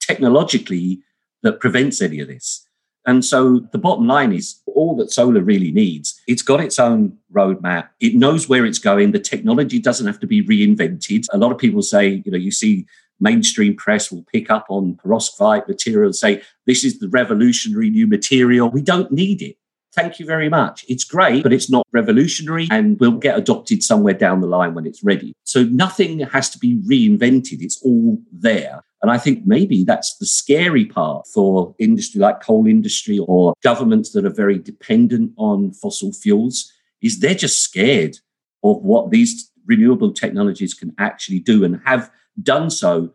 technologically 0.00 1.00
that 1.42 1.60
prevents 1.60 2.00
any 2.00 2.20
of 2.20 2.28
this. 2.28 2.64
And 3.06 3.24
so 3.24 3.60
the 3.72 3.78
bottom 3.78 4.06
line 4.06 4.32
is 4.32 4.60
all 4.66 4.96
that 4.96 5.10
solar 5.10 5.40
really 5.40 5.70
needs. 5.70 6.20
It's 6.26 6.42
got 6.42 6.60
its 6.60 6.78
own 6.78 7.16
roadmap. 7.32 7.88
It 8.00 8.14
knows 8.14 8.48
where 8.48 8.66
it's 8.66 8.78
going. 8.78 9.12
The 9.12 9.18
technology 9.18 9.78
doesn't 9.78 10.06
have 10.06 10.20
to 10.20 10.26
be 10.26 10.44
reinvented. 10.44 11.24
A 11.32 11.38
lot 11.38 11.52
of 11.52 11.58
people 11.58 11.80
say, 11.80 12.22
you 12.24 12.30
know, 12.30 12.36
you 12.36 12.50
see 12.50 12.86
mainstream 13.20 13.76
press 13.76 14.10
will 14.10 14.24
pick 14.32 14.50
up 14.50 14.66
on 14.68 14.98
perovskite 15.04 15.66
material 15.68 16.06
and 16.06 16.16
say, 16.16 16.42
this 16.66 16.84
is 16.84 16.98
the 16.98 17.08
revolutionary 17.08 17.90
new 17.90 18.06
material. 18.06 18.70
We 18.70 18.82
don't 18.82 19.10
need 19.10 19.42
it. 19.42 19.56
Thank 19.94 20.20
you 20.20 20.26
very 20.26 20.48
much. 20.48 20.84
It's 20.88 21.02
great, 21.02 21.42
but 21.42 21.52
it's 21.52 21.70
not 21.70 21.86
revolutionary 21.92 22.68
and 22.70 23.00
will 23.00 23.16
get 23.16 23.36
adopted 23.36 23.82
somewhere 23.82 24.14
down 24.14 24.40
the 24.40 24.46
line 24.46 24.74
when 24.74 24.86
it's 24.86 25.02
ready. 25.02 25.34
So 25.44 25.64
nothing 25.64 26.20
has 26.20 26.50
to 26.50 26.58
be 26.58 26.76
reinvented. 26.88 27.62
It's 27.62 27.82
all 27.82 28.18
there. 28.30 28.82
And 29.02 29.10
I 29.10 29.18
think 29.18 29.46
maybe 29.46 29.84
that's 29.84 30.16
the 30.18 30.26
scary 30.26 30.84
part 30.84 31.26
for 31.26 31.74
industry 31.78 32.20
like 32.20 32.42
coal 32.42 32.66
industry 32.66 33.18
or 33.18 33.54
governments 33.62 34.12
that 34.12 34.24
are 34.24 34.30
very 34.30 34.58
dependent 34.58 35.32
on 35.36 35.72
fossil 35.72 36.12
fuels 36.12 36.72
is 37.00 37.20
they're 37.20 37.34
just 37.34 37.62
scared 37.62 38.18
of 38.64 38.82
what 38.82 39.10
these 39.10 39.50
renewable 39.66 40.12
technologies 40.12 40.74
can 40.74 40.92
actually 40.98 41.38
do 41.38 41.64
and 41.64 41.80
have 41.84 42.10
done 42.42 42.70
so 42.70 43.12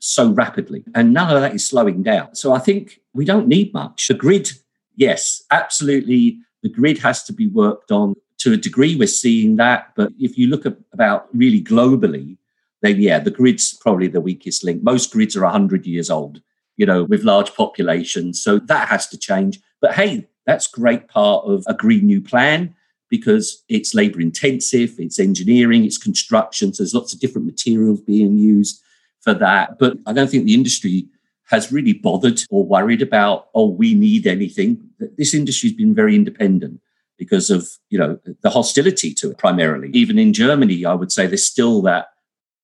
so 0.00 0.30
rapidly. 0.30 0.82
And 0.94 1.12
none 1.12 1.34
of 1.34 1.40
that 1.40 1.54
is 1.54 1.64
slowing 1.64 2.02
down. 2.02 2.34
So 2.34 2.52
I 2.52 2.58
think 2.58 3.00
we 3.12 3.24
don't 3.24 3.46
need 3.46 3.72
much. 3.72 4.08
The 4.08 4.14
grid, 4.14 4.50
yes, 4.96 5.42
absolutely. 5.50 6.38
The 6.62 6.70
grid 6.70 6.98
has 6.98 7.22
to 7.24 7.32
be 7.32 7.46
worked 7.46 7.92
on 7.92 8.14
to 8.38 8.54
a 8.54 8.56
degree. 8.56 8.96
We're 8.96 9.06
seeing 9.06 9.56
that. 9.56 9.92
But 9.94 10.12
if 10.18 10.38
you 10.38 10.48
look 10.48 10.66
at, 10.66 10.76
about 10.92 11.28
really 11.34 11.62
globally, 11.62 12.38
then 12.82 12.98
yeah, 12.98 13.18
the 13.18 13.30
grid's 13.30 13.74
probably 13.74 14.08
the 14.08 14.20
weakest 14.20 14.64
link. 14.64 14.82
Most 14.82 15.12
grids 15.12 15.36
are 15.36 15.44
100 15.44 15.86
years 15.86 16.10
old, 16.10 16.40
you 16.76 16.86
know, 16.86 17.04
with 17.04 17.22
large 17.22 17.54
populations. 17.54 18.42
So 18.42 18.58
that 18.58 18.88
has 18.88 19.06
to 19.08 19.18
change. 19.18 19.60
But 19.82 19.94
hey, 19.94 20.26
that's 20.46 20.66
great 20.66 21.08
part 21.08 21.44
of 21.44 21.64
a 21.66 21.74
Green 21.74 22.06
New 22.06 22.22
Plan 22.22 22.74
because 23.10 23.62
it's 23.68 23.94
labor 23.94 24.20
intensive, 24.20 24.94
it's 24.98 25.18
engineering, 25.18 25.84
it's 25.84 25.98
construction. 25.98 26.72
So 26.72 26.82
there's 26.82 26.94
lots 26.94 27.12
of 27.12 27.20
different 27.20 27.46
materials 27.46 28.00
being 28.00 28.38
used 28.38 28.80
for 29.20 29.34
that. 29.34 29.78
But 29.78 29.98
I 30.06 30.12
don't 30.12 30.30
think 30.30 30.44
the 30.44 30.54
industry 30.54 31.08
has 31.50 31.72
really 31.72 31.92
bothered 31.92 32.42
or 32.48 32.64
worried 32.64 33.02
about, 33.02 33.48
oh, 33.54 33.68
we 33.68 33.92
need 33.92 34.26
anything. 34.26 34.88
This 35.18 35.34
industry's 35.34 35.72
been 35.72 35.94
very 35.94 36.14
independent 36.14 36.80
because 37.18 37.50
of, 37.50 37.68
you 37.90 37.98
know, 37.98 38.18
the 38.42 38.50
hostility 38.50 39.12
to 39.14 39.32
it 39.32 39.38
primarily. 39.38 39.90
Even 39.92 40.18
in 40.18 40.32
Germany, 40.32 40.86
I 40.86 40.94
would 40.94 41.10
say 41.10 41.26
there's 41.26 41.44
still 41.44 41.82
that 41.82 42.10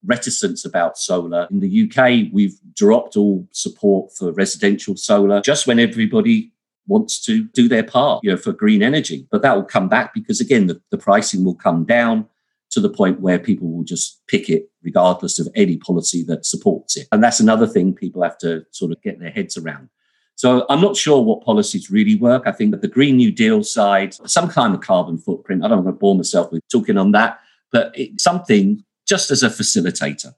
reticence 0.05 0.65
about 0.65 0.97
solar. 0.97 1.49
In 1.51 1.59
the 1.59 1.91
UK, 1.91 2.33
we've 2.33 2.57
dropped 2.75 3.17
all 3.17 3.49
support 3.51 4.13
for 4.13 4.31
residential 4.31 4.97
solar 4.97 5.41
just 5.41 5.67
when 5.67 5.81
everybody 5.81 6.53
wants 6.87 7.25
to 7.25 7.45
do 7.45 7.69
their 7.69 7.83
part, 7.83 8.21
you 8.23 8.31
know, 8.31 8.37
for 8.37 8.53
green 8.53 8.83
energy. 8.83 9.27
But 9.31 9.43
that 9.43 9.55
will 9.55 9.65
come 9.65 9.89
back 9.89 10.15
because 10.15 10.41
again, 10.41 10.67
the, 10.67 10.81
the 10.91 10.99
pricing 10.99 11.45
will 11.45 11.55
come 11.55 11.85
down 11.85 12.29
to 12.71 12.81
the 12.81 12.91
point 12.91 13.21
where 13.21 13.39
people 13.39 13.71
will 13.71 13.85
just 13.85 14.21
pick 14.27 14.49
it 14.49 14.71
regardless 14.83 15.39
of 15.39 15.49
any 15.55 15.77
policy 15.77 16.23
that 16.25 16.45
supports 16.45 16.97
it. 16.97 17.07
And 17.13 17.23
that's 17.23 17.41
another 17.41 17.67
thing 17.67 17.95
people 17.95 18.23
have 18.23 18.39
to 18.39 18.65
sort 18.71 18.93
of 18.93 19.01
get 19.03 19.19
their 19.19 19.31
heads 19.31 19.57
around. 19.57 19.89
So 20.37 20.67
I'm 20.69 20.83
not 20.83 20.97
sure 20.97 21.23
what 21.23 21.43
policies 21.43 21.91
really 21.91 22.15
work. 22.15 22.43
I 22.47 22.53
think 22.53 22.71
that 22.73 22.83
the 22.83 22.89
Green 22.89 23.17
New 23.17 23.33
Deal 23.33 23.65
side, 23.65 24.15
some 24.29 24.49
kind 24.49 24.75
of 24.75 24.83
carbon 24.83 25.17
footprint, 25.17 25.65
I 25.65 25.69
don't 25.69 25.85
want 25.85 25.97
to 25.97 25.99
bore 25.99 26.15
myself 26.15 26.53
with 26.53 26.63
talking 26.71 26.99
on 26.99 27.13
that, 27.13 27.41
but 27.73 27.97
something 28.19 28.85
just 29.07 29.31
as 29.31 29.43
a 29.43 29.49
facilitator 29.49 30.35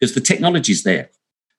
because 0.00 0.14
the 0.14 0.20
technology 0.20 0.72
is 0.72 0.84
there. 0.84 1.10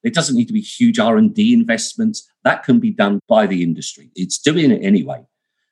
It 0.04 0.14
doesn't 0.14 0.36
need 0.36 0.48
to 0.48 0.54
be 0.54 0.62
huge 0.62 1.00
R&D 1.00 1.54
investments. 1.54 2.30
That 2.44 2.64
can 2.64 2.80
be 2.80 2.92
done 2.92 3.20
by 3.28 3.48
the 3.48 3.64
industry. 3.64 4.12
It's 4.16 4.38
doing 4.38 4.72
it 4.72 4.84
anyway. 4.84 5.24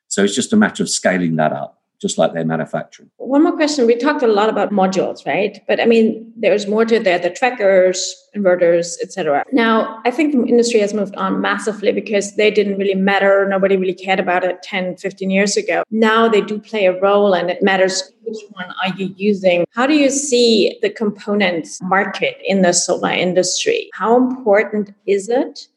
So 0.08 0.24
it's 0.24 0.34
just 0.34 0.52
a 0.52 0.56
matter 0.56 0.82
of 0.82 0.88
scaling 0.88 1.36
that 1.36 1.52
up 1.52 1.81
just 2.02 2.18
like 2.18 2.34
their 2.34 2.44
manufacturing. 2.44 3.08
One 3.16 3.44
more 3.44 3.56
question. 3.56 3.86
We 3.86 3.96
talked 3.96 4.22
a 4.22 4.26
lot 4.26 4.48
about 4.48 4.70
modules, 4.70 5.24
right? 5.24 5.60
But 5.68 5.80
I 5.80 5.86
mean, 5.86 6.30
there's 6.36 6.66
more 6.66 6.84
to 6.84 6.98
there, 6.98 7.18
the 7.18 7.30
trackers, 7.30 8.14
inverters, 8.36 8.96
etc. 9.00 9.44
Now, 9.52 10.00
I 10.04 10.10
think 10.10 10.32
the 10.32 10.44
industry 10.44 10.80
has 10.80 10.92
moved 10.92 11.14
on 11.14 11.40
massively 11.40 11.92
because 11.92 12.34
they 12.36 12.50
didn't 12.50 12.76
really 12.76 12.96
matter. 12.96 13.46
Nobody 13.48 13.76
really 13.76 13.94
cared 13.94 14.18
about 14.18 14.44
it 14.44 14.62
10, 14.62 14.96
15 14.96 15.30
years 15.30 15.56
ago. 15.56 15.84
Now 15.90 16.28
they 16.28 16.40
do 16.40 16.58
play 16.58 16.86
a 16.86 17.00
role 17.00 17.34
and 17.34 17.50
it 17.50 17.62
matters 17.62 18.12
which 18.24 18.38
one 18.50 18.68
are 18.84 18.94
you 18.96 19.14
using. 19.16 19.64
How 19.70 19.86
do 19.86 19.94
you 19.94 20.10
see 20.10 20.78
the 20.82 20.90
components 20.90 21.80
market 21.82 22.36
in 22.44 22.62
the 22.62 22.72
solar 22.72 23.10
industry? 23.10 23.90
How 23.94 24.16
important 24.16 24.92
is 25.06 25.28
it? 25.28 25.68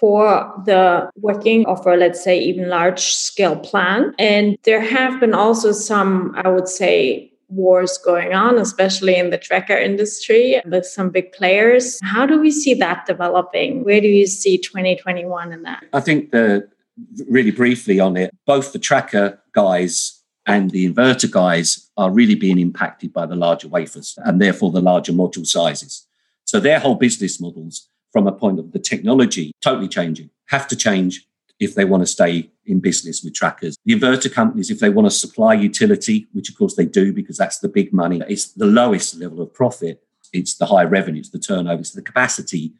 For 0.00 0.50
the 0.64 1.10
working 1.16 1.66
of 1.66 1.86
a, 1.86 1.94
let's 1.94 2.24
say, 2.24 2.40
even 2.40 2.70
large 2.70 3.00
scale 3.00 3.56
plan. 3.56 4.14
And 4.18 4.56
there 4.62 4.80
have 4.80 5.20
been 5.20 5.34
also 5.34 5.72
some, 5.72 6.34
I 6.42 6.48
would 6.48 6.68
say, 6.68 7.30
wars 7.50 7.98
going 7.98 8.32
on, 8.32 8.56
especially 8.58 9.16
in 9.16 9.28
the 9.28 9.36
tracker 9.36 9.76
industry 9.76 10.62
with 10.64 10.86
some 10.86 11.10
big 11.10 11.32
players. 11.32 11.98
How 12.02 12.24
do 12.24 12.40
we 12.40 12.50
see 12.50 12.72
that 12.74 13.04
developing? 13.04 13.84
Where 13.84 14.00
do 14.00 14.08
you 14.08 14.26
see 14.26 14.56
2021 14.56 15.52
in 15.52 15.62
that? 15.64 15.84
I 15.92 16.00
think 16.00 16.30
the 16.30 16.66
really 17.28 17.50
briefly 17.50 18.00
on 18.00 18.16
it, 18.16 18.30
both 18.46 18.72
the 18.72 18.78
tracker 18.78 19.38
guys 19.52 20.22
and 20.46 20.70
the 20.70 20.90
inverter 20.90 21.30
guys 21.30 21.90
are 21.96 22.10
really 22.10 22.34
being 22.34 22.58
impacted 22.58 23.12
by 23.12 23.26
the 23.26 23.36
larger 23.36 23.68
wafers 23.68 24.18
and 24.24 24.40
therefore 24.40 24.70
the 24.70 24.80
larger 24.80 25.12
module 25.12 25.46
sizes. 25.46 26.06
So 26.44 26.58
their 26.58 26.78
whole 26.78 26.94
business 26.94 27.40
models 27.40 27.88
from 28.12 28.26
a 28.26 28.32
point 28.32 28.58
of 28.58 28.72
the 28.72 28.78
technology 28.78 29.52
totally 29.62 29.88
changing, 29.88 30.30
have 30.46 30.66
to 30.68 30.76
change 30.76 31.26
if 31.60 31.74
they 31.74 31.84
want 31.84 32.02
to 32.02 32.06
stay 32.06 32.50
in 32.66 32.80
business 32.80 33.22
with 33.22 33.34
trackers. 33.34 33.76
The 33.84 33.94
inverter 33.94 34.32
companies, 34.32 34.70
if 34.70 34.80
they 34.80 34.88
want 34.88 35.06
to 35.06 35.10
supply 35.10 35.54
utility, 35.54 36.26
which 36.32 36.48
of 36.48 36.56
course 36.56 36.74
they 36.74 36.86
do 36.86 37.12
because 37.12 37.36
that's 37.36 37.58
the 37.58 37.68
big 37.68 37.92
money, 37.92 38.22
it's 38.28 38.52
the 38.52 38.66
lowest 38.66 39.20
level 39.20 39.42
of 39.42 39.52
profit. 39.52 40.02
It's 40.32 40.54
the 40.54 40.66
high 40.66 40.84
revenues, 40.84 41.30
the 41.30 41.38
turnover, 41.38 41.80
it's 41.80 41.90
the 41.90 42.02
capacity 42.02 42.72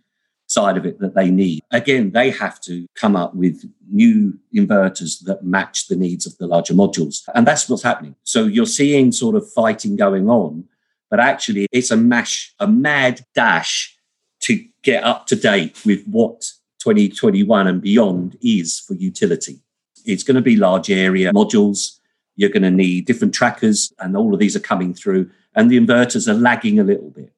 side 0.47 0.77
of 0.77 0.85
it 0.85 0.99
that 0.99 1.15
they 1.15 1.31
need. 1.31 1.63
Again, 1.71 2.11
they 2.11 2.31
have 2.31 2.61
to 2.63 2.87
come 2.95 3.15
up 3.15 3.35
with 3.35 3.65
new 3.89 4.39
inverters 4.55 5.23
that 5.25 5.45
match 5.45 5.87
the 5.89 5.97
needs 5.97 6.27
of 6.27 6.37
the 6.39 6.47
larger 6.47 6.75
modules. 6.75 7.23
And 7.35 7.47
that's 7.47 7.69
what's 7.69 7.83
happening. 7.83 8.17
So 8.25 8.45
you're 8.45 8.67
seeing 8.67 9.13
sort 9.13 9.37
of 9.37 9.51
fighting 9.53 9.95
going 9.97 10.29
on, 10.29 10.65
but 11.09 11.21
actually 11.21 11.67
it's 11.71 11.91
a 11.91 11.97
mash, 11.97 12.53
a 12.59 12.67
mad 12.67 13.25
dash 13.35 13.97
to 14.41 14.65
get 14.83 15.05
up 15.05 15.27
to 15.27 15.37
date 15.37 15.85
with 15.85 16.05
what 16.07 16.53
2021 16.81 17.67
and 17.67 17.83
beyond 17.83 18.37
is 18.41 18.81
for 18.81 18.95
utility. 18.95 19.61
It's 20.07 20.23
going 20.23 20.37
to 20.37 20.41
be 20.41 20.57
large 20.57 20.91
area 20.91 21.33
modules. 21.33 21.99
You're 22.37 22.51
going 22.51 22.63
to 22.63 22.71
need 22.71 23.07
different 23.07 23.35
trackers, 23.35 23.93
and 23.99 24.17
all 24.17 24.33
of 24.33 24.41
these 24.41 24.57
are 24.57 24.61
coming 24.61 24.95
through. 24.95 25.31
And 25.55 25.71
the 25.71 25.79
inverters 25.79 26.29
are 26.29 26.35
lagging 26.35 26.79
a 26.79 26.85
little 26.85 27.11
bit. 27.11 27.33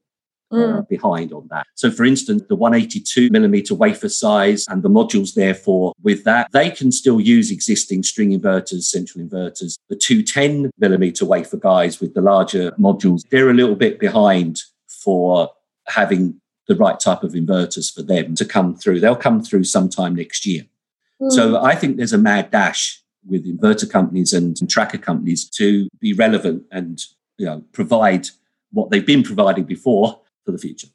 Uh, 0.53 0.83
mm. 0.83 0.89
behind 0.89 1.33
on 1.33 1.49
that. 1.49 1.67
So, 1.77 1.91
for 1.91 2.05
instance, 2.05 2.43
the 2.47 2.55
182 2.55 3.31
millimeter 3.31 3.75
wafer 3.75 4.11
size 4.11 4.67
and 4.69 4.83
the 4.83 4.91
modules, 4.91 5.33
therefore, 5.33 5.95
with 6.03 6.25
that, 6.25 6.53
they 6.53 6.69
can 6.71 6.93
still 6.93 7.23
use 7.23 7.51
existing 7.51 8.03
string 8.03 8.39
inverters, 8.39 8.83
central 8.83 9.25
inverters. 9.25 9.79
The 9.89 9.97
210 9.97 10.71
millimeter 10.77 11.25
wafer 11.25 11.57
guys 11.57 12.01
with 12.01 12.13
the 12.13 12.21
larger 12.21 12.73
modules, 12.73 13.23
they're 13.31 13.49
a 13.49 13.55
little 13.55 13.75
bit 13.75 13.99
behind 13.99 14.61
for 14.87 15.49
having 15.87 16.39
the 16.69 16.77
right 16.77 16.99
type 16.99 17.23
of 17.23 17.33
inverters 17.33 17.93
for 17.93 18.03
them 18.03 18.35
to 18.37 18.45
come 18.45 18.75
through. 18.75 19.01
They'll 19.01 19.17
come 19.17 19.43
through 19.43 19.65
sometime 19.65 20.15
next 20.15 20.47
year. 20.47 20.65
Mm. 21.21 21.33
So 21.33 21.63
I 21.63 21.75
think 21.75 21.97
there's 21.97 22.13
a 22.13 22.19
mad 22.19 22.51
dash 22.51 23.01
with 23.27 23.47
inverter 23.47 23.89
companies 23.89 24.33
and, 24.33 24.57
and 24.61 24.71
tracker 24.71 24.99
companies 24.99 25.49
to 25.49 25.89
be 26.01 26.13
relevant 26.13 26.65
and 26.73 27.01
you 27.39 27.47
know 27.47 27.63
provide 27.73 28.29
what 28.73 28.91
they've 28.91 29.07
been 29.07 29.23
providing 29.23 29.65
before 29.65 30.21
for 30.45 30.53
the 30.53 30.59
future. 30.59 30.89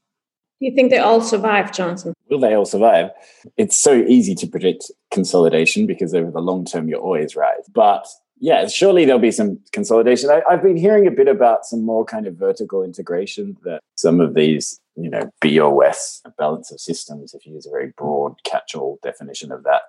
Do 0.59 0.65
you 0.65 0.73
think 0.73 0.89
they 0.89 0.97
all 0.97 1.21
survive, 1.21 1.71
Jonathan? 1.71 2.13
Will 2.29 2.39
they 2.39 2.55
all 2.55 2.65
survive? 2.65 3.11
It's 3.57 3.77
so 3.77 3.93
easy 3.93 4.33
to 4.35 4.47
predict 4.47 4.91
consolidation 5.11 5.85
because 5.85 6.15
over 6.15 6.31
the 6.31 6.41
long 6.41 6.65
term, 6.65 6.89
you're 6.89 6.99
always 6.99 7.35
right. 7.35 7.61
But 7.71 8.07
yeah, 8.39 8.67
surely 8.67 9.05
there'll 9.05 9.21
be 9.21 9.31
some 9.31 9.59
consolidation. 9.71 10.29
I, 10.31 10.41
have 10.49 10.63
been 10.63 10.77
hearing 10.77 11.05
a 11.05 11.11
bit 11.11 11.27
about 11.27 11.65
some 11.65 11.85
more 11.85 12.03
kind 12.05 12.25
of 12.25 12.35
vertical 12.35 12.83
integration 12.83 13.57
that 13.63 13.81
some 13.95 14.19
of 14.19 14.33
these, 14.33 14.79
you 14.97 15.09
know, 15.09 15.31
BOS, 15.41 16.21
a 16.25 16.31
balance 16.31 16.71
of 16.71 16.79
systems, 16.79 17.33
if 17.33 17.45
you 17.45 17.53
use 17.53 17.67
a 17.67 17.71
very 17.71 17.93
broad 17.95 18.43
catch 18.43 18.75
all 18.75 18.99
definition 19.03 19.51
of 19.51 19.63
that, 19.63 19.81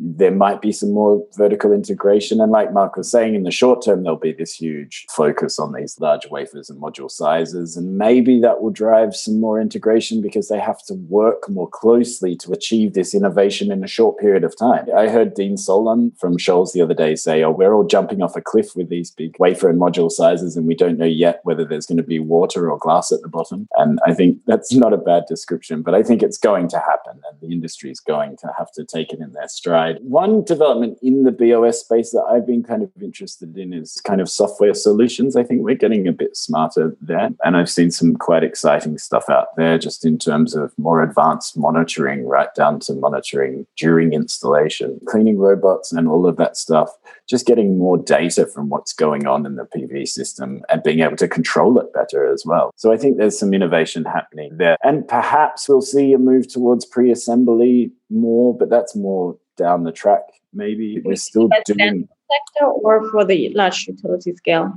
there 0.00 0.30
might 0.30 0.60
be 0.60 0.72
some 0.72 0.92
more 0.92 1.24
vertical 1.36 1.72
integration. 1.72 2.40
And 2.40 2.52
like 2.52 2.72
Mark 2.72 2.96
was 2.96 3.10
saying, 3.10 3.34
in 3.34 3.42
the 3.42 3.50
short 3.50 3.84
term, 3.84 4.02
there'll 4.02 4.18
be 4.18 4.32
this 4.32 4.54
huge 4.54 5.06
focus 5.10 5.58
on 5.58 5.72
these 5.72 5.98
large 6.00 6.26
wafers 6.30 6.70
and 6.70 6.80
module 6.80 7.10
sizes. 7.10 7.76
And 7.76 7.98
maybe 7.98 8.40
that 8.40 8.62
will 8.62 8.70
drive 8.70 9.16
some 9.16 9.40
more 9.40 9.60
integration 9.60 10.22
because 10.22 10.48
they 10.48 10.60
have 10.60 10.84
to 10.86 10.94
work 10.94 11.48
more 11.48 11.68
closely 11.68 12.36
to 12.36 12.52
achieve 12.52 12.94
this 12.94 13.14
innovation 13.14 13.72
in 13.72 13.82
a 13.82 13.88
short 13.88 14.18
period 14.18 14.44
of 14.44 14.56
time. 14.56 14.86
I 14.96 15.08
heard 15.08 15.34
Dean 15.34 15.56
Solon 15.56 16.12
from 16.18 16.38
Shoals 16.38 16.72
the 16.72 16.82
other 16.82 16.94
day 16.94 17.14
say, 17.16 17.42
Oh, 17.42 17.50
we're 17.50 17.74
all 17.74 17.86
jumping 17.86 18.22
off 18.22 18.36
a 18.36 18.40
cliff 18.40 18.76
with 18.76 18.88
these 18.88 19.10
big 19.10 19.34
wafer 19.38 19.68
and 19.68 19.80
module 19.80 20.10
sizes, 20.10 20.56
and 20.56 20.66
we 20.66 20.74
don't 20.74 20.98
know 20.98 21.04
yet 21.04 21.40
whether 21.42 21.64
there's 21.64 21.86
going 21.86 21.96
to 21.96 22.02
be 22.02 22.18
water 22.18 22.70
or 22.70 22.78
glass 22.78 23.10
at 23.10 23.20
the 23.22 23.28
bottom. 23.28 23.68
And 23.76 23.98
I 24.06 24.14
think 24.14 24.38
that's 24.46 24.72
not 24.72 24.92
a 24.92 24.98
bad 24.98 25.24
description, 25.26 25.82
but 25.82 25.94
I 25.94 26.02
think 26.02 26.22
it's 26.22 26.38
going 26.38 26.68
to 26.68 26.78
happen, 26.78 27.20
and 27.30 27.40
the 27.40 27.52
industry 27.52 27.90
is 27.90 28.00
going 28.00 28.36
to 28.38 28.52
have 28.56 28.70
to 28.72 28.84
take 28.84 29.12
it 29.12 29.20
in 29.20 29.32
their 29.32 29.48
stride 29.48 29.87
side. 29.88 30.02
One 30.02 30.42
development 30.42 30.98
in 31.02 31.24
the 31.24 31.32
BOS 31.32 31.80
space 31.80 32.10
that 32.12 32.24
I've 32.30 32.46
been 32.46 32.62
kind 32.62 32.82
of 32.82 32.90
interested 33.00 33.56
in 33.56 33.72
is 33.72 34.00
kind 34.04 34.20
of 34.20 34.28
software 34.28 34.74
solutions. 34.74 35.36
I 35.36 35.42
think 35.42 35.62
we're 35.62 35.74
getting 35.74 36.06
a 36.06 36.12
bit 36.12 36.36
smarter 36.36 36.96
there. 37.00 37.30
And 37.44 37.56
I've 37.56 37.70
seen 37.70 37.90
some 37.90 38.16
quite 38.16 38.44
exciting 38.44 38.98
stuff 38.98 39.28
out 39.28 39.56
there 39.56 39.78
just 39.78 40.04
in 40.04 40.18
terms 40.18 40.54
of 40.54 40.72
more 40.78 41.02
advanced 41.02 41.56
monitoring, 41.56 42.26
right 42.26 42.54
down 42.54 42.80
to 42.80 42.94
monitoring 42.94 43.66
during 43.76 44.12
installation, 44.12 45.00
cleaning 45.06 45.38
robots, 45.38 45.92
and 45.92 46.08
all 46.08 46.26
of 46.26 46.36
that 46.36 46.56
stuff. 46.56 46.90
Just 47.28 47.46
getting 47.46 47.78
more 47.78 47.98
data 47.98 48.46
from 48.46 48.68
what's 48.68 48.92
going 48.92 49.26
on 49.26 49.44
in 49.44 49.56
the 49.56 49.64
PV 49.64 50.08
system 50.08 50.62
and 50.68 50.82
being 50.82 51.00
able 51.00 51.16
to 51.16 51.28
control 51.28 51.78
it 51.78 51.92
better 51.92 52.30
as 52.32 52.44
well. 52.46 52.70
So 52.76 52.92
I 52.92 52.96
think 52.96 53.18
there's 53.18 53.38
some 53.38 53.52
innovation 53.52 54.04
happening 54.04 54.56
there. 54.56 54.76
And 54.82 55.06
perhaps 55.06 55.68
we'll 55.68 55.82
see 55.82 56.12
a 56.12 56.18
move 56.18 56.48
towards 56.48 56.84
pre 56.84 57.10
assembly 57.10 57.92
more, 58.10 58.56
but 58.56 58.70
that's 58.70 58.96
more 58.96 59.36
down 59.58 59.84
the 59.84 59.92
track. 59.92 60.22
Maybe 60.54 61.02
we're 61.04 61.16
still 61.16 61.50
doing 61.66 62.08
sector 62.30 62.66
or 62.66 63.10
for 63.10 63.24
the 63.24 63.50
large 63.54 63.86
utility 63.86 64.34
scale. 64.34 64.72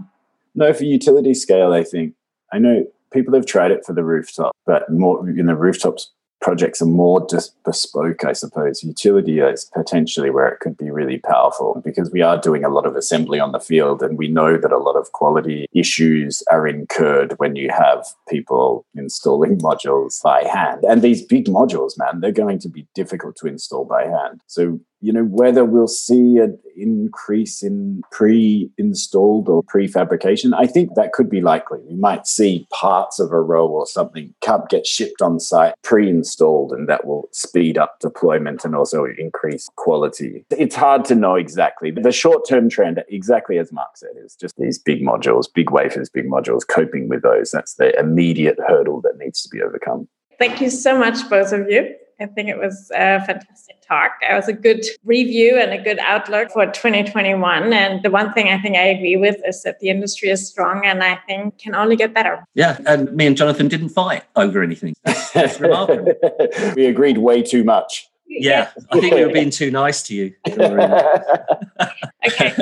No, 0.53 0.73
for 0.73 0.83
utility 0.83 1.33
scale, 1.33 1.71
I 1.71 1.83
think. 1.83 2.13
I 2.51 2.59
know 2.59 2.85
people 3.13 3.33
have 3.33 3.45
tried 3.45 3.71
it 3.71 3.85
for 3.85 3.93
the 3.93 4.03
rooftop, 4.03 4.53
but 4.65 4.91
more 4.91 5.29
in 5.29 5.45
the 5.45 5.55
rooftops 5.55 6.11
projects 6.41 6.81
are 6.81 6.87
more 6.87 7.25
just 7.29 7.55
bespoke, 7.63 8.25
I 8.25 8.33
suppose. 8.33 8.83
Utility 8.83 9.39
is 9.39 9.65
potentially 9.73 10.29
where 10.29 10.47
it 10.47 10.59
could 10.59 10.75
be 10.75 10.89
really 10.89 11.19
powerful 11.19 11.81
because 11.85 12.11
we 12.11 12.21
are 12.21 12.37
doing 12.37 12.63
a 12.63 12.69
lot 12.69 12.85
of 12.85 12.95
assembly 12.95 13.39
on 13.39 13.51
the 13.51 13.59
field 13.59 14.01
and 14.01 14.17
we 14.17 14.27
know 14.27 14.57
that 14.57 14.71
a 14.71 14.77
lot 14.77 14.95
of 14.95 15.11
quality 15.11 15.67
issues 15.73 16.43
are 16.51 16.67
incurred 16.67 17.33
when 17.37 17.55
you 17.55 17.69
have 17.69 18.05
people 18.27 18.85
installing 18.95 19.57
modules 19.59 20.21
by 20.23 20.43
hand. 20.43 20.83
And 20.83 21.01
these 21.01 21.21
big 21.21 21.45
modules, 21.45 21.97
man, 21.97 22.19
they're 22.19 22.31
going 22.31 22.59
to 22.59 22.69
be 22.69 22.87
difficult 22.95 23.35
to 23.37 23.47
install 23.47 23.85
by 23.85 24.05
hand. 24.05 24.41
So 24.47 24.79
you 25.01 25.11
know 25.11 25.23
whether 25.23 25.65
we'll 25.65 25.87
see 25.87 26.37
an 26.37 26.57
increase 26.75 27.61
in 27.61 28.01
pre-installed 28.11 29.49
or 29.49 29.61
prefabrication 29.63 30.53
i 30.57 30.65
think 30.65 30.95
that 30.95 31.11
could 31.13 31.29
be 31.29 31.41
likely. 31.41 31.79
We 31.87 31.95
might 31.95 32.27
see 32.27 32.67
parts 32.71 33.19
of 33.19 33.31
a 33.31 33.41
row 33.41 33.67
or 33.67 33.85
something 33.85 34.33
come 34.41 34.63
get 34.69 34.85
shipped 34.85 35.21
on 35.21 35.39
site 35.39 35.73
pre-installed 35.83 36.71
and 36.71 36.87
that 36.87 37.05
will 37.05 37.29
speed 37.31 37.77
up 37.77 37.99
deployment 37.99 38.63
and 38.65 38.75
also 38.75 39.05
increase 39.05 39.69
quality. 39.75 40.45
It's 40.51 40.75
hard 40.75 41.05
to 41.05 41.15
know 41.15 41.35
exactly 41.35 41.91
the 41.91 42.11
short-term 42.11 42.69
trend 42.69 43.03
exactly 43.09 43.57
as 43.57 43.71
mark 43.71 43.95
said 43.95 44.11
is 44.23 44.35
just 44.35 44.55
these 44.57 44.77
big 44.77 45.01
modules 45.01 45.45
big 45.53 45.71
wafers 45.71 46.09
big 46.09 46.25
modules 46.25 46.67
coping 46.67 47.09
with 47.09 47.21
those. 47.23 47.51
That's 47.51 47.75
the 47.75 47.97
immediate 47.99 48.57
hurdle 48.67 49.01
that 49.01 49.17
needs 49.17 49.41
to 49.43 49.49
be 49.49 49.61
overcome. 49.61 50.07
Thank 50.39 50.61
you 50.61 50.69
so 50.69 50.97
much 50.97 51.29
both 51.29 51.51
of 51.51 51.69
you 51.69 51.95
I 52.21 52.27
think 52.27 52.49
it 52.49 52.57
was 52.57 52.91
a 52.91 53.23
fantastic 53.25 53.81
talk. 53.81 54.11
It 54.21 54.33
was 54.33 54.47
a 54.47 54.53
good 54.53 54.85
review 55.03 55.57
and 55.57 55.71
a 55.71 55.81
good 55.81 55.99
outlook 55.99 56.51
for 56.51 56.65
2021. 56.65 57.73
And 57.73 58.03
the 58.03 58.11
one 58.11 58.31
thing 58.33 58.49
I 58.49 58.61
think 58.61 58.77
I 58.77 58.83
agree 58.83 59.17
with 59.17 59.37
is 59.45 59.63
that 59.63 59.79
the 59.79 59.89
industry 59.89 60.29
is 60.29 60.47
strong 60.47 60.85
and 60.85 61.03
I 61.03 61.15
think 61.27 61.57
can 61.57 61.75
only 61.75 61.95
get 61.95 62.13
better. 62.13 62.43
Yeah. 62.53 62.77
And 62.85 63.11
me 63.13 63.27
and 63.27 63.35
Jonathan 63.35 63.67
didn't 63.67 63.89
fight 63.89 64.23
over 64.35 64.61
anything. 64.61 64.95
That's 65.33 65.59
remarkable. 65.59 66.13
we 66.75 66.85
agreed 66.85 67.17
way 67.17 67.41
too 67.41 67.63
much. 67.63 68.07
Yeah. 68.27 68.69
I 68.91 68.99
think 68.99 69.15
we 69.15 69.25
were 69.25 69.33
being 69.33 69.49
too 69.49 69.71
nice 69.71 70.03
to 70.03 70.15
you. 70.15 70.33
okay. 70.47 72.53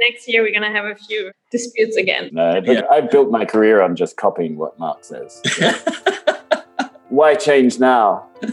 Next 0.00 0.28
year, 0.28 0.42
we're 0.42 0.52
going 0.52 0.62
to 0.62 0.70
have 0.70 0.86
a 0.86 0.94
few 0.94 1.32
disputes 1.50 1.96
again. 1.96 2.30
No, 2.32 2.62
yeah. 2.64 2.82
I've 2.90 3.10
built 3.10 3.30
my 3.30 3.44
career 3.44 3.82
on 3.82 3.96
just 3.96 4.16
copying 4.16 4.56
what 4.56 4.78
Mark 4.78 5.04
says. 5.04 5.42
So. 5.44 5.70
Why 7.08 7.34
change 7.34 7.78
now? 7.78 8.26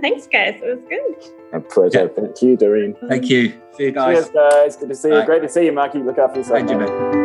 Thanks, 0.00 0.26
guys. 0.26 0.60
It 0.62 0.76
was 0.76 0.84
good. 0.88 1.32
A 1.52 1.60
pleasure. 1.60 2.02
Yeah. 2.02 2.08
Thank 2.22 2.40
you, 2.42 2.56
Doreen. 2.56 2.96
Thank 3.08 3.28
you. 3.28 3.60
See 3.76 3.84
you 3.84 3.92
guys. 3.92 4.16
Cheers, 4.16 4.30
guys. 4.30 4.76
Good 4.76 4.88
to 4.90 4.94
see 4.94 5.08
you. 5.08 5.24
Great 5.24 5.42
to 5.42 5.48
see 5.48 5.64
you, 5.66 5.72
Marky. 5.72 5.98
Look 5.98 6.18
after 6.18 6.38
yourself. 6.38 6.58
Thank 6.58 6.70
you, 6.70 6.78
mate. 6.78 7.20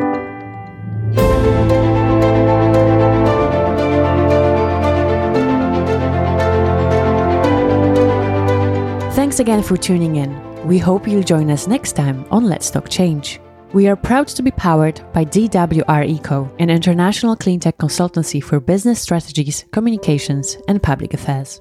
Thanks 9.13 9.39
again 9.39 9.63
for 9.63 9.77
tuning 9.77 10.17
in. 10.17 10.67
We 10.67 10.77
hope 10.79 11.07
you'll 11.07 11.23
join 11.23 11.49
us 11.49 11.67
next 11.67 11.93
time 11.93 12.25
on 12.31 12.45
Let's 12.45 12.69
Talk 12.69 12.89
Change. 12.89 13.39
We 13.75 13.89
are 13.89 13.97
proud 13.97 14.29
to 14.29 14.41
be 14.41 14.51
powered 14.51 15.01
by 15.11 15.25
DWR 15.25 16.07
Eco, 16.07 16.49
an 16.59 16.69
international 16.69 17.35
cleantech 17.35 17.73
consultancy 17.73 18.41
for 18.41 18.61
business 18.61 19.01
strategies, 19.01 19.65
communications, 19.73 20.57
and 20.69 20.81
public 20.81 21.13
affairs. 21.13 21.59